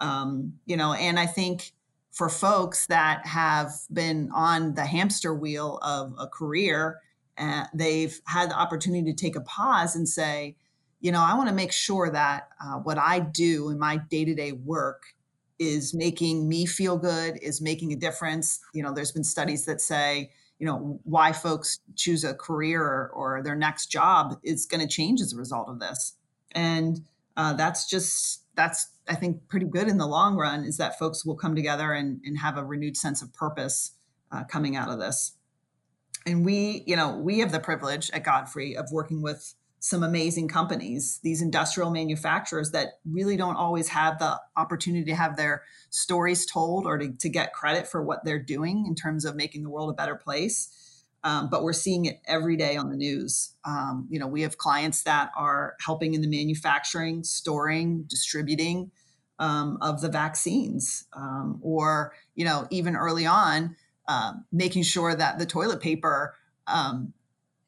Um, 0.00 0.54
you 0.64 0.78
know 0.78 0.94
and 0.94 1.18
i 1.18 1.26
think 1.26 1.72
for 2.10 2.30
folks 2.30 2.86
that 2.86 3.26
have 3.26 3.70
been 3.92 4.30
on 4.34 4.72
the 4.72 4.86
hamster 4.86 5.34
wheel 5.34 5.78
of 5.82 6.14
a 6.18 6.26
career 6.26 7.00
uh, 7.36 7.64
they've 7.74 8.18
had 8.24 8.50
the 8.50 8.58
opportunity 8.58 9.12
to 9.12 9.14
take 9.14 9.36
a 9.36 9.42
pause 9.42 9.94
and 9.94 10.08
say 10.08 10.56
you 11.00 11.12
know 11.12 11.20
i 11.20 11.34
want 11.34 11.50
to 11.50 11.54
make 11.54 11.70
sure 11.70 12.08
that 12.08 12.48
uh, 12.64 12.76
what 12.76 12.96
i 12.96 13.20
do 13.20 13.68
in 13.68 13.78
my 13.78 13.98
day-to-day 14.08 14.52
work 14.52 15.02
is 15.60 15.92
making 15.92 16.48
me 16.48 16.64
feel 16.64 16.96
good 16.96 17.38
is 17.42 17.60
making 17.60 17.92
a 17.92 17.96
difference. 17.96 18.58
You 18.72 18.82
know 18.82 18.92
there's 18.92 19.12
been 19.12 19.22
studies 19.22 19.66
that 19.66 19.80
say 19.80 20.32
you 20.60 20.66
know 20.66 21.00
why 21.04 21.32
folks 21.32 21.80
choose 21.96 22.22
a 22.22 22.34
career 22.34 22.82
or, 22.82 23.10
or 23.14 23.42
their 23.42 23.56
next 23.56 23.86
job 23.86 24.38
is 24.44 24.66
going 24.66 24.80
to 24.80 24.86
change 24.86 25.20
as 25.20 25.32
a 25.32 25.36
result 25.36 25.68
of 25.68 25.80
this. 25.80 26.16
And 26.52 27.00
uh, 27.36 27.54
that's 27.54 27.88
just 27.88 28.44
that's 28.56 28.88
i 29.08 29.14
think 29.14 29.48
pretty 29.48 29.64
good 29.64 29.88
in 29.88 29.96
the 29.96 30.06
long 30.06 30.36
run 30.36 30.64
is 30.64 30.76
that 30.76 30.98
folks 30.98 31.24
will 31.24 31.36
come 31.36 31.54
together 31.54 31.92
and, 31.92 32.20
and 32.24 32.38
have 32.38 32.58
a 32.58 32.64
renewed 32.64 32.96
sense 32.96 33.22
of 33.22 33.32
purpose 33.32 33.92
uh, 34.32 34.44
coming 34.44 34.76
out 34.76 34.88
of 34.88 34.98
this. 34.98 35.32
And 36.26 36.44
we 36.44 36.84
you 36.86 36.94
know 36.94 37.16
we 37.16 37.38
have 37.38 37.52
the 37.52 37.60
privilege 37.60 38.10
at 38.12 38.22
godfrey 38.22 38.76
of 38.76 38.92
working 38.92 39.22
with 39.22 39.54
some 39.80 40.02
amazing 40.02 40.46
companies, 40.46 41.20
these 41.22 41.40
industrial 41.40 41.90
manufacturers 41.90 42.70
that 42.70 43.00
really 43.10 43.36
don't 43.36 43.56
always 43.56 43.88
have 43.88 44.18
the 44.18 44.38
opportunity 44.56 45.06
to 45.06 45.14
have 45.14 45.36
their 45.36 45.62
stories 45.88 46.44
told 46.44 46.86
or 46.86 46.98
to, 46.98 47.10
to 47.12 47.30
get 47.30 47.54
credit 47.54 47.88
for 47.88 48.02
what 48.02 48.22
they're 48.22 48.38
doing 48.38 48.84
in 48.86 48.94
terms 48.94 49.24
of 49.24 49.34
making 49.34 49.62
the 49.62 49.70
world 49.70 49.88
a 49.88 49.94
better 49.94 50.14
place. 50.14 50.76
Um, 51.24 51.48
but 51.50 51.62
we're 51.62 51.72
seeing 51.72 52.04
it 52.04 52.20
every 52.26 52.56
day 52.56 52.76
on 52.76 52.90
the 52.90 52.96
news. 52.96 53.54
Um, 53.64 54.06
you 54.10 54.18
know, 54.18 54.26
we 54.26 54.42
have 54.42 54.58
clients 54.58 55.02
that 55.04 55.30
are 55.34 55.76
helping 55.84 56.12
in 56.12 56.20
the 56.20 56.28
manufacturing, 56.28 57.24
storing, 57.24 58.04
distributing 58.06 58.90
um, 59.38 59.78
of 59.80 60.02
the 60.02 60.08
vaccines, 60.10 61.06
um, 61.14 61.58
or 61.62 62.12
you 62.34 62.44
know, 62.44 62.66
even 62.70 62.96
early 62.96 63.24
on, 63.24 63.76
uh, 64.08 64.32
making 64.52 64.82
sure 64.82 65.14
that 65.14 65.38
the 65.38 65.46
toilet 65.46 65.80
paper 65.80 66.34
um, 66.66 67.14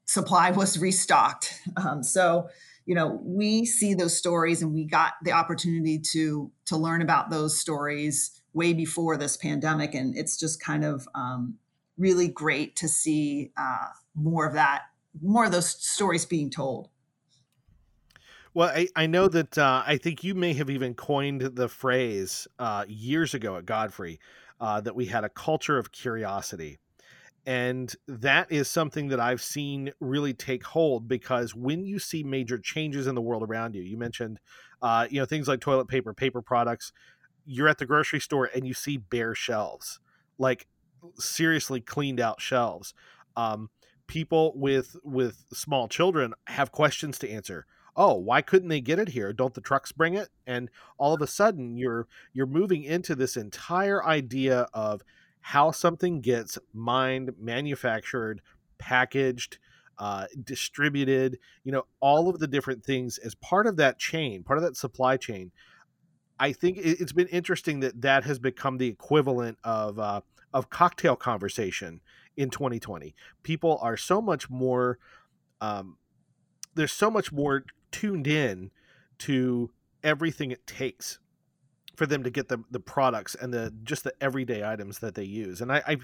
supply 0.04 0.50
was 0.50 0.78
restocked. 0.78 1.54
Um, 1.76 2.02
so, 2.02 2.48
you 2.86 2.94
know, 2.94 3.20
we 3.22 3.64
see 3.64 3.94
those 3.94 4.16
stories, 4.16 4.62
and 4.62 4.74
we 4.74 4.84
got 4.84 5.12
the 5.22 5.32
opportunity 5.32 5.98
to 6.12 6.50
to 6.66 6.76
learn 6.76 7.02
about 7.02 7.30
those 7.30 7.58
stories 7.58 8.42
way 8.52 8.72
before 8.72 9.16
this 9.16 9.36
pandemic, 9.36 9.94
and 9.94 10.16
it's 10.16 10.38
just 10.38 10.62
kind 10.62 10.84
of 10.84 11.08
um, 11.14 11.58
really 11.96 12.28
great 12.28 12.76
to 12.76 12.88
see 12.88 13.52
uh, 13.56 13.86
more 14.14 14.46
of 14.46 14.54
that, 14.54 14.82
more 15.22 15.46
of 15.46 15.52
those 15.52 15.68
stories 15.68 16.26
being 16.26 16.50
told. 16.50 16.88
Well, 18.54 18.68
I, 18.68 18.88
I 18.94 19.06
know 19.06 19.28
that 19.28 19.56
uh, 19.56 19.82
I 19.86 19.96
think 19.96 20.22
you 20.22 20.34
may 20.34 20.52
have 20.54 20.68
even 20.68 20.94
coined 20.94 21.40
the 21.40 21.68
phrase 21.68 22.46
uh, 22.58 22.84
years 22.86 23.32
ago 23.32 23.56
at 23.56 23.64
Godfrey 23.64 24.20
uh, 24.60 24.80
that 24.82 24.94
we 24.94 25.06
had 25.06 25.24
a 25.24 25.30
culture 25.30 25.78
of 25.78 25.90
curiosity 25.90 26.78
and 27.44 27.92
that 28.06 28.52
is 28.52 28.68
something 28.68 29.08
that 29.08 29.18
I've 29.18 29.42
seen 29.42 29.92
really 29.98 30.32
take 30.32 30.64
hold 30.64 31.08
because 31.08 31.54
when 31.54 31.84
you 31.84 31.98
see 31.98 32.22
major 32.22 32.56
changes 32.58 33.06
in 33.06 33.14
the 33.14 33.20
world 33.20 33.42
around 33.42 33.74
you, 33.74 33.82
you 33.82 33.96
mentioned, 33.96 34.38
uh, 34.80 35.06
you 35.10 35.18
know, 35.18 35.26
things 35.26 35.48
like 35.48 35.60
toilet 35.60 35.88
paper, 35.88 36.14
paper 36.14 36.40
products. 36.40 36.92
You're 37.44 37.68
at 37.68 37.78
the 37.78 37.86
grocery 37.86 38.20
store 38.20 38.48
and 38.54 38.66
you 38.66 38.74
see 38.74 38.96
bare 38.96 39.34
shelves, 39.34 39.98
like 40.38 40.68
seriously 41.18 41.80
cleaned 41.80 42.20
out 42.20 42.40
shelves. 42.40 42.94
Um, 43.36 43.70
people 44.06 44.52
with 44.54 44.94
with 45.02 45.44
small 45.52 45.88
children 45.88 46.34
have 46.46 46.70
questions 46.70 47.18
to 47.18 47.30
answer. 47.30 47.66
Oh, 47.96 48.14
why 48.14 48.40
couldn't 48.40 48.68
they 48.68 48.80
get 48.80 48.98
it 48.98 49.08
here? 49.08 49.32
Don't 49.32 49.52
the 49.52 49.60
trucks 49.60 49.90
bring 49.90 50.14
it? 50.14 50.28
And 50.46 50.70
all 50.96 51.12
of 51.12 51.20
a 51.20 51.26
sudden, 51.26 51.76
you're 51.76 52.06
you're 52.32 52.46
moving 52.46 52.84
into 52.84 53.16
this 53.16 53.36
entire 53.36 54.04
idea 54.04 54.68
of 54.72 55.02
how 55.42 55.72
something 55.72 56.20
gets 56.20 56.58
mined, 56.72 57.32
manufactured, 57.38 58.40
packaged, 58.78 59.58
uh, 59.98 60.26
distributed, 60.42 61.38
you 61.64 61.72
know, 61.72 61.84
all 62.00 62.28
of 62.28 62.38
the 62.38 62.46
different 62.46 62.84
things 62.84 63.18
as 63.18 63.34
part 63.34 63.66
of 63.66 63.76
that 63.76 63.98
chain, 63.98 64.42
part 64.42 64.58
of 64.58 64.64
that 64.64 64.76
supply 64.76 65.16
chain. 65.16 65.50
I 66.38 66.52
think 66.52 66.78
it's 66.78 67.12
been 67.12 67.28
interesting 67.28 67.80
that 67.80 68.00
that 68.02 68.24
has 68.24 68.38
become 68.38 68.78
the 68.78 68.88
equivalent 68.88 69.58
of 69.62 69.98
uh, 69.98 70.22
of 70.52 70.70
cocktail 70.70 71.14
conversation 71.14 72.00
in 72.36 72.50
2020. 72.50 73.14
People 73.42 73.78
are 73.82 73.96
so 73.96 74.20
much 74.20 74.48
more. 74.48 74.98
Um, 75.60 75.98
there's 76.74 76.92
so 76.92 77.10
much 77.10 77.30
more 77.30 77.64
tuned 77.90 78.26
in 78.26 78.70
to 79.18 79.70
everything 80.02 80.50
it 80.50 80.66
takes 80.66 81.20
for 81.96 82.06
them 82.06 82.22
to 82.22 82.30
get 82.30 82.48
the 82.48 82.62
the 82.70 82.80
products 82.80 83.34
and 83.34 83.52
the 83.52 83.72
just 83.84 84.04
the 84.04 84.14
everyday 84.20 84.64
items 84.64 84.98
that 85.00 85.14
they 85.14 85.24
use. 85.24 85.60
And 85.60 85.72
I 85.72 85.82
I, 85.86 85.96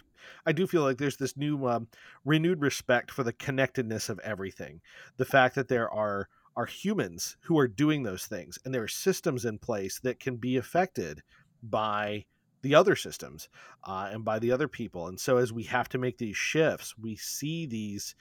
I 0.47 0.53
do 0.53 0.67
feel 0.67 0.83
like 0.83 0.99
there's 0.99 1.17
this 1.17 1.37
new 1.37 1.67
um, 1.67 1.89
renewed 2.25 2.61
respect 2.61 3.11
for 3.11 3.23
the 3.23 3.33
connectedness 3.33 4.09
of 4.09 4.19
everything. 4.21 4.81
The 5.17 5.25
fact 5.25 5.55
that 5.55 5.69
there 5.69 5.91
are 5.91 6.29
are 6.57 6.67
humans 6.67 7.37
who 7.43 7.59
are 7.59 7.69
doing 7.69 8.03
those 8.03 8.27
things, 8.27 8.59
and 8.65 8.75
there 8.75 8.83
are 8.83 8.89
systems 8.89 9.45
in 9.45 9.59
place 9.59 10.01
that 10.01 10.21
can 10.21 10.37
be 10.37 10.57
affected 10.57 11.23
by 11.63 12.25
the 12.63 12.75
other 12.75 12.97
systems 12.97 13.49
uh, 13.85 14.11
and 14.13 14.25
by 14.25 14.39
the 14.39 14.51
other 14.51 14.69
people. 14.69 15.07
And 15.07 15.19
so, 15.19 15.37
as 15.37 15.53
we 15.53 15.63
have 15.65 15.89
to 15.91 15.99
make 15.99 16.19
these 16.19 16.37
shifts, 16.37 16.97
we 16.99 17.17
see 17.17 17.67
these 17.67 18.15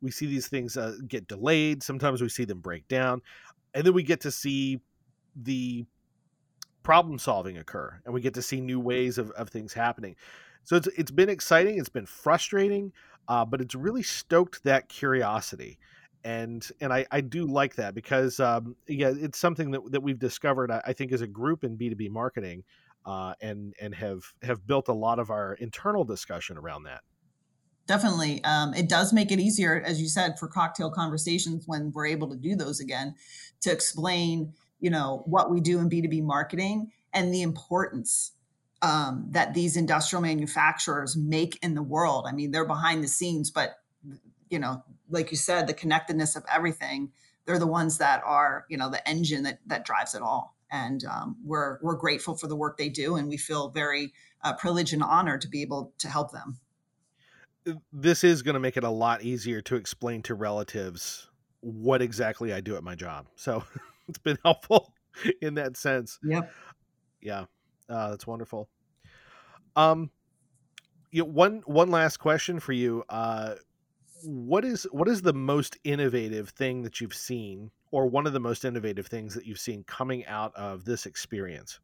we 0.00 0.10
see 0.10 0.26
these 0.26 0.48
things 0.48 0.76
uh, 0.76 0.96
get 1.06 1.28
delayed. 1.28 1.82
Sometimes 1.82 2.20
we 2.20 2.28
see 2.28 2.44
them 2.44 2.60
break 2.60 2.88
down, 2.88 3.22
and 3.74 3.84
then 3.84 3.94
we 3.94 4.02
get 4.02 4.20
to 4.22 4.30
see 4.30 4.80
the 5.36 5.84
problem 6.82 7.18
solving 7.18 7.58
occur, 7.58 8.00
and 8.04 8.14
we 8.14 8.20
get 8.20 8.34
to 8.34 8.42
see 8.42 8.60
new 8.60 8.80
ways 8.80 9.18
of, 9.18 9.30
of 9.32 9.48
things 9.48 9.72
happening. 9.72 10.16
So 10.64 10.76
it's 10.76 10.88
it's 10.88 11.10
been 11.10 11.28
exciting. 11.28 11.78
It's 11.78 11.88
been 11.88 12.06
frustrating, 12.06 12.92
uh, 13.28 13.44
but 13.44 13.60
it's 13.60 13.74
really 13.74 14.02
stoked 14.02 14.62
that 14.64 14.88
curiosity, 14.88 15.78
and 16.24 16.66
and 16.80 16.92
I, 16.92 17.06
I 17.10 17.20
do 17.20 17.46
like 17.46 17.74
that 17.76 17.94
because 17.94 18.38
um, 18.40 18.76
yeah, 18.86 19.12
it's 19.16 19.38
something 19.38 19.72
that, 19.72 19.80
that 19.90 20.02
we've 20.02 20.18
discovered. 20.18 20.70
I, 20.70 20.80
I 20.86 20.92
think 20.92 21.12
as 21.12 21.20
a 21.20 21.26
group 21.26 21.64
in 21.64 21.76
B 21.76 21.88
two 21.88 21.96
B 21.96 22.08
marketing, 22.08 22.64
uh, 23.06 23.34
and 23.40 23.74
and 23.80 23.94
have 23.94 24.22
have 24.42 24.66
built 24.66 24.88
a 24.88 24.92
lot 24.92 25.18
of 25.18 25.30
our 25.30 25.54
internal 25.54 26.04
discussion 26.04 26.56
around 26.56 26.84
that. 26.84 27.00
Definitely, 27.88 28.42
um, 28.44 28.72
it 28.74 28.88
does 28.88 29.12
make 29.12 29.32
it 29.32 29.40
easier, 29.40 29.82
as 29.84 30.00
you 30.00 30.06
said, 30.06 30.38
for 30.38 30.46
cocktail 30.46 30.88
conversations 30.88 31.64
when 31.66 31.90
we're 31.92 32.06
able 32.06 32.30
to 32.30 32.36
do 32.36 32.54
those 32.54 32.78
again, 32.78 33.16
to 33.62 33.72
explain, 33.72 34.54
you 34.82 34.90
know, 34.90 35.22
what 35.26 35.50
we 35.50 35.60
do 35.60 35.78
in 35.78 35.88
B 35.88 36.02
two 36.02 36.08
B 36.08 36.20
marketing 36.20 36.90
and 37.14 37.32
the 37.32 37.40
importance 37.40 38.32
um, 38.82 39.28
that 39.30 39.54
these 39.54 39.76
industrial 39.76 40.20
manufacturers 40.20 41.16
make 41.16 41.56
in 41.62 41.74
the 41.74 41.82
world. 41.82 42.26
I 42.28 42.32
mean, 42.32 42.50
they're 42.50 42.66
behind 42.66 43.02
the 43.02 43.08
scenes, 43.08 43.50
but 43.50 43.76
you 44.50 44.58
know, 44.58 44.82
like 45.08 45.30
you 45.30 45.36
said, 45.36 45.66
the 45.66 45.72
connectedness 45.72 46.36
of 46.36 46.44
everything. 46.52 47.12
They're 47.46 47.60
the 47.60 47.66
ones 47.66 47.98
that 47.98 48.22
are, 48.24 48.66
you 48.68 48.76
know, 48.76 48.90
the 48.90 49.08
engine 49.08 49.44
that 49.44 49.60
that 49.66 49.86
drives 49.86 50.14
it 50.14 50.20
all. 50.20 50.56
And 50.70 51.04
um, 51.04 51.36
we're 51.44 51.78
we're 51.80 51.96
grateful 51.96 52.36
for 52.36 52.48
the 52.48 52.56
work 52.56 52.76
they 52.76 52.88
do, 52.88 53.14
and 53.14 53.28
we 53.28 53.36
feel 53.36 53.68
very 53.70 54.12
uh, 54.42 54.54
privileged 54.54 54.92
and 54.92 55.02
honored 55.02 55.42
to 55.42 55.48
be 55.48 55.62
able 55.62 55.92
to 55.98 56.08
help 56.08 56.32
them. 56.32 56.58
This 57.92 58.24
is 58.24 58.42
going 58.42 58.54
to 58.54 58.60
make 58.60 58.76
it 58.76 58.82
a 58.82 58.90
lot 58.90 59.22
easier 59.22 59.60
to 59.62 59.76
explain 59.76 60.22
to 60.22 60.34
relatives 60.34 61.28
what 61.60 62.02
exactly 62.02 62.52
I 62.52 62.60
do 62.60 62.74
at 62.74 62.82
my 62.82 62.96
job. 62.96 63.26
So 63.36 63.62
it's 64.12 64.18
been 64.22 64.38
helpful 64.44 64.92
in 65.40 65.54
that 65.54 65.76
sense. 65.76 66.18
Yep. 66.22 66.50
Yeah. 67.20 67.44
Uh, 67.88 68.10
that's 68.10 68.26
wonderful. 68.26 68.68
Um, 69.76 70.10
you 71.10 71.22
know, 71.22 71.28
one 71.28 71.62
one 71.66 71.90
last 71.90 72.18
question 72.18 72.60
for 72.60 72.72
you. 72.72 73.04
Uh, 73.08 73.54
what 74.24 74.64
is 74.64 74.84
what 74.92 75.08
is 75.08 75.22
the 75.22 75.32
most 75.32 75.78
innovative 75.84 76.50
thing 76.50 76.82
that 76.82 77.00
you've 77.00 77.14
seen, 77.14 77.70
or 77.90 78.06
one 78.06 78.26
of 78.26 78.32
the 78.32 78.40
most 78.40 78.64
innovative 78.64 79.06
things 79.06 79.34
that 79.34 79.46
you've 79.46 79.58
seen 79.58 79.84
coming 79.84 80.24
out 80.26 80.54
of 80.54 80.84
this 80.84 81.06
experience? 81.06 81.80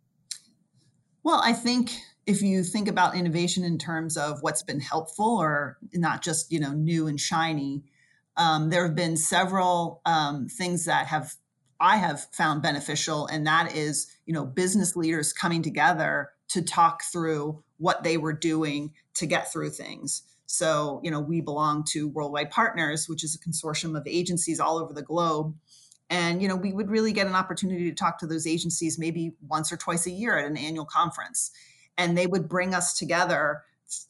Well, 1.22 1.40
I 1.44 1.52
think 1.52 1.90
if 2.26 2.40
you 2.42 2.62
think 2.62 2.88
about 2.88 3.16
innovation 3.16 3.64
in 3.64 3.76
terms 3.76 4.16
of 4.16 4.38
what's 4.40 4.62
been 4.62 4.80
helpful, 4.80 5.36
or 5.38 5.78
not 5.94 6.22
just 6.22 6.50
you 6.50 6.60
know 6.60 6.72
new 6.72 7.06
and 7.06 7.20
shiny, 7.20 7.82
um, 8.36 8.70
there 8.70 8.86
have 8.86 8.94
been 8.94 9.16
several 9.16 10.00
um, 10.06 10.48
things 10.48 10.86
that 10.86 11.06
have 11.08 11.34
I 11.80 11.96
have 11.96 12.26
found 12.32 12.62
beneficial, 12.62 13.26
and 13.26 13.46
that 13.46 13.74
is, 13.74 14.08
you 14.26 14.34
know, 14.34 14.44
business 14.44 14.96
leaders 14.96 15.32
coming 15.32 15.62
together 15.62 16.30
to 16.48 16.62
talk 16.62 17.02
through 17.04 17.62
what 17.76 18.02
they 18.02 18.16
were 18.16 18.32
doing 18.32 18.92
to 19.14 19.26
get 19.26 19.52
through 19.52 19.70
things. 19.70 20.22
So, 20.46 21.00
you 21.04 21.10
know, 21.10 21.20
we 21.20 21.40
belong 21.40 21.84
to 21.90 22.08
Worldwide 22.08 22.50
Partners, 22.50 23.08
which 23.08 23.22
is 23.22 23.34
a 23.34 23.38
consortium 23.38 23.96
of 23.96 24.06
agencies 24.06 24.58
all 24.58 24.78
over 24.78 24.92
the 24.92 25.02
globe. 25.02 25.54
And, 26.10 26.40
you 26.40 26.48
know, 26.48 26.56
we 26.56 26.72
would 26.72 26.90
really 26.90 27.12
get 27.12 27.26
an 27.26 27.34
opportunity 27.34 27.90
to 27.90 27.94
talk 27.94 28.18
to 28.20 28.26
those 28.26 28.46
agencies 28.46 28.98
maybe 28.98 29.34
once 29.46 29.70
or 29.70 29.76
twice 29.76 30.06
a 30.06 30.10
year 30.10 30.38
at 30.38 30.46
an 30.46 30.56
annual 30.56 30.86
conference. 30.86 31.50
And 31.98 32.16
they 32.16 32.26
would 32.26 32.48
bring 32.48 32.74
us 32.74 32.94
together 32.94 33.62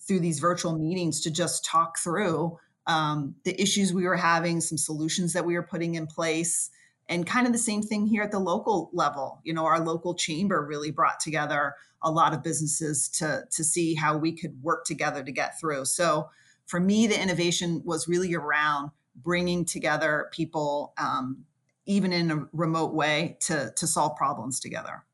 through 0.07 0.21
these 0.21 0.39
virtual 0.39 0.79
meetings 0.79 1.21
to 1.23 1.31
just 1.31 1.65
talk 1.65 1.99
through 1.99 2.59
um, 2.87 3.35
the 3.45 3.61
issues 3.61 3.93
we 3.93 4.07
were 4.07 4.17
having, 4.17 4.61
some 4.61 4.79
solutions 4.79 5.33
that 5.33 5.45
we 5.45 5.55
were 5.55 5.63
putting 5.63 5.97
in 5.97 6.07
place, 6.07 6.71
and 7.09 7.27
kind 7.27 7.47
of 7.47 7.53
the 7.53 7.59
same 7.59 7.83
thing 7.83 8.07
here 8.07 8.23
at 8.23 8.31
the 8.31 8.39
local 8.39 8.91
level. 8.93 9.41
You 9.45 9.55
know, 9.55 9.65
our 9.65 9.81
local 9.81 10.15
chamber 10.15 10.65
really 10.65 10.91
brought 10.91 11.21
together 11.21 11.75
a 12.03 12.11
lot 12.11 12.33
of 12.33 12.43
businesses 12.43 13.09
to 13.09 13.45
to 13.51 13.65
see 13.65 13.95
how 13.95 14.17
we 14.17 14.33
could 14.33 14.63
work 14.63 14.85
together 14.85 15.23
to 15.23 15.33
get 15.33 15.59
through. 15.59 15.85
So 15.87 16.29
for 16.67 16.81
me, 16.81 17.07
the 17.07 17.21
innovation 17.21 17.83
was 17.85 18.09
really 18.09 18.35
around 18.35 18.91
bringing 19.17 19.65
together 19.65 20.29
people, 20.33 20.93
um, 20.99 21.45
even 21.87 22.13
in 22.13 22.31
a 22.31 22.47
remote 22.53 22.95
way, 22.95 23.37
to 23.41 23.73
to 23.77 23.87
solve 23.87 24.17
problems 24.17 24.61
together. 24.61 25.05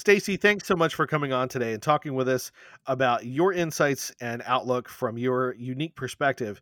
Stacy, 0.00 0.38
thanks 0.38 0.66
so 0.66 0.74
much 0.74 0.94
for 0.94 1.06
coming 1.06 1.30
on 1.30 1.46
today 1.46 1.74
and 1.74 1.82
talking 1.82 2.14
with 2.14 2.26
us 2.26 2.50
about 2.86 3.26
your 3.26 3.52
insights 3.52 4.10
and 4.18 4.42
outlook 4.46 4.88
from 4.88 5.18
your 5.18 5.54
unique 5.58 5.94
perspective 5.94 6.60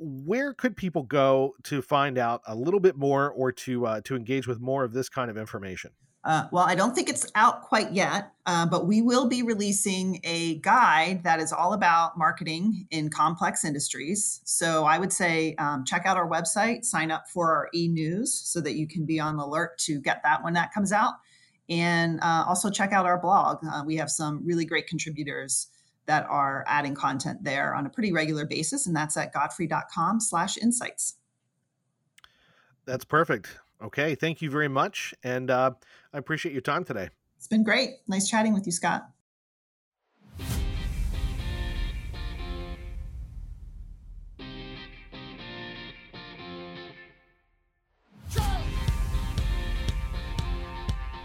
where 0.00 0.52
could 0.54 0.76
people 0.76 1.02
go 1.02 1.56
to 1.64 1.82
find 1.82 2.18
out 2.18 2.40
a 2.46 2.54
little 2.54 2.78
bit 2.78 2.96
more 2.96 3.30
or 3.32 3.50
to 3.50 3.84
uh, 3.84 4.00
to 4.02 4.14
engage 4.14 4.46
with 4.46 4.60
more 4.60 4.84
of 4.84 4.92
this 4.92 5.08
kind 5.08 5.28
of 5.28 5.36
information? 5.36 5.90
Uh, 6.22 6.44
well, 6.52 6.64
I 6.64 6.76
don't 6.76 6.94
think 6.94 7.08
it's 7.08 7.26
out 7.34 7.62
quite 7.62 7.92
yet, 7.92 8.32
uh, 8.46 8.66
but 8.66 8.86
we 8.86 9.02
will 9.02 9.28
be 9.28 9.42
releasing 9.42 10.20
a 10.22 10.60
guide 10.60 11.24
that 11.24 11.40
is 11.40 11.52
all 11.52 11.72
about 11.72 12.16
marketing 12.16 12.86
in 12.90 13.08
complex 13.08 13.64
industries. 13.64 14.40
So 14.44 14.84
I 14.84 14.98
would 14.98 15.12
say 15.12 15.56
um, 15.56 15.84
check 15.84 16.02
out 16.06 16.16
our 16.16 16.28
website, 16.28 16.84
sign 16.84 17.10
up 17.10 17.28
for 17.28 17.52
our 17.52 17.68
e 17.74 17.88
news 17.88 18.32
so 18.34 18.60
that 18.60 18.74
you 18.74 18.86
can 18.86 19.04
be 19.04 19.18
on 19.18 19.36
alert 19.36 19.78
to 19.78 20.00
get 20.00 20.22
that 20.22 20.44
when 20.44 20.54
that 20.54 20.72
comes 20.72 20.92
out. 20.92 21.14
And 21.68 22.18
uh, 22.20 22.44
also 22.46 22.70
check 22.70 22.92
out 22.92 23.04
our 23.04 23.20
blog. 23.20 23.58
Uh, 23.64 23.82
we 23.84 23.96
have 23.96 24.10
some 24.10 24.44
really 24.44 24.64
great 24.64 24.86
contributors 24.86 25.68
that 26.06 26.26
are 26.30 26.64
adding 26.66 26.94
content 26.94 27.44
there 27.44 27.74
on 27.74 27.84
a 27.84 27.90
pretty 27.90 28.12
regular 28.12 28.46
basis, 28.46 28.86
and 28.86 28.96
that's 28.96 29.16
at 29.16 29.32
godfrey.com 29.32 30.20
slash 30.20 30.56
insights. 30.56 31.16
That's 32.86 33.04
perfect. 33.04 33.58
Okay, 33.82 34.14
thank 34.14 34.40
you 34.40 34.50
very 34.50 34.68
much, 34.68 35.14
and 35.22 35.50
uh, 35.50 35.72
I 36.12 36.18
appreciate 36.18 36.52
your 36.52 36.62
time 36.62 36.84
today. 36.84 37.10
It's 37.36 37.46
been 37.46 37.62
great. 37.62 37.96
Nice 38.08 38.28
chatting 38.28 38.54
with 38.54 38.64
you, 38.64 38.72
Scott. 38.72 39.06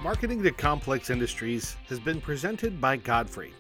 Marketing 0.04 0.44
to 0.44 0.52
Complex 0.52 1.10
Industries 1.10 1.78
has 1.88 1.98
been 1.98 2.20
presented 2.20 2.82
by 2.82 2.98
Godfrey 2.98 3.54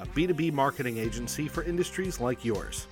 a 0.00 0.06
B2B 0.06 0.52
marketing 0.52 0.98
agency 0.98 1.46
for 1.46 1.62
industries 1.62 2.18
like 2.18 2.44
yours. 2.44 2.88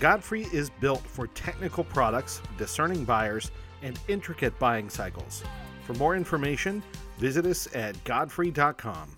Godfrey 0.00 0.48
is 0.52 0.68
built 0.68 1.02
for 1.02 1.28
technical 1.28 1.84
products, 1.84 2.42
discerning 2.58 3.04
buyers, 3.04 3.52
and 3.82 4.00
intricate 4.08 4.58
buying 4.58 4.90
cycles. 4.90 5.44
For 5.84 5.94
more 5.94 6.16
information, 6.16 6.82
visit 7.18 7.46
us 7.46 7.72
at 7.72 8.02
godfrey.com. 8.02 9.16